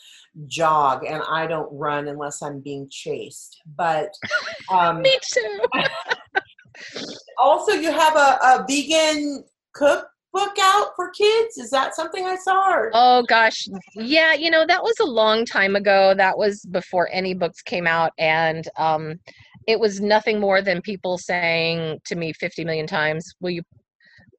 jog 0.48 1.06
and 1.06 1.24
I 1.30 1.48
don't 1.48 1.72
run 1.72 2.10
unless 2.10 2.42
I'm 2.42 2.60
being 2.60 2.90
chased. 2.90 3.62
But 3.78 4.14
um, 4.72 5.02
me 5.02 5.18
too. 5.22 5.60
also, 7.38 7.72
you 7.72 7.92
have 7.92 8.18
a, 8.18 8.40
a 8.44 8.66
vegan 8.68 9.46
cookbook 9.74 10.58
out 10.60 10.90
for 10.98 11.12
kids. 11.12 11.58
Is 11.58 11.70
that 11.70 11.96
something 11.96 12.26
I 12.26 12.36
saw? 12.36 12.74
Or? 12.74 12.92
Oh 12.94 13.24
gosh, 13.24 13.68
yeah. 13.96 14.34
You 14.34 14.52
know 14.52 14.66
that 14.66 14.84
was 14.84 15.00
a 15.00 15.06
long 15.06 15.46
time 15.46 15.78
ago. 15.78 16.14
That 16.16 16.38
was 16.38 16.66
before 16.66 17.10
any 17.12 17.34
books 17.34 17.62
came 17.62 17.88
out, 17.88 18.12
and 18.18 18.68
um, 18.78 19.20
it 19.68 19.80
was 19.80 20.00
nothing 20.00 20.40
more 20.40 20.62
than 20.62 20.82
people 20.82 21.18
saying 21.18 22.00
to 22.06 22.16
me 22.16 22.34
50 22.34 22.66
million 22.66 22.88
times, 22.88 23.34
will 23.40 23.52
you 23.52 23.62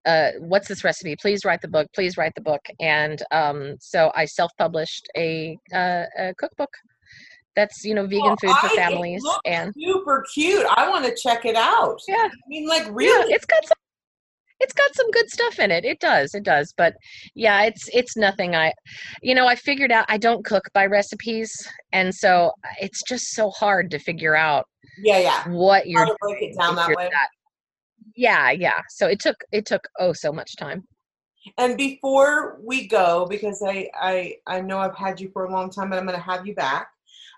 uh, 0.06 0.30
what's 0.38 0.68
this 0.68 0.84
recipe? 0.84 1.16
Please 1.20 1.44
write 1.44 1.60
the 1.60 1.68
book. 1.68 1.88
Please 1.92 2.16
write 2.16 2.32
the 2.36 2.40
book. 2.40 2.60
And 2.78 3.20
um, 3.32 3.74
so 3.80 4.12
I 4.14 4.24
self-published 4.24 5.08
a, 5.16 5.58
uh, 5.74 6.04
a 6.16 6.34
cookbook 6.38 6.70
that's 7.56 7.84
you 7.84 7.94
know 7.94 8.06
vegan 8.06 8.36
food 8.36 8.54
for 8.60 8.66
I, 8.66 8.76
families 8.76 9.24
and 9.46 9.72
super 9.76 10.24
cute. 10.32 10.64
I 10.76 10.88
want 10.88 11.06
to 11.06 11.16
check 11.20 11.44
it 11.44 11.56
out. 11.56 11.98
Yeah, 12.06 12.28
I 12.28 12.48
mean, 12.48 12.68
like 12.68 12.86
really, 12.90 13.30
yeah, 13.30 13.34
it's 13.34 13.46
got 13.46 13.66
some 13.66 13.76
it's 14.60 14.72
got 14.72 14.94
some 14.94 15.10
good 15.10 15.28
stuff 15.28 15.58
in 15.58 15.70
it 15.70 15.84
it 15.84 16.00
does 16.00 16.34
it 16.34 16.42
does 16.42 16.72
but 16.78 16.94
yeah 17.34 17.64
it's 17.64 17.90
it's 17.92 18.16
nothing 18.16 18.54
i 18.56 18.72
you 19.22 19.34
know 19.34 19.46
i 19.46 19.54
figured 19.54 19.92
out 19.92 20.06
i 20.08 20.16
don't 20.16 20.46
cook 20.46 20.64
by 20.72 20.86
recipes 20.86 21.52
and 21.92 22.14
so 22.14 22.50
uh, 22.64 22.68
it's 22.80 23.02
just 23.02 23.32
so 23.32 23.50
hard 23.50 23.90
to 23.90 23.98
figure 23.98 24.34
out 24.34 24.64
Yeah, 25.02 25.18
yeah. 25.18 25.48
what 25.48 25.88
you're 25.88 26.06
to 26.06 26.16
break 26.20 26.42
it 26.42 26.58
down 26.58 26.76
that 26.76 26.88
way. 26.88 27.08
that- 27.10 27.28
yeah 28.14 28.50
yeah 28.50 28.80
so 28.88 29.06
it 29.06 29.20
took 29.20 29.36
it 29.52 29.66
took 29.66 29.86
oh 29.98 30.12
so 30.12 30.32
much 30.32 30.56
time 30.56 30.86
And 31.58 31.76
before 31.76 32.58
we 32.62 32.88
go, 32.88 33.26
because 33.28 33.62
I 33.62 33.88
I 33.94 34.36
I 34.46 34.60
know 34.60 34.78
I've 34.78 34.96
had 34.96 35.20
you 35.20 35.30
for 35.32 35.44
a 35.44 35.52
long 35.52 35.70
time, 35.70 35.90
but 35.90 35.98
I'm 35.98 36.06
going 36.06 36.18
to 36.18 36.22
have 36.22 36.46
you 36.46 36.54
back. 36.54 36.88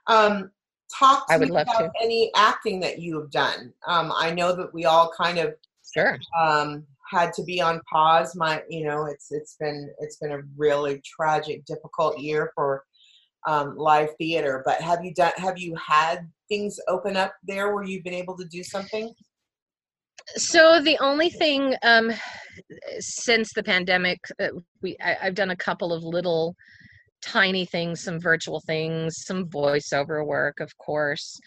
Um, 0.07 0.51
talk 0.99 1.27
to 1.29 1.35
I 1.35 1.37
would 1.37 1.49
me 1.49 1.55
love 1.55 1.67
about 1.69 1.91
any 2.03 2.31
acting 2.35 2.81
that 2.81 2.99
you 2.99 3.21
have 3.21 3.31
done. 3.31 3.73
Um, 3.87 4.13
I 4.15 4.33
know 4.33 4.55
that 4.57 4.73
we 4.73 4.87
all 4.87 5.13
kind 5.17 5.39
of 5.39 5.55
sure 5.95 6.19
um, 6.41 6.87
had 7.11 7.33
to 7.35 7.43
be 7.43 7.61
on 7.61 7.81
pause. 7.93 8.35
My, 8.35 8.63
you 8.69 8.85
know, 8.85 9.05
it's 9.05 9.31
it's 9.31 9.57
been 9.61 9.91
it's 10.01 10.17
been 10.17 10.33
a 10.33 10.41
really 10.57 11.03
tragic, 11.05 11.65
difficult 11.65 12.19
year 12.19 12.53
for 12.55 12.85
um, 13.47 13.77
live 13.77 14.11
theater. 14.17 14.63
But 14.65 14.81
have 14.81 15.05
you 15.05 15.13
done? 15.13 15.33
Have 15.37 15.59
you 15.59 15.75
had 15.77 16.31
things 16.49 16.79
open 16.89 17.17
up 17.17 17.33
there 17.45 17.75
where 17.75 17.85
you've 17.85 18.05
been 18.05 18.15
able 18.15 18.37
to 18.37 18.45
do 18.47 18.63
something? 18.63 19.13
so 20.37 20.81
the 20.83 20.99
only 20.99 21.31
thing 21.31 21.75
um 21.83 22.13
since 22.99 23.53
the 23.55 23.63
pandemic 23.63 24.19
uh, 24.41 24.49
we 24.83 24.97
I, 25.01 25.17
i've 25.23 25.35
done 25.35 25.51
a 25.51 25.57
couple 25.57 25.93
of 25.93 26.03
little 26.03 26.55
tiny 27.23 27.65
things 27.65 28.03
some 28.03 28.21
virtual 28.21 28.61
things 28.67 29.25
some 29.27 29.47
voiceover 29.47 30.25
work 30.27 30.61
of 30.61 30.77
course 30.79 31.39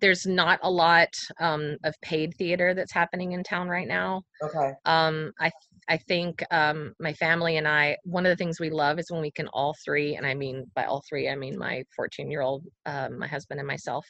there's 0.00 0.26
not 0.26 0.58
a 0.62 0.70
lot 0.70 1.08
um, 1.38 1.76
of 1.84 1.94
paid 2.02 2.34
theater 2.36 2.74
that's 2.74 2.92
happening 2.92 3.32
in 3.32 3.44
town 3.44 3.68
right 3.68 3.86
now 3.86 4.22
Okay. 4.42 4.72
um, 4.86 5.30
I 5.38 5.50
I 5.90 5.96
think 5.96 6.44
um, 6.52 6.94
my 7.00 7.12
family 7.14 7.56
and 7.56 7.66
I 7.66 7.96
one 8.04 8.24
of 8.24 8.30
the 8.30 8.36
things 8.36 8.60
we 8.60 8.70
love 8.70 9.00
is 9.00 9.10
when 9.10 9.20
we 9.20 9.32
can 9.32 9.48
all 9.48 9.74
three, 9.84 10.14
and 10.14 10.24
I 10.24 10.34
mean 10.34 10.70
by 10.76 10.84
all 10.84 11.02
three, 11.08 11.28
I 11.28 11.34
mean 11.34 11.58
my 11.58 11.82
14 11.96 12.30
year 12.30 12.42
old, 12.42 12.64
um, 12.86 13.18
my 13.18 13.26
husband, 13.26 13.58
and 13.58 13.66
myself, 13.66 14.06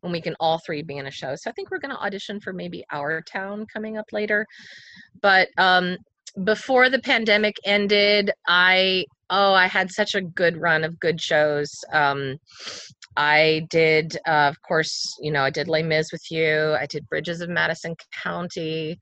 when 0.00 0.12
we 0.12 0.20
can 0.20 0.36
all 0.38 0.60
three 0.64 0.82
be 0.82 0.96
in 0.98 1.08
a 1.08 1.10
show. 1.10 1.34
So 1.34 1.50
I 1.50 1.52
think 1.54 1.72
we're 1.72 1.80
going 1.80 1.90
to 1.94 2.00
audition 2.00 2.40
for 2.40 2.52
maybe 2.52 2.84
Our 2.92 3.20
Town 3.20 3.66
coming 3.66 3.98
up 3.98 4.06
later, 4.12 4.46
but 5.22 5.48
um, 5.58 5.96
before 6.44 6.88
the 6.88 7.00
pandemic 7.00 7.56
ended, 7.64 8.30
I 8.46 9.04
oh 9.28 9.54
I 9.54 9.66
had 9.66 9.90
such 9.90 10.14
a 10.14 10.22
good 10.22 10.56
run 10.56 10.84
of 10.84 11.00
good 11.00 11.20
shows. 11.20 11.68
Um, 11.92 12.38
I 13.16 13.66
did, 13.70 14.16
uh, 14.26 14.48
of 14.48 14.62
course, 14.62 15.16
you 15.20 15.32
know, 15.32 15.42
I 15.42 15.50
did 15.50 15.68
Les 15.68 15.82
Mis 15.82 16.12
with 16.12 16.30
you. 16.30 16.76
I 16.78 16.86
did 16.86 17.08
Bridges 17.08 17.40
of 17.40 17.48
Madison 17.48 17.96
County. 18.22 18.98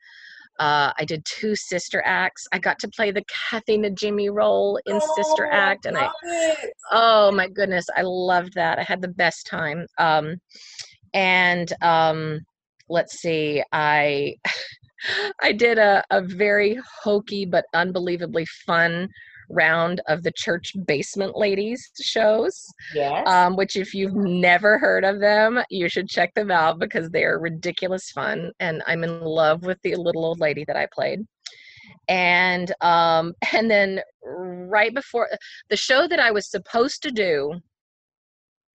Uh, 0.59 0.93
I 0.99 1.05
did 1.05 1.25
two 1.25 1.57
sister 1.57 2.03
acts. 2.05 2.47
I 2.53 2.59
got 2.59 2.79
to 2.81 2.89
play 2.89 3.11
the 3.11 3.25
Kathy 3.51 3.79
Najimy 3.79 4.31
role 4.33 4.79
in 4.87 5.01
Sister 5.17 5.47
Oh, 5.47 5.57
Act, 5.57 5.87
and 5.87 5.97
I 5.97 6.09
it. 6.25 6.73
oh 6.91 7.33
my 7.33 7.49
goodness, 7.49 7.87
I 7.97 8.03
loved 8.03 8.55
that. 8.55 8.79
I 8.79 8.83
had 8.83 9.01
the 9.01 9.09
best 9.09 9.47
time. 9.47 9.87
Um, 9.99 10.37
and 11.15 11.73
um, 11.83 12.41
let's 12.89 13.21
see, 13.21 13.63
I 13.73 14.35
I 15.43 15.53
did 15.53 15.79
a, 15.79 16.05
a 16.11 16.21
very 16.23 16.79
hokey 17.03 17.45
but 17.45 17.65
unbelievably 17.75 18.47
fun 18.67 19.09
round 19.53 20.01
of 20.09 20.23
the 20.23 20.33
church 20.33 20.73
basement 20.87 21.37
ladies 21.37 21.91
shows 22.01 22.67
Yes. 22.95 23.27
um, 23.27 23.57
which 23.57 23.77
if 23.77 23.95
you've 23.95 24.15
never 24.15 24.79
heard 24.79 25.05
of 25.05 25.21
them, 25.21 25.63
you 25.71 25.89
should 25.89 26.09
check 26.09 26.35
them 26.35 26.51
out 26.51 26.79
because 26.79 27.11
they 27.11 27.25
are 27.25 27.39
ridiculous 27.39 28.11
fun. 28.11 28.53
And 28.61 28.83
I'm 28.87 29.05
in 29.05 29.21
love 29.21 29.63
with 29.63 29.79
the 29.83 29.95
little 29.97 30.25
old 30.25 30.41
lady 30.41 30.65
that 30.67 30.77
I 30.77 30.87
played. 30.93 31.21
And 32.09 32.73
um, 32.81 33.35
and 33.53 33.71
then 33.71 34.01
right 34.25 34.95
before 34.95 35.29
the 35.71 35.77
show 35.77 36.09
that 36.09 36.21
I 36.21 36.31
was 36.31 36.51
supposed 36.51 37.03
to 37.03 37.11
do 37.11 37.61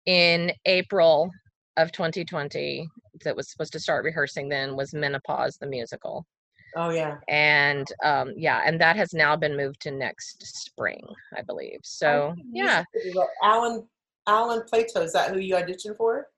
in 0.07 0.53
April 0.67 1.31
of 1.77 1.93
2020, 1.93 2.87
that 3.25 3.37
was 3.37 3.51
supposed 3.51 3.73
to 3.73 3.81
start 3.81 4.05
rehearsing 4.05 4.49
then 4.49 4.77
was 4.77 4.95
Menopause 4.95 5.57
the 5.57 5.67
musical. 5.67 6.25
Oh 6.77 6.91
yeah. 6.91 7.17
And 7.29 7.87
um, 8.05 8.33
yeah, 8.37 8.63
and 8.65 8.81
that 8.81 8.97
has 8.97 9.13
now 9.13 9.37
been 9.37 9.57
moved 9.57 9.81
to 9.83 9.91
next 9.91 10.45
spring, 10.65 11.05
I 11.37 11.43
believe. 11.43 11.81
So 11.83 12.35
yeah, 12.53 12.85
Alan 13.43 13.87
Alan 14.27 14.63
Plato 14.69 15.01
is 15.03 15.13
that 15.13 15.31
who 15.33 15.39
you 15.39 15.55
auditioned 15.57 15.97
for? 15.97 16.29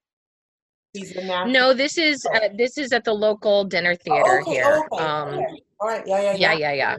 He's 0.95 1.13
the 1.13 1.23
national. 1.23 1.53
No, 1.53 1.75
this 1.75 1.99
is 1.99 2.27
uh, 2.35 2.49
this 2.57 2.79
is 2.79 2.93
at 2.93 3.05
the 3.05 3.13
local 3.13 3.65
dinner 3.65 3.95
theater 3.95 4.41
okay, 4.41 4.53
here. 4.53 4.87
okay, 4.93 5.05
Um, 5.05 5.29
okay. 5.35 5.63
All 5.81 5.89
right. 5.89 6.07
Yeah, 6.07 6.21
yeah, 6.21 6.33
yeah, 6.33 6.53
yeah. 6.53 6.53
yeah, 6.53 6.73
yeah, 6.73 6.97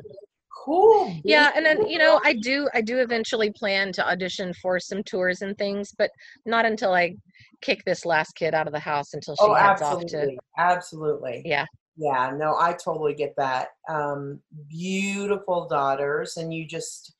Cool. 0.65 1.19
yeah. 1.23 1.51
And 1.55 1.65
then 1.65 1.87
you 1.87 1.97
know, 1.97 2.21
I 2.23 2.33
do 2.33 2.69
I 2.73 2.81
do 2.81 2.99
eventually 2.99 3.51
plan 3.51 3.91
to 3.93 4.07
audition 4.07 4.53
for 4.61 4.79
some 4.79 5.03
tours 5.03 5.41
and 5.41 5.57
things, 5.57 5.93
but 5.97 6.11
not 6.45 6.65
until 6.65 6.93
I 6.93 7.15
kick 7.61 7.83
this 7.85 8.05
last 8.05 8.33
kid 8.35 8.53
out 8.53 8.67
of 8.67 8.73
the 8.73 8.79
house 8.79 9.13
until 9.13 9.35
she 9.35 9.43
Oh, 9.43 9.53
heads 9.53 9.81
off 9.81 10.05
to. 10.05 10.17
absolutely. 10.17 10.39
Absolutely. 10.57 11.41
Yeah. 11.45 11.65
Yeah, 11.99 12.31
no, 12.33 12.55
I 12.57 12.77
totally 12.81 13.13
get 13.13 13.35
that. 13.35 13.69
Um, 13.89 14.39
beautiful 14.69 15.67
daughters, 15.67 16.37
and 16.37 16.53
you 16.53 16.65
just 16.65 17.13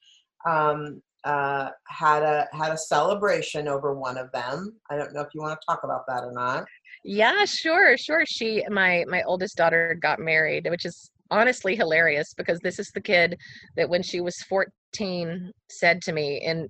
um, 0.47 1.01
uh, 1.25 1.71
had 1.85 2.23
a 2.23 2.47
had 2.53 2.71
a 2.71 2.77
celebration 2.77 3.67
over 3.67 3.93
one 3.93 4.17
of 4.17 4.31
them. 4.31 4.73
I 4.89 4.95
don't 4.95 5.13
know 5.13 5.19
if 5.19 5.27
you 5.33 5.41
want 5.41 5.59
to 5.59 5.65
talk 5.67 5.83
about 5.83 6.07
that 6.07 6.23
or 6.23 6.31
not. 6.31 6.65
Yeah, 7.03 7.43
sure, 7.43 7.97
sure. 7.97 8.23
She, 8.25 8.63
my 8.69 9.03
my 9.09 9.21
oldest 9.23 9.57
daughter, 9.57 9.99
got 10.01 10.19
married, 10.19 10.65
which 10.69 10.85
is 10.85 11.11
honestly 11.29 11.75
hilarious 11.75 12.33
because 12.37 12.59
this 12.59 12.79
is 12.79 12.89
the 12.93 13.01
kid 13.01 13.35
that 13.75 13.89
when 13.89 14.01
she 14.01 14.21
was 14.21 14.35
14 14.43 15.51
said 15.69 16.01
to 16.03 16.13
me 16.13 16.41
in 16.41 16.69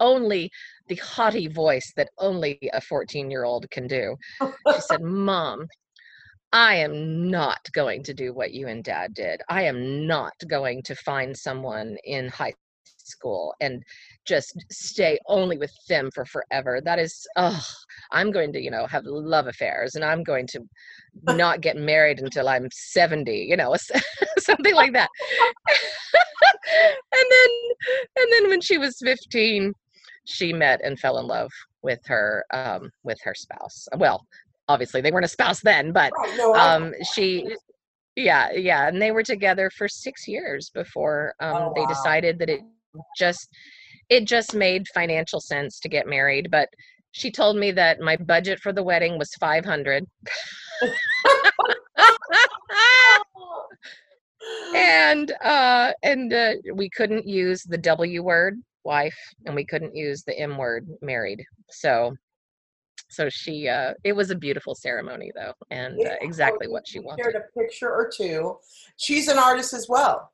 only 0.00 0.50
the 0.88 0.96
haughty 0.96 1.46
voice 1.46 1.92
that 1.96 2.08
only 2.18 2.58
a 2.72 2.80
14 2.80 3.30
year 3.30 3.44
old 3.44 3.70
can 3.70 3.86
do. 3.86 4.16
She 4.40 4.80
said, 4.80 5.02
Mom, 5.02 5.66
I 6.52 6.76
am 6.76 7.30
not 7.30 7.60
going 7.72 8.02
to 8.04 8.14
do 8.14 8.32
what 8.32 8.52
you 8.52 8.66
and 8.66 8.82
dad 8.82 9.14
did. 9.14 9.40
I 9.48 9.62
am 9.62 10.06
not 10.06 10.34
going 10.48 10.82
to 10.84 10.94
find 10.96 11.36
someone 11.36 11.96
in 12.04 12.28
high 12.28 12.54
school 12.96 13.54
and 13.60 13.82
just 14.26 14.56
stay 14.70 15.18
only 15.26 15.58
with 15.58 15.72
them 15.88 16.10
for 16.14 16.24
forever. 16.24 16.80
That 16.84 16.98
is, 16.98 17.26
oh, 17.36 17.60
I'm 18.10 18.32
going 18.32 18.52
to, 18.52 18.60
you 18.60 18.70
know, 18.70 18.86
have 18.86 19.04
love 19.04 19.46
affairs 19.46 19.94
and 19.94 20.04
I'm 20.04 20.22
going 20.22 20.46
to 20.48 20.60
not 21.36 21.60
get 21.60 21.76
married 21.76 22.20
until 22.20 22.48
I'm 22.48 22.68
70, 22.72 23.32
you 23.32 23.56
know, 23.56 23.74
something 24.38 24.74
like 24.74 24.92
that. 24.92 25.08
and 27.12 27.24
then, 27.30 27.50
and 28.16 28.32
then 28.32 28.48
when 28.50 28.60
she 28.60 28.78
was 28.78 28.98
15, 29.02 29.72
she 30.24 30.52
met 30.52 30.80
and 30.82 30.98
fell 30.98 31.18
in 31.18 31.26
love 31.26 31.50
with 31.82 32.00
her, 32.06 32.44
um, 32.52 32.90
with 33.04 33.18
her 33.22 33.34
spouse. 33.34 33.88
Well, 33.96 34.26
obviously 34.70 35.00
they 35.00 35.10
weren't 35.10 35.24
a 35.24 35.28
spouse 35.28 35.60
then, 35.60 35.92
but 35.92 36.12
Right, 36.12 36.38
no, 36.38 36.54
um 36.54 36.94
she 37.02 37.56
yeah 38.16 38.50
yeah 38.52 38.88
and 38.88 39.00
they 39.00 39.12
were 39.12 39.22
together 39.22 39.70
for 39.70 39.88
six 39.88 40.26
years 40.26 40.70
before 40.70 41.34
um 41.40 41.56
Oh, 41.56 41.72
they 41.74 41.86
decided 41.86 42.38
that 42.38 42.50
it 42.50 42.60
just 43.16 43.48
it 44.08 44.24
just 44.24 44.54
made 44.54 44.86
financial 44.88 45.40
sense 45.40 45.78
to 45.80 45.88
get 45.88 46.06
married 46.06 46.50
but 46.50 46.68
she 47.12 47.30
told 47.30 47.56
me 47.56 47.70
that 47.72 48.00
my 48.00 48.16
budget 48.16 48.60
for 48.60 48.72
the 48.72 48.82
wedding 48.82 49.18
was 49.18 49.34
500 49.34 50.04
and 54.74 55.32
uh 55.44 55.92
and 56.02 56.32
uh, 56.32 56.54
we 56.74 56.88
couldn't 56.90 57.26
use 57.26 57.62
the 57.64 57.78
w 57.78 58.22
word 58.22 58.60
wife 58.84 59.18
and 59.46 59.54
we 59.54 59.64
couldn't 59.64 59.94
use 59.94 60.22
the 60.24 60.38
m 60.38 60.56
word 60.56 60.88
married 61.02 61.44
so 61.70 62.14
so 63.10 63.28
she 63.28 63.68
uh 63.68 63.92
it 64.04 64.12
was 64.12 64.30
a 64.30 64.34
beautiful 64.34 64.74
ceremony 64.74 65.30
though 65.34 65.52
and 65.70 66.00
uh, 66.06 66.14
exactly 66.20 66.68
what 66.68 66.86
she 66.86 67.00
wanted 67.00 67.22
Shared 67.22 67.36
a 67.36 67.58
picture 67.58 67.90
or 67.90 68.10
two. 68.14 68.56
She's 68.96 69.28
an 69.28 69.38
artist 69.38 69.74
as 69.74 69.88
well. 69.88 70.30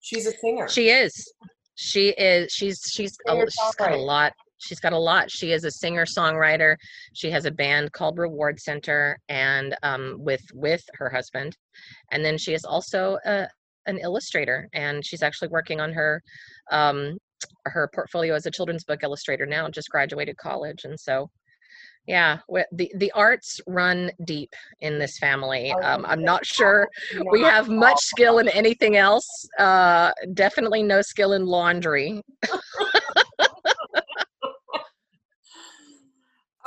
She's 0.00 0.26
a 0.26 0.32
singer. 0.32 0.68
She 0.68 0.88
is. 0.88 1.32
She 1.74 2.08
is. 2.10 2.52
She's 2.52 2.80
she's 2.90 3.16
a, 3.28 3.36
she's 3.50 3.74
got 3.76 3.92
a 3.92 3.96
lot. 3.96 4.32
She's 4.58 4.80
got 4.80 4.92
a 4.92 4.98
lot. 4.98 5.30
She 5.30 5.52
is 5.52 5.64
a 5.64 5.70
singer 5.70 6.04
songwriter. 6.04 6.76
She 7.14 7.30
has 7.30 7.44
a 7.44 7.50
band 7.50 7.92
called 7.92 8.18
Reward 8.18 8.58
Center, 8.58 9.18
and 9.28 9.76
um, 9.82 10.16
with 10.18 10.42
with 10.52 10.82
her 10.94 11.08
husband, 11.08 11.56
and 12.10 12.24
then 12.24 12.38
she 12.38 12.54
is 12.54 12.64
also 12.64 13.18
a, 13.24 13.46
an 13.86 13.98
illustrator, 13.98 14.68
and 14.72 15.04
she's 15.04 15.22
actually 15.22 15.48
working 15.48 15.80
on 15.80 15.92
her 15.92 16.22
um, 16.72 17.16
her 17.66 17.88
portfolio 17.94 18.34
as 18.34 18.46
a 18.46 18.50
children's 18.50 18.84
book 18.84 19.04
illustrator 19.04 19.46
now. 19.46 19.68
Just 19.68 19.90
graduated 19.90 20.36
college, 20.36 20.84
and 20.84 20.98
so. 20.98 21.30
Yeah, 22.08 22.38
the 22.72 22.90
the 22.96 23.12
arts 23.12 23.60
run 23.66 24.10
deep 24.24 24.54
in 24.80 24.98
this 24.98 25.18
family. 25.18 25.72
I 25.72 25.92
Um, 25.92 26.06
I'm 26.06 26.24
not 26.24 26.46
sure 26.46 26.88
we 27.30 27.42
have 27.42 27.68
much 27.68 28.00
skill 28.00 28.38
in 28.38 28.48
anything 28.48 28.96
else 28.96 29.28
uh 29.58 30.10
definitely 30.32 30.82
no 30.82 31.02
skill 31.02 31.34
in 31.34 31.44
laundry 31.44 32.22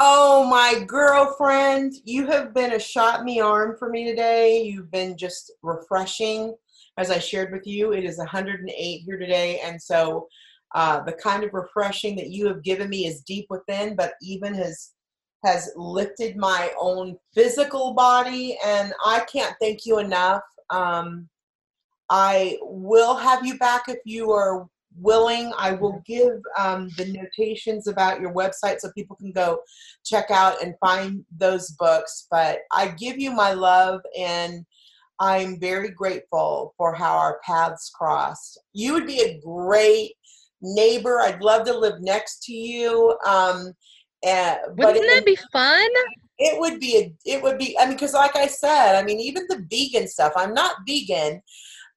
Oh, 0.04 0.44
my 0.50 0.84
girlfriend, 0.84 1.94
you 2.06 2.26
have 2.26 2.56
been 2.56 2.74
a 2.74 2.80
shot 2.80 3.20
in 3.20 3.28
the 3.28 3.40
arm 3.40 3.76
for 3.78 3.88
me 3.88 4.04
today. 4.04 4.64
You've 4.64 4.90
been 4.90 5.16
just 5.16 5.52
refreshing. 5.62 6.56
as 6.98 7.12
I 7.12 7.20
shared 7.20 7.52
with 7.52 7.68
you, 7.68 7.94
it 7.94 8.04
is 8.04 8.18
108 8.18 9.02
here 9.06 9.20
today. 9.20 9.60
And 9.64 9.80
so 9.80 10.28
uh, 10.74 11.04
the 11.04 11.14
kind 11.14 11.44
of 11.44 11.54
refreshing 11.54 12.16
that 12.16 12.32
you 12.32 12.48
have 12.48 12.64
given 12.64 12.90
me 12.90 13.06
is 13.06 13.22
deep 13.22 13.46
within, 13.52 13.96
but 13.96 14.14
even 14.24 14.56
has 14.56 14.94
has 15.44 15.72
lifted 15.76 16.38
my 16.38 16.72
own 16.80 17.18
physical 17.34 17.94
body, 17.94 18.58
and 18.66 18.94
I 19.06 19.22
can't 19.32 19.56
thank 19.60 19.86
you 19.86 20.00
enough. 20.00 20.44
Um, 20.70 21.28
I 22.10 22.58
will 22.62 23.16
have 23.16 23.46
you 23.46 23.58
back 23.58 23.84
if 23.88 24.00
you 24.06 24.32
are 24.32 24.68
willing. 25.00 25.54
I 25.58 25.72
will 25.72 26.02
give 26.06 26.34
um, 26.58 26.90
the 26.98 27.06
notations 27.06 27.88
about 27.88 28.20
your 28.20 28.34
website 28.34 28.80
so 28.80 28.92
people 28.92 29.16
can 29.16 29.32
go 29.32 29.62
check 30.06 30.30
out 30.30 30.62
and 30.62 30.76
find 30.80 31.24
those 31.38 31.72
books. 31.72 32.28
But 32.30 32.60
I 32.72 32.90
give 32.90 33.18
you 33.18 33.32
my 33.32 33.54
love 33.54 34.02
and 34.18 34.66
I'm 35.20 35.60
very 35.60 35.92
grateful 35.92 36.74
for 36.78 36.94
how 36.94 37.18
our 37.18 37.40
paths 37.46 37.92
crossed. 37.94 38.60
You 38.74 38.94
would 38.94 39.08
be 39.08 39.22
a 39.22 39.40
great 39.40 40.14
neighbor. 40.62 41.22
I'd 41.22 41.42
love 41.42 41.66
to 41.68 41.78
live 41.78 42.02
next 42.02 42.44
to 42.46 42.54
you. 42.54 43.18
Um, 43.26 43.74
uh, 44.28 44.56
Wouldn't 44.76 45.06
that 45.06 45.24
be 45.26 45.38
fun? 45.52 45.90
It 46.38 46.60
would 46.60 46.80
be. 46.80 46.98
A, 46.98 47.14
it 47.26 47.44
would 47.44 47.58
be. 47.58 47.78
I 47.80 47.86
mean, 47.86 47.96
because 47.96 48.14
like 48.14 48.36
I 48.36 48.48
said, 48.48 48.96
I 48.96 49.04
mean, 49.04 49.20
even 49.20 49.46
the 49.48 49.66
vegan 49.70 50.08
stuff. 50.08 50.34
I'm 50.36 50.54
not 50.54 50.78
vegan, 50.88 51.42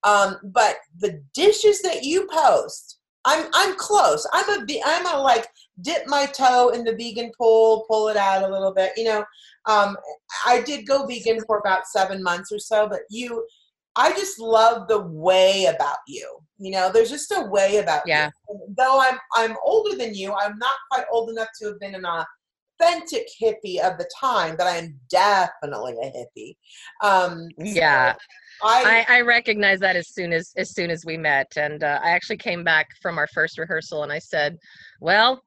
um, 0.03 0.37
but 0.45 0.77
the 0.99 1.22
dishes 1.33 1.81
that 1.83 2.05
you 2.05 2.29
post, 2.31 2.99
I'm 3.25 3.47
I'm 3.55 3.75
close. 3.77 4.27
I'm 4.33 4.49
a 4.49 4.83
I'm 4.85 5.07
a 5.07 5.18
like 5.18 5.47
dip 5.81 6.07
my 6.07 6.27
toe 6.27 6.70
in 6.70 6.85
the 6.85 6.95
vegan 6.95 7.31
pool, 7.39 7.87
pull 7.89 8.09
it 8.09 8.16
out 8.16 8.43
a 8.43 8.53
little 8.53 8.72
bit. 8.72 8.93
You 8.97 9.05
know, 9.05 9.25
um, 9.66 9.97
I 10.47 10.62
did 10.62 10.87
go 10.87 11.07
vegan 11.07 11.41
for 11.47 11.59
about 11.59 11.87
seven 11.87 12.22
months 12.22 12.53
or 12.53 12.59
so, 12.59 12.87
but 12.89 13.01
you 13.09 13.47
I 13.97 14.12
just 14.12 14.39
love 14.39 14.89
the 14.89 15.01
way 15.01 15.66
about 15.66 15.99
you. 16.07 16.29
You 16.59 16.71
know, 16.71 16.91
there's 16.93 17.11
just 17.11 17.33
a 17.33 17.47
way 17.47 17.79
about 17.79 18.03
yeah. 18.07 18.31
Though 18.77 19.01
I'm 19.01 19.19
I'm 19.35 19.57
older 19.65 19.97
than 19.97 20.15
you, 20.15 20.33
I'm 20.33 20.57
not 20.59 20.77
quite 20.91 21.05
old 21.11 21.31
enough 21.31 21.49
to 21.61 21.69
have 21.69 21.81
been 21.81 21.95
an 21.95 22.07
authentic 22.07 23.27
hippie 23.41 23.81
of 23.81 23.99
the 23.99 24.09
time, 24.21 24.55
but 24.57 24.67
I 24.67 24.77
am 24.77 24.99
definitely 25.11 25.95
a 26.03 26.11
hippie. 26.11 26.57
Um, 27.03 27.49
yeah. 27.59 28.15
I, 28.63 29.05
I, 29.09 29.17
I 29.17 29.21
recognize 29.23 29.81
that 29.81 29.97
as 29.97 30.09
soon 30.11 30.33
as 30.33 30.53
as 30.57 30.71
soon 30.71 30.91
as 30.91 31.05
we 31.05 31.17
met, 31.17 31.53
and 31.57 31.83
uh, 31.83 31.99
I 32.03 32.11
actually 32.11 32.37
came 32.37 32.63
back 32.63 32.87
from 33.03 33.19
our 33.19 33.27
first 33.35 33.59
rehearsal, 33.59 34.05
and 34.05 34.13
I 34.13 34.21
said, 34.21 34.57
"Well, 35.01 35.43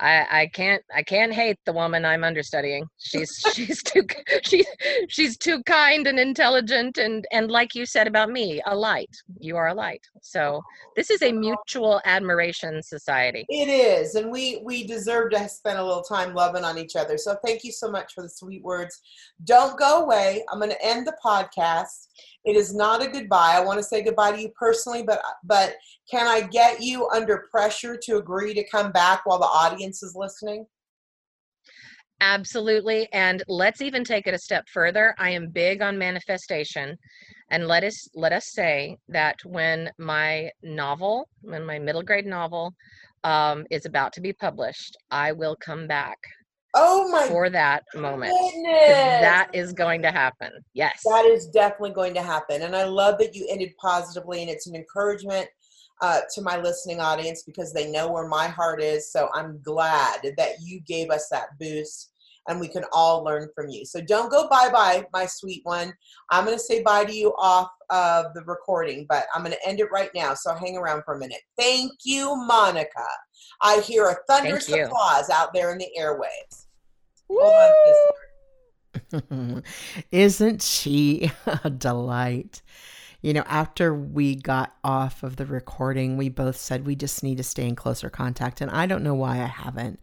I, 0.00 0.26
I 0.30 0.46
can't 0.46 0.82
I 0.94 1.02
can't 1.02 1.32
hate 1.32 1.58
the 1.64 1.72
woman 1.72 2.04
I'm 2.04 2.24
understudying. 2.24 2.86
She's 2.98 3.30
she's 3.52 3.82
too 3.82 4.06
she's 4.42 4.66
she's 5.08 5.36
too 5.36 5.62
kind 5.64 6.06
and 6.06 6.18
intelligent 6.18 6.98
and 6.98 7.26
and 7.32 7.50
like 7.50 7.74
you 7.74 7.84
said 7.84 8.06
about 8.06 8.30
me, 8.30 8.62
a 8.66 8.74
light. 8.74 9.14
You 9.40 9.56
are 9.56 9.68
a 9.68 9.74
light. 9.74 10.06
So 10.22 10.62
this 10.96 11.10
is 11.10 11.22
a 11.22 11.32
mutual 11.32 12.00
admiration 12.04 12.82
society. 12.82 13.44
It 13.48 13.68
is, 13.68 14.14
and 14.14 14.30
we 14.30 14.60
we 14.64 14.84
deserve 14.86 15.30
to 15.32 15.48
spend 15.48 15.78
a 15.78 15.84
little 15.84 16.02
time 16.02 16.34
loving 16.34 16.64
on 16.64 16.78
each 16.78 16.96
other. 16.96 17.18
So 17.18 17.36
thank 17.44 17.64
you 17.64 17.72
so 17.72 17.90
much 17.90 18.12
for 18.14 18.22
the 18.22 18.30
sweet 18.30 18.62
words. 18.62 19.00
Don't 19.44 19.78
go 19.78 20.04
away. 20.04 20.44
I'm 20.50 20.58
going 20.58 20.70
to 20.70 20.84
end 20.84 21.06
the 21.06 21.16
podcast 21.24 22.08
it 22.48 22.56
is 22.56 22.74
not 22.74 23.02
a 23.02 23.08
goodbye. 23.08 23.52
I 23.56 23.60
want 23.60 23.78
to 23.78 23.82
say 23.82 24.02
goodbye 24.02 24.32
to 24.32 24.40
you 24.40 24.48
personally, 24.50 25.02
but 25.02 25.20
but 25.44 25.74
can 26.10 26.26
I 26.26 26.42
get 26.42 26.82
you 26.82 27.08
under 27.10 27.46
pressure 27.50 27.96
to 28.04 28.16
agree 28.16 28.54
to 28.54 28.66
come 28.68 28.92
back 28.92 29.26
while 29.26 29.38
the 29.38 29.44
audience 29.44 30.02
is 30.02 30.14
listening? 30.16 30.66
Absolutely. 32.20 33.08
And 33.12 33.42
let's 33.46 33.80
even 33.80 34.02
take 34.02 34.26
it 34.26 34.34
a 34.34 34.38
step 34.38 34.64
further. 34.72 35.14
I 35.18 35.30
am 35.30 35.50
big 35.50 35.82
on 35.82 35.98
manifestation. 35.98 36.96
And 37.50 37.66
let 37.66 37.84
us 37.84 38.08
let 38.14 38.32
us 38.32 38.52
say 38.52 38.96
that 39.08 39.36
when 39.44 39.90
my 39.98 40.50
novel, 40.62 41.28
when 41.42 41.64
my 41.64 41.78
middle 41.78 42.02
grade 42.02 42.26
novel 42.26 42.74
um, 43.24 43.66
is 43.70 43.86
about 43.86 44.12
to 44.14 44.20
be 44.20 44.32
published, 44.32 44.96
I 45.10 45.32
will 45.32 45.56
come 45.56 45.86
back 45.86 46.18
Oh 46.74 47.08
my 47.08 47.26
for 47.26 47.48
that 47.50 47.84
moment. 47.94 48.34
That 48.64 49.48
is 49.52 49.72
going 49.72 50.02
to 50.02 50.10
happen. 50.10 50.50
Yes. 50.74 51.00
That 51.04 51.24
is 51.24 51.46
definitely 51.46 51.92
going 51.92 52.14
to 52.14 52.22
happen. 52.22 52.62
And 52.62 52.76
I 52.76 52.84
love 52.84 53.18
that 53.18 53.34
you 53.34 53.46
ended 53.50 53.72
positively 53.80 54.42
and 54.42 54.50
it's 54.50 54.66
an 54.66 54.74
encouragement 54.74 55.48
uh, 56.00 56.20
to 56.34 56.42
my 56.42 56.56
listening 56.60 57.00
audience 57.00 57.42
because 57.42 57.72
they 57.72 57.90
know 57.90 58.10
where 58.10 58.28
my 58.28 58.46
heart 58.46 58.82
is. 58.82 59.10
So 59.10 59.28
I'm 59.34 59.60
glad 59.62 60.20
that 60.36 60.60
you 60.60 60.80
gave 60.80 61.10
us 61.10 61.28
that 61.30 61.58
boost 61.58 62.12
and 62.48 62.58
we 62.58 62.68
can 62.68 62.84
all 62.92 63.22
learn 63.22 63.48
from 63.54 63.68
you. 63.68 63.84
So 63.84 64.00
don't 64.00 64.30
go 64.30 64.48
bye 64.48 64.70
bye, 64.72 65.04
my 65.12 65.26
sweet 65.26 65.60
one. 65.64 65.92
I'm 66.30 66.44
going 66.44 66.56
to 66.56 66.62
say 66.62 66.82
bye 66.82 67.04
to 67.04 67.12
you 67.14 67.34
off 67.36 67.70
of 67.90 68.32
the 68.34 68.42
recording, 68.46 69.06
but 69.08 69.26
I'm 69.34 69.42
going 69.42 69.54
to 69.54 69.68
end 69.68 69.80
it 69.80 69.90
right 69.92 70.10
now. 70.14 70.34
So 70.34 70.54
hang 70.54 70.76
around 70.76 71.02
for 71.04 71.14
a 71.14 71.18
minute. 71.18 71.40
Thank 71.58 71.92
you, 72.04 72.34
Monica. 72.36 73.06
I 73.60 73.80
hear 73.80 74.06
a 74.06 74.16
thunderous 74.26 74.68
applause 74.72 75.30
out 75.30 75.52
there 75.52 75.72
in 75.72 75.78
the 75.78 75.88
airwaves. 75.98 76.66
Isn't 80.10 80.62
she 80.62 81.30
a 81.46 81.70
delight? 81.70 82.62
You 83.20 83.32
know, 83.32 83.44
after 83.46 83.92
we 83.92 84.36
got 84.36 84.76
off 84.84 85.22
of 85.22 85.36
the 85.36 85.46
recording, 85.46 86.16
we 86.16 86.28
both 86.28 86.56
said 86.56 86.86
we 86.86 86.94
just 86.94 87.22
need 87.22 87.38
to 87.38 87.42
stay 87.42 87.66
in 87.66 87.74
closer 87.74 88.08
contact. 88.10 88.60
And 88.60 88.70
I 88.70 88.86
don't 88.86 89.02
know 89.02 89.14
why 89.14 89.42
I 89.42 89.46
haven't 89.46 90.00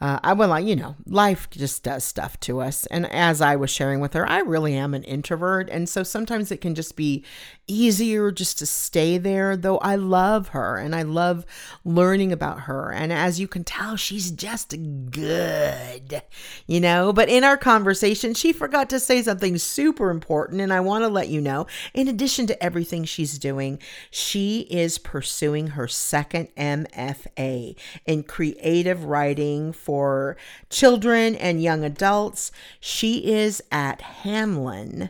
uh, 0.00 0.20
I 0.22 0.32
well, 0.34 0.48
like 0.48 0.64
you 0.64 0.76
know, 0.76 0.94
life 1.06 1.50
just 1.50 1.82
does 1.82 2.04
stuff 2.04 2.38
to 2.40 2.60
us. 2.60 2.86
And 2.86 3.10
as 3.10 3.40
I 3.40 3.56
was 3.56 3.70
sharing 3.70 3.98
with 3.98 4.12
her, 4.12 4.28
I 4.28 4.40
really 4.40 4.74
am 4.74 4.94
an 4.94 5.02
introvert, 5.02 5.68
and 5.70 5.88
so 5.88 6.04
sometimes 6.04 6.52
it 6.52 6.60
can 6.60 6.76
just 6.76 6.94
be 6.94 7.24
easier 7.66 8.30
just 8.30 8.58
to 8.60 8.66
stay 8.66 9.18
there. 9.18 9.56
Though 9.56 9.78
I 9.78 9.96
love 9.96 10.48
her 10.48 10.76
and 10.76 10.94
I 10.94 11.02
love 11.02 11.44
learning 11.84 12.32
about 12.32 12.60
her, 12.60 12.92
and 12.92 13.12
as 13.12 13.40
you 13.40 13.48
can 13.48 13.64
tell, 13.64 13.96
she's 13.96 14.30
just 14.30 14.74
good, 15.10 16.22
you 16.68 16.80
know. 16.80 17.12
But 17.12 17.28
in 17.28 17.42
our 17.42 17.56
conversation, 17.56 18.34
she 18.34 18.52
forgot 18.52 18.88
to 18.90 19.00
say 19.00 19.20
something 19.22 19.58
super 19.58 20.10
important, 20.10 20.60
and 20.60 20.72
I 20.72 20.78
want 20.78 21.02
to 21.02 21.08
let 21.08 21.28
you 21.28 21.40
know. 21.40 21.66
In 21.92 22.06
addition 22.06 22.46
to 22.46 22.62
everything 22.62 23.04
she's 23.04 23.36
doing, 23.36 23.80
she 24.12 24.60
is 24.70 24.98
pursuing 24.98 25.68
her 25.68 25.88
second 25.88 26.54
MFA 26.56 27.74
in 28.06 28.22
creative 28.22 29.04
writing 29.04 29.72
for 29.88 30.36
children 30.68 31.34
and 31.34 31.62
young 31.62 31.82
adults. 31.82 32.52
She 32.78 33.32
is 33.32 33.62
at 33.72 34.00
Hamline 34.22 35.08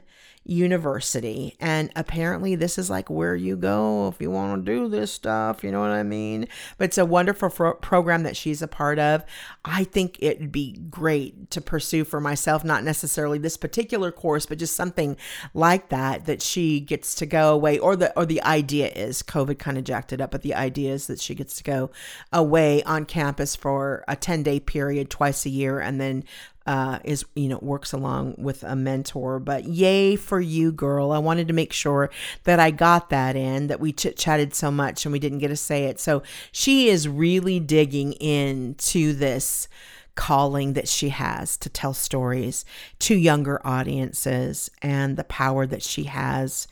University. 0.49 1.55
And 1.61 1.90
apparently, 1.94 2.55
this 2.55 2.78
is 2.78 2.88
like 2.88 3.11
where 3.11 3.36
you 3.36 3.55
go 3.55 4.09
if 4.09 4.20
you 4.20 4.30
want 4.30 4.64
to 4.64 4.72
do 4.72 4.88
this 4.88 5.12
stuff. 5.12 5.62
You 5.62 5.70
know 5.70 5.80
what 5.80 5.90
I 5.90 6.03
mean? 6.03 6.49
But 6.78 6.86
it's 6.86 6.99
a 6.99 7.05
wonderful 7.05 7.51
fro- 7.51 7.74
program 7.74 8.22
that 8.22 8.36
she's 8.36 8.62
a 8.62 8.66
part 8.66 8.99
of. 8.99 9.24
I 9.64 9.84
think 9.84 10.16
it'd 10.20 10.51
be 10.51 10.72
great 10.90 11.51
to 11.51 11.61
pursue 11.61 12.05
for 12.05 12.18
myself, 12.18 12.64
not 12.64 12.82
necessarily 12.82 13.38
this 13.38 13.59
particular 13.59 14.11
course, 14.11 14.46
but 14.46 14.59
just 14.59 14.74
something 14.74 15.18
like 15.53 15.90
that 15.90 16.24
that 16.24 16.40
she 16.40 16.80
gets 16.80 17.14
to 17.16 17.26
go 17.26 17.53
away. 17.53 17.78
Or 17.78 17.94
the 17.94 18.16
or 18.18 18.24
the 18.24 18.42
idea 18.42 18.88
is 18.88 19.22
COVID 19.22 19.59
kind 19.59 19.76
of 19.76 19.84
jacked 19.84 20.14
it 20.14 20.20
up, 20.20 20.30
but 20.30 20.40
the 20.40 20.55
idea 20.55 20.94
is 20.94 21.09
that 21.09 21.20
she 21.20 21.34
gets 21.34 21.57
to 21.57 21.62
go 21.62 21.90
away 22.32 22.82
on 22.84 23.05
campus 23.05 23.55
for 23.55 24.03
a 24.09 24.16
10 24.16 24.42
day 24.42 24.61
period 24.61 25.11
twice 25.11 25.44
a 25.44 25.51
year 25.51 25.78
and 25.78 26.01
then 26.01 26.24
uh, 26.68 26.98
is 27.02 27.24
you 27.34 27.48
know 27.48 27.58
works 27.62 27.94
along 27.94 28.34
with 28.36 28.62
a 28.62 28.76
mentor. 28.76 29.40
But 29.40 29.64
yay 29.64 30.16
for 30.16 30.38
you, 30.38 30.70
girl! 30.70 31.12
I 31.12 31.18
wanted 31.18 31.48
to 31.48 31.54
make 31.54 31.72
sure 31.72 32.10
that 32.44 32.60
I 32.60 32.70
got 32.70 33.08
that 33.08 33.36
in. 33.36 33.68
That 33.68 33.80
we 33.80 33.90
chit 33.90 34.18
chatted 34.18 34.54
so 34.54 34.70
much 34.70 35.06
and 35.06 35.12
we 35.12 35.18
didn't 35.18 35.38
get 35.38 35.48
to 35.48 35.56
say 35.56 35.86
it. 35.86 35.98
So 35.98 36.22
she 36.52 36.90
is 36.90 37.08
really 37.08 37.58
digging 37.58 38.12
into 38.12 39.14
this 39.14 39.66
calling 40.14 40.74
that 40.74 40.88
she 40.88 41.08
has 41.08 41.56
to 41.56 41.70
tell 41.70 41.94
stories 41.94 42.66
to 42.98 43.14
younger 43.14 43.66
audiences 43.66 44.70
and 44.82 45.16
the 45.16 45.24
power 45.24 45.64
that 45.64 45.82
she 45.82 46.04
has 46.04 46.68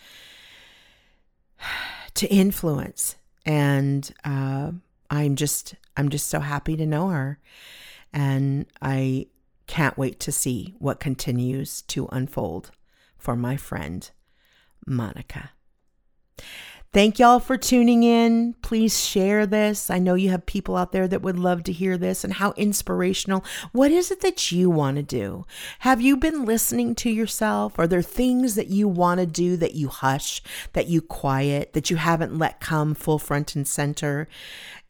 to 2.15 2.27
influence. 2.27 3.17
And 3.47 4.13
uh, 4.25 4.73
I'm 5.09 5.37
just 5.37 5.75
I'm 5.97 6.11
just 6.11 6.27
so 6.27 6.41
happy 6.41 6.77
to 6.77 6.85
know 6.85 7.09
her. 7.09 7.39
And 8.13 8.67
I 8.83 9.29
can't 9.67 9.99
wait 9.99 10.21
to 10.21 10.33
see 10.33 10.75
what 10.79 11.01
continues 11.01 11.83
to 11.83 12.09
unfold 12.13 12.71
for 13.19 13.37
my 13.37 13.57
friend, 13.57 14.11
Monica. 14.87 15.51
Thank 16.93 17.19
y'all 17.19 17.41
for 17.41 17.59
tuning 17.59 18.05
in. 18.05 18.55
Please 18.63 19.05
share 19.05 19.45
this. 19.45 19.91
I 19.91 19.99
know 19.99 20.15
you 20.15 20.31
have 20.31 20.47
people 20.47 20.77
out 20.77 20.93
there 20.93 21.07
that 21.07 21.21
would 21.21 21.39
love 21.39 21.63
to 21.65 21.73
hear 21.73 21.99
this 21.99 22.25
and 22.25 22.33
how 22.33 22.53
inspirational. 22.53 23.45
What 23.73 23.91
is 23.91 24.11
it 24.11 24.23
that 24.23 24.51
you 24.51 24.71
want 24.71 24.97
to 24.97 25.03
do? 25.03 25.45
Have 25.81 26.01
you 26.01 26.17
been 26.17 26.47
listening 26.47 26.95
to 26.95 27.11
yourself? 27.11 27.79
Are 27.79 27.87
there 27.87 28.01
things 28.01 28.55
that 28.55 28.69
you 28.69 28.89
want 28.89 29.21
to 29.21 29.27
do 29.27 29.59
that 29.59 29.75
you 29.75 29.89
hush, 29.89 30.41
that 30.73 30.87
you 30.87 31.03
quiet, 31.03 31.75
that 31.75 31.91
you 31.91 31.97
haven't 31.97 32.39
let 32.39 32.61
come 32.61 32.95
full 32.95 33.19
front 33.19 33.55
and 33.55 33.69
center? 33.69 34.27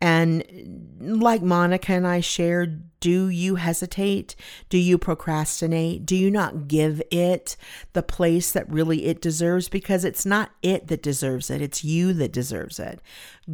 And 0.01 0.97
like 1.01 1.43
Monica 1.43 1.93
and 1.93 2.07
I 2.07 2.21
shared, 2.21 2.83
Do 3.01 3.29
you 3.29 3.55
hesitate? 3.57 4.37
Do 4.69 4.79
you 4.79 4.99
procrastinate? 4.99 6.05
Do 6.05 6.17
you 6.17 6.31
not 6.31 6.69
give 6.69 7.01
it 7.11 7.57
the 7.95 8.03
place 8.03 8.53
that 8.53 8.71
really 8.71 9.07
it 9.07 9.23
deserves? 9.23 9.69
Because 9.69 10.05
it's 10.05 10.27
not 10.27 10.51
it 10.63 10.89
that 10.89 11.03
deserves 11.03 11.51
it, 11.51 11.63
it's 11.63 11.83
you 11.85 12.13
that 12.15 12.33
deserves 12.33 12.79
it. 12.79 13.01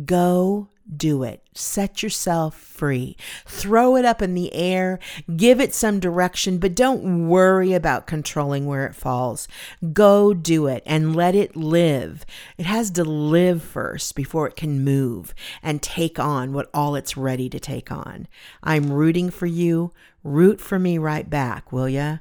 Go 0.05 0.69
do 0.97 1.23
it. 1.23 1.43
Set 1.55 2.03
yourself 2.03 2.57
free. 2.57 3.17
Throw 3.47 3.97
it 3.97 4.05
up 4.05 4.23
in 4.23 4.35
the 4.35 4.53
air. 4.55 4.99
Give 5.37 5.61
it 5.61 5.75
some 5.75 6.01
direction, 6.01 6.59
but 6.59 6.75
don't 6.75 7.29
worry 7.29 7.73
about 7.73 8.07
controlling 8.07 8.67
where 8.67 8.87
it 8.87 8.95
falls. 8.95 9.49
Go 9.93 10.35
do 10.35 10.67
it 10.67 10.83
and 10.87 11.15
let 11.15 11.35
it 11.35 11.57
live. 11.57 12.25
It 12.59 12.67
has 12.67 12.91
to 12.93 13.05
live 13.05 13.63
first 13.63 14.15
before 14.15 14.47
it 14.47 14.57
can 14.57 14.85
move 14.85 15.35
and 15.63 15.83
take 15.83 16.19
on 16.19 16.53
what 16.53 16.71
all 16.75 16.95
it's 16.95 17.17
ready 17.17 17.49
to 17.51 17.61
take 17.61 17.93
on. 17.93 18.27
I'm 18.63 18.93
rooting 18.93 19.31
for 19.31 19.47
you. 19.47 19.93
Root 20.25 20.61
for 20.61 20.79
me 20.79 20.99
right 20.99 21.29
back, 21.29 21.73
will 21.73 21.89
ya? 21.89 22.19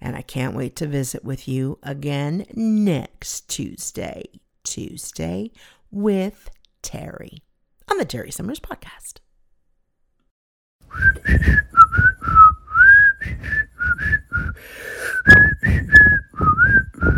And 0.00 0.16
I 0.16 0.22
can't 0.22 0.56
wait 0.56 0.74
to 0.76 0.86
visit 0.86 1.24
with 1.24 1.46
you 1.46 1.78
again 1.82 2.46
next 2.54 3.48
Tuesday. 3.48 4.24
Tuesday 4.64 5.50
with 5.90 6.50
Terry 6.82 7.42
on 7.92 7.98
the 7.98 8.04
Jerry 8.06 8.30
Summers 8.30 8.58
podcast. 8.58 9.18